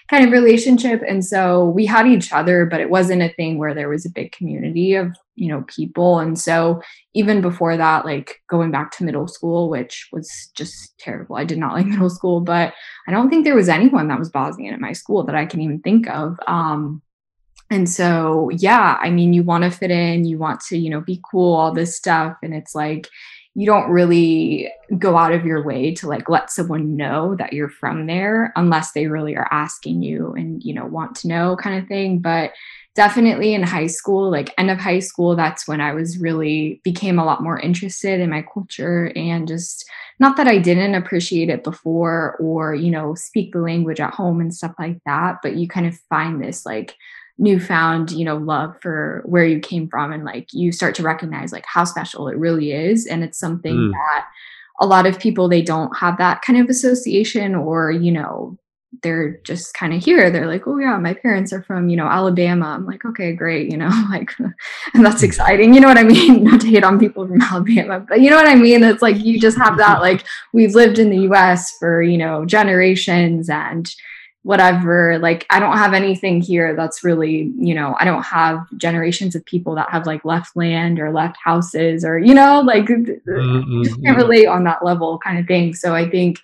kind 0.09 0.25
of 0.25 0.31
relationship. 0.31 1.01
And 1.07 1.25
so 1.25 1.69
we 1.69 1.85
had 1.85 2.07
each 2.07 2.31
other, 2.31 2.65
but 2.65 2.81
it 2.81 2.89
wasn't 2.89 3.21
a 3.21 3.33
thing 3.33 3.57
where 3.57 3.73
there 3.73 3.89
was 3.89 4.05
a 4.05 4.11
big 4.11 4.31
community 4.31 4.95
of, 4.95 5.15
you 5.35 5.47
know, 5.47 5.63
people. 5.67 6.19
And 6.19 6.37
so 6.37 6.81
even 7.13 7.41
before 7.41 7.77
that, 7.77 8.05
like 8.05 8.41
going 8.49 8.69
back 8.69 8.91
to 8.91 9.03
middle 9.03 9.27
school, 9.27 9.69
which 9.69 10.09
was 10.11 10.51
just 10.55 10.97
terrible. 10.99 11.37
I 11.37 11.45
did 11.45 11.57
not 11.57 11.73
like 11.73 11.85
middle 11.87 12.09
school, 12.09 12.41
but 12.41 12.73
I 13.07 13.11
don't 13.11 13.29
think 13.29 13.43
there 13.43 13.55
was 13.55 13.69
anyone 13.69 14.07
that 14.09 14.19
was 14.19 14.29
Bosnian 14.29 14.73
at 14.73 14.79
my 14.79 14.93
school 14.93 15.23
that 15.23 15.35
I 15.35 15.45
can 15.45 15.61
even 15.61 15.79
think 15.79 16.07
of. 16.09 16.37
Um, 16.47 17.01
and 17.71 17.89
so, 17.89 18.49
yeah, 18.51 18.99
I 19.01 19.09
mean, 19.09 19.33
you 19.33 19.41
want 19.41 19.63
to 19.63 19.71
fit 19.71 19.89
in, 19.89 20.25
you 20.25 20.37
want 20.37 20.59
to, 20.65 20.77
you 20.77 20.91
know, 20.91 21.01
be 21.01 21.19
cool, 21.31 21.55
all 21.55 21.73
this 21.73 21.95
stuff. 21.95 22.37
And 22.43 22.53
it's 22.53 22.75
like, 22.75 23.07
you 23.55 23.65
don't 23.65 23.89
really 23.89 24.71
go 24.97 25.17
out 25.17 25.31
of 25.31 25.45
your 25.45 25.63
way 25.63 25.93
to 25.93 26.07
like 26.07 26.27
let 26.27 26.51
someone 26.51 26.95
know 26.95 27.35
that 27.35 27.53
you're 27.53 27.69
from 27.69 28.07
there 28.07 28.51
unless 28.55 28.91
they 28.91 29.07
really 29.07 29.35
are 29.35 29.47
asking 29.51 30.01
you 30.01 30.33
and 30.33 30.63
you 30.63 30.73
know 30.73 30.85
want 30.85 31.15
to 31.15 31.27
know 31.27 31.55
kind 31.55 31.81
of 31.81 31.87
thing. 31.87 32.19
But 32.19 32.53
definitely 32.95 33.55
in 33.55 33.63
high 33.63 33.87
school 33.87 34.29
like 34.29 34.53
end 34.57 34.69
of 34.69 34.77
high 34.77 34.99
school 34.99 35.35
that's 35.35 35.67
when 35.67 35.81
i 35.81 35.91
was 35.91 36.19
really 36.19 36.79
became 36.83 37.17
a 37.17 37.25
lot 37.25 37.41
more 37.41 37.59
interested 37.59 38.19
in 38.19 38.29
my 38.29 38.45
culture 38.53 39.11
and 39.15 39.47
just 39.47 39.85
not 40.19 40.37
that 40.37 40.47
i 40.47 40.59
didn't 40.59 40.93
appreciate 40.93 41.49
it 41.49 41.63
before 41.63 42.37
or 42.39 42.75
you 42.75 42.91
know 42.91 43.15
speak 43.15 43.51
the 43.51 43.59
language 43.59 43.99
at 43.99 44.13
home 44.13 44.39
and 44.39 44.53
stuff 44.53 44.73
like 44.77 44.99
that 45.05 45.37
but 45.41 45.55
you 45.55 45.67
kind 45.67 45.87
of 45.87 45.95
find 46.09 46.41
this 46.41 46.65
like 46.65 46.95
newfound 47.37 48.11
you 48.11 48.23
know 48.23 48.37
love 48.37 48.75
for 48.81 49.23
where 49.25 49.45
you 49.45 49.59
came 49.59 49.87
from 49.87 50.11
and 50.11 50.23
like 50.23 50.47
you 50.53 50.71
start 50.71 50.93
to 50.93 51.03
recognize 51.03 51.51
like 51.51 51.65
how 51.65 51.83
special 51.83 52.27
it 52.27 52.37
really 52.37 52.71
is 52.71 53.07
and 53.07 53.23
it's 53.23 53.39
something 53.39 53.75
mm. 53.75 53.91
that 53.91 54.27
a 54.79 54.85
lot 54.85 55.05
of 55.05 55.19
people 55.19 55.47
they 55.47 55.61
don't 55.61 55.97
have 55.97 56.17
that 56.17 56.41
kind 56.43 56.59
of 56.59 56.69
association 56.69 57.55
or 57.55 57.91
you 57.91 58.11
know 58.11 58.57
they're 59.01 59.37
just 59.43 59.73
kind 59.73 59.93
of 59.93 60.03
here. 60.03 60.29
They're 60.29 60.47
like 60.47 60.67
oh 60.67 60.77
yeah 60.77 60.97
my 60.97 61.13
parents 61.13 61.51
are 61.51 61.63
from 61.63 61.89
you 61.89 61.97
know 61.97 62.05
alabama. 62.05 62.67
I'm 62.67 62.85
like 62.85 63.03
okay 63.05 63.33
great 63.33 63.71
you 63.71 63.77
know 63.77 63.89
like 64.09 64.31
and 64.93 65.05
that's 65.05 65.23
exciting. 65.23 65.73
You 65.73 65.81
know 65.81 65.87
what 65.87 65.97
i 65.97 66.03
mean? 66.03 66.43
Not 66.43 66.61
to 66.61 66.67
hate 66.67 66.83
on 66.83 66.99
people 66.99 67.27
from 67.27 67.41
alabama 67.41 68.05
but 68.07 68.21
you 68.21 68.29
know 68.29 68.35
what 68.35 68.47
i 68.47 68.55
mean? 68.55 68.83
It's 68.83 69.01
like 69.01 69.17
you 69.17 69.39
just 69.39 69.57
have 69.57 69.77
that 69.77 70.01
like 70.01 70.23
we've 70.53 70.75
lived 70.75 70.99
in 70.99 71.09
the 71.09 71.17
us 71.17 71.71
for 71.79 72.01
you 72.01 72.17
know 72.17 72.45
generations 72.45 73.49
and 73.49 73.93
whatever 74.43 75.17
like 75.19 75.45
i 75.49 75.57
don't 75.59 75.77
have 75.77 75.93
anything 75.93 76.41
here 76.41 76.75
that's 76.75 77.03
really 77.03 77.51
you 77.57 77.73
know 77.73 77.95
i 77.99 78.05
don't 78.05 78.23
have 78.23 78.59
generations 78.77 79.35
of 79.35 79.45
people 79.45 79.73
that 79.73 79.89
have 79.89 80.05
like 80.05 80.23
left 80.25 80.55
land 80.55 80.99
or 80.99 81.11
left 81.11 81.37
houses 81.41 82.03
or 82.03 82.19
you 82.19 82.33
know 82.33 82.61
like 82.61 82.85
mm-hmm. 82.85 83.83
can't 83.83 83.97
mm-hmm. 83.97 84.15
relate 84.15 84.45
on 84.45 84.65
that 84.65 84.83
level 84.83 85.17
kind 85.19 85.39
of 85.39 85.47
thing 85.47 85.73
so 85.73 85.95
i 85.95 86.07
think 86.07 86.39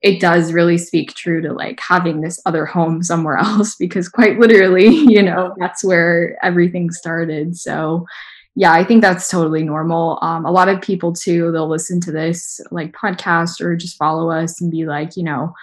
it 0.00 0.20
does 0.20 0.52
really 0.52 0.78
speak 0.78 1.14
true 1.14 1.40
to 1.40 1.52
like 1.52 1.80
having 1.80 2.20
this 2.20 2.40
other 2.46 2.64
home 2.66 3.02
somewhere 3.02 3.36
else 3.38 3.74
because 3.76 4.08
quite 4.10 4.38
literally 4.38 4.86
you 4.86 5.22
know 5.22 5.54
that's 5.58 5.82
where 5.82 6.38
everything 6.44 6.90
started 6.90 7.56
so 7.56 8.06
yeah 8.56 8.72
i 8.72 8.84
think 8.84 9.00
that's 9.00 9.30
totally 9.30 9.62
normal 9.62 10.18
um, 10.20 10.44
a 10.44 10.52
lot 10.52 10.68
of 10.68 10.82
people 10.82 11.14
too 11.14 11.50
they'll 11.50 11.66
listen 11.66 11.98
to 11.98 12.12
this 12.12 12.60
like 12.70 12.92
podcast 12.92 13.58
or 13.62 13.74
just 13.74 13.96
follow 13.96 14.30
us 14.30 14.60
and 14.60 14.70
be 14.70 14.84
like 14.84 15.16
you 15.16 15.22
know 15.22 15.54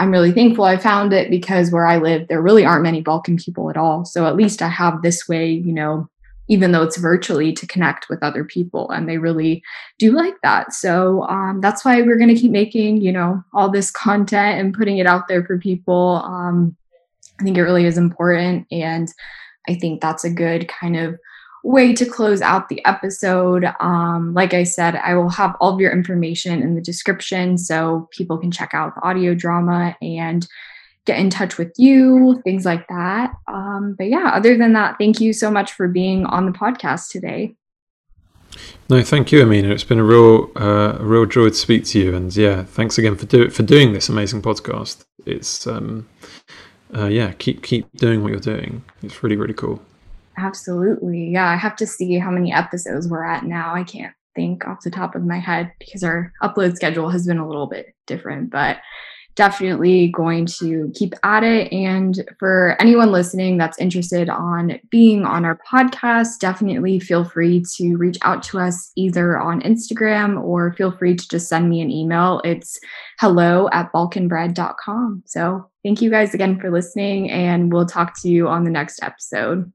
I'm 0.00 0.10
really 0.10 0.32
thankful 0.32 0.64
I 0.64 0.78
found 0.78 1.12
it 1.12 1.30
because 1.30 1.70
where 1.70 1.86
I 1.86 1.98
live, 1.98 2.26
there 2.28 2.40
really 2.40 2.64
aren't 2.64 2.82
many 2.82 3.02
Balkan 3.02 3.36
people 3.36 3.68
at 3.68 3.76
all. 3.76 4.06
So 4.06 4.26
at 4.26 4.34
least 4.34 4.62
I 4.62 4.68
have 4.68 5.02
this 5.02 5.28
way, 5.28 5.50
you 5.50 5.74
know, 5.74 6.08
even 6.48 6.72
though 6.72 6.82
it's 6.82 6.96
virtually 6.96 7.52
to 7.52 7.66
connect 7.66 8.08
with 8.08 8.22
other 8.22 8.42
people 8.42 8.90
and 8.90 9.08
they 9.08 9.18
really 9.18 9.62
do 9.98 10.10
like 10.10 10.34
that 10.42 10.74
so 10.74 11.22
um, 11.28 11.60
that's 11.60 11.84
why 11.84 12.02
we're 12.02 12.18
going 12.18 12.34
to 12.34 12.40
keep 12.40 12.50
making 12.50 13.00
you 13.00 13.12
know 13.12 13.42
all 13.54 13.70
this 13.70 13.90
content 13.90 14.58
and 14.58 14.74
putting 14.74 14.98
it 14.98 15.06
out 15.06 15.28
there 15.28 15.44
for 15.44 15.58
people 15.58 16.20
um, 16.24 16.76
i 17.38 17.44
think 17.44 17.56
it 17.56 17.62
really 17.62 17.86
is 17.86 17.96
important 17.96 18.66
and 18.72 19.14
i 19.68 19.74
think 19.74 20.00
that's 20.00 20.24
a 20.24 20.30
good 20.30 20.66
kind 20.66 20.96
of 20.96 21.16
way 21.62 21.92
to 21.92 22.06
close 22.06 22.40
out 22.40 22.68
the 22.68 22.84
episode. 22.86 23.64
Um, 23.80 24.34
like 24.34 24.54
I 24.54 24.64
said, 24.64 24.96
I 24.96 25.14
will 25.14 25.28
have 25.30 25.56
all 25.60 25.74
of 25.74 25.80
your 25.80 25.92
information 25.92 26.62
in 26.62 26.74
the 26.74 26.80
description 26.80 27.58
so 27.58 28.08
people 28.12 28.38
can 28.38 28.50
check 28.50 28.74
out 28.74 28.94
the 28.94 29.02
audio 29.02 29.34
drama 29.34 29.96
and 30.00 30.46
get 31.06 31.18
in 31.18 31.30
touch 31.30 31.58
with 31.58 31.72
you, 31.76 32.40
things 32.44 32.64
like 32.64 32.86
that. 32.88 33.34
Um, 33.48 33.94
but 33.98 34.08
yeah, 34.08 34.30
other 34.34 34.56
than 34.56 34.72
that, 34.74 34.96
thank 34.98 35.20
you 35.20 35.32
so 35.32 35.50
much 35.50 35.72
for 35.72 35.88
being 35.88 36.24
on 36.26 36.46
the 36.46 36.52
podcast 36.52 37.10
today. 37.10 37.54
No, 38.88 39.02
thank 39.02 39.30
you, 39.30 39.42
Amina. 39.42 39.70
It's 39.70 39.84
been 39.84 40.00
a 40.00 40.04
real, 40.04 40.50
uh, 40.56 40.96
a 40.98 41.04
real 41.04 41.24
joy 41.24 41.50
to 41.50 41.54
speak 41.54 41.84
to 41.86 41.98
you, 42.00 42.16
and 42.16 42.34
yeah, 42.34 42.64
thanks 42.64 42.98
again 42.98 43.16
for 43.16 43.26
do- 43.26 43.48
for 43.48 43.62
doing 43.62 43.92
this 43.92 44.08
amazing 44.08 44.42
podcast. 44.42 45.04
It's 45.24 45.66
um, 45.68 46.08
uh, 46.92 47.06
yeah, 47.06 47.32
keep 47.32 47.62
keep 47.62 47.90
doing 47.94 48.22
what 48.22 48.32
you're 48.32 48.40
doing. 48.40 48.82
It's 49.02 49.22
really 49.22 49.36
really 49.36 49.54
cool. 49.54 49.80
Absolutely. 50.40 51.28
Yeah, 51.28 51.50
I 51.50 51.56
have 51.56 51.76
to 51.76 51.86
see 51.86 52.18
how 52.18 52.30
many 52.30 52.52
episodes 52.52 53.08
we're 53.08 53.24
at 53.24 53.44
now. 53.44 53.74
I 53.74 53.84
can't 53.84 54.14
think 54.34 54.66
off 54.66 54.82
the 54.82 54.90
top 54.90 55.14
of 55.14 55.26
my 55.26 55.38
head 55.38 55.72
because 55.78 56.02
our 56.02 56.32
upload 56.42 56.76
schedule 56.76 57.10
has 57.10 57.26
been 57.26 57.38
a 57.38 57.46
little 57.46 57.66
bit 57.66 57.94
different, 58.06 58.50
but 58.50 58.78
definitely 59.36 60.08
going 60.08 60.44
to 60.44 60.92
keep 60.94 61.14
at 61.22 61.44
it 61.44 61.72
and 61.72 62.28
for 62.38 62.76
anyone 62.80 63.12
listening 63.12 63.56
that's 63.56 63.78
interested 63.78 64.28
on 64.28 64.78
being 64.90 65.24
on 65.24 65.44
our 65.44 65.58
podcast 65.70 66.38
definitely 66.40 66.98
feel 66.98 67.24
free 67.24 67.62
to 67.76 67.94
reach 67.96 68.18
out 68.22 68.42
to 68.42 68.58
us 68.58 68.90
either 68.96 69.38
on 69.38 69.62
instagram 69.62 70.42
or 70.42 70.72
feel 70.72 70.90
free 70.90 71.14
to 71.14 71.28
just 71.28 71.48
send 71.48 71.70
me 71.70 71.80
an 71.80 71.90
email 71.90 72.40
it's 72.44 72.78
hello 73.20 73.68
at 73.72 73.90
balkanbred.com 73.92 75.22
so 75.24 75.64
thank 75.84 76.02
you 76.02 76.10
guys 76.10 76.34
again 76.34 76.58
for 76.58 76.70
listening 76.70 77.30
and 77.30 77.72
we'll 77.72 77.86
talk 77.86 78.20
to 78.20 78.28
you 78.28 78.48
on 78.48 78.64
the 78.64 78.70
next 78.70 79.00
episode 79.00 79.72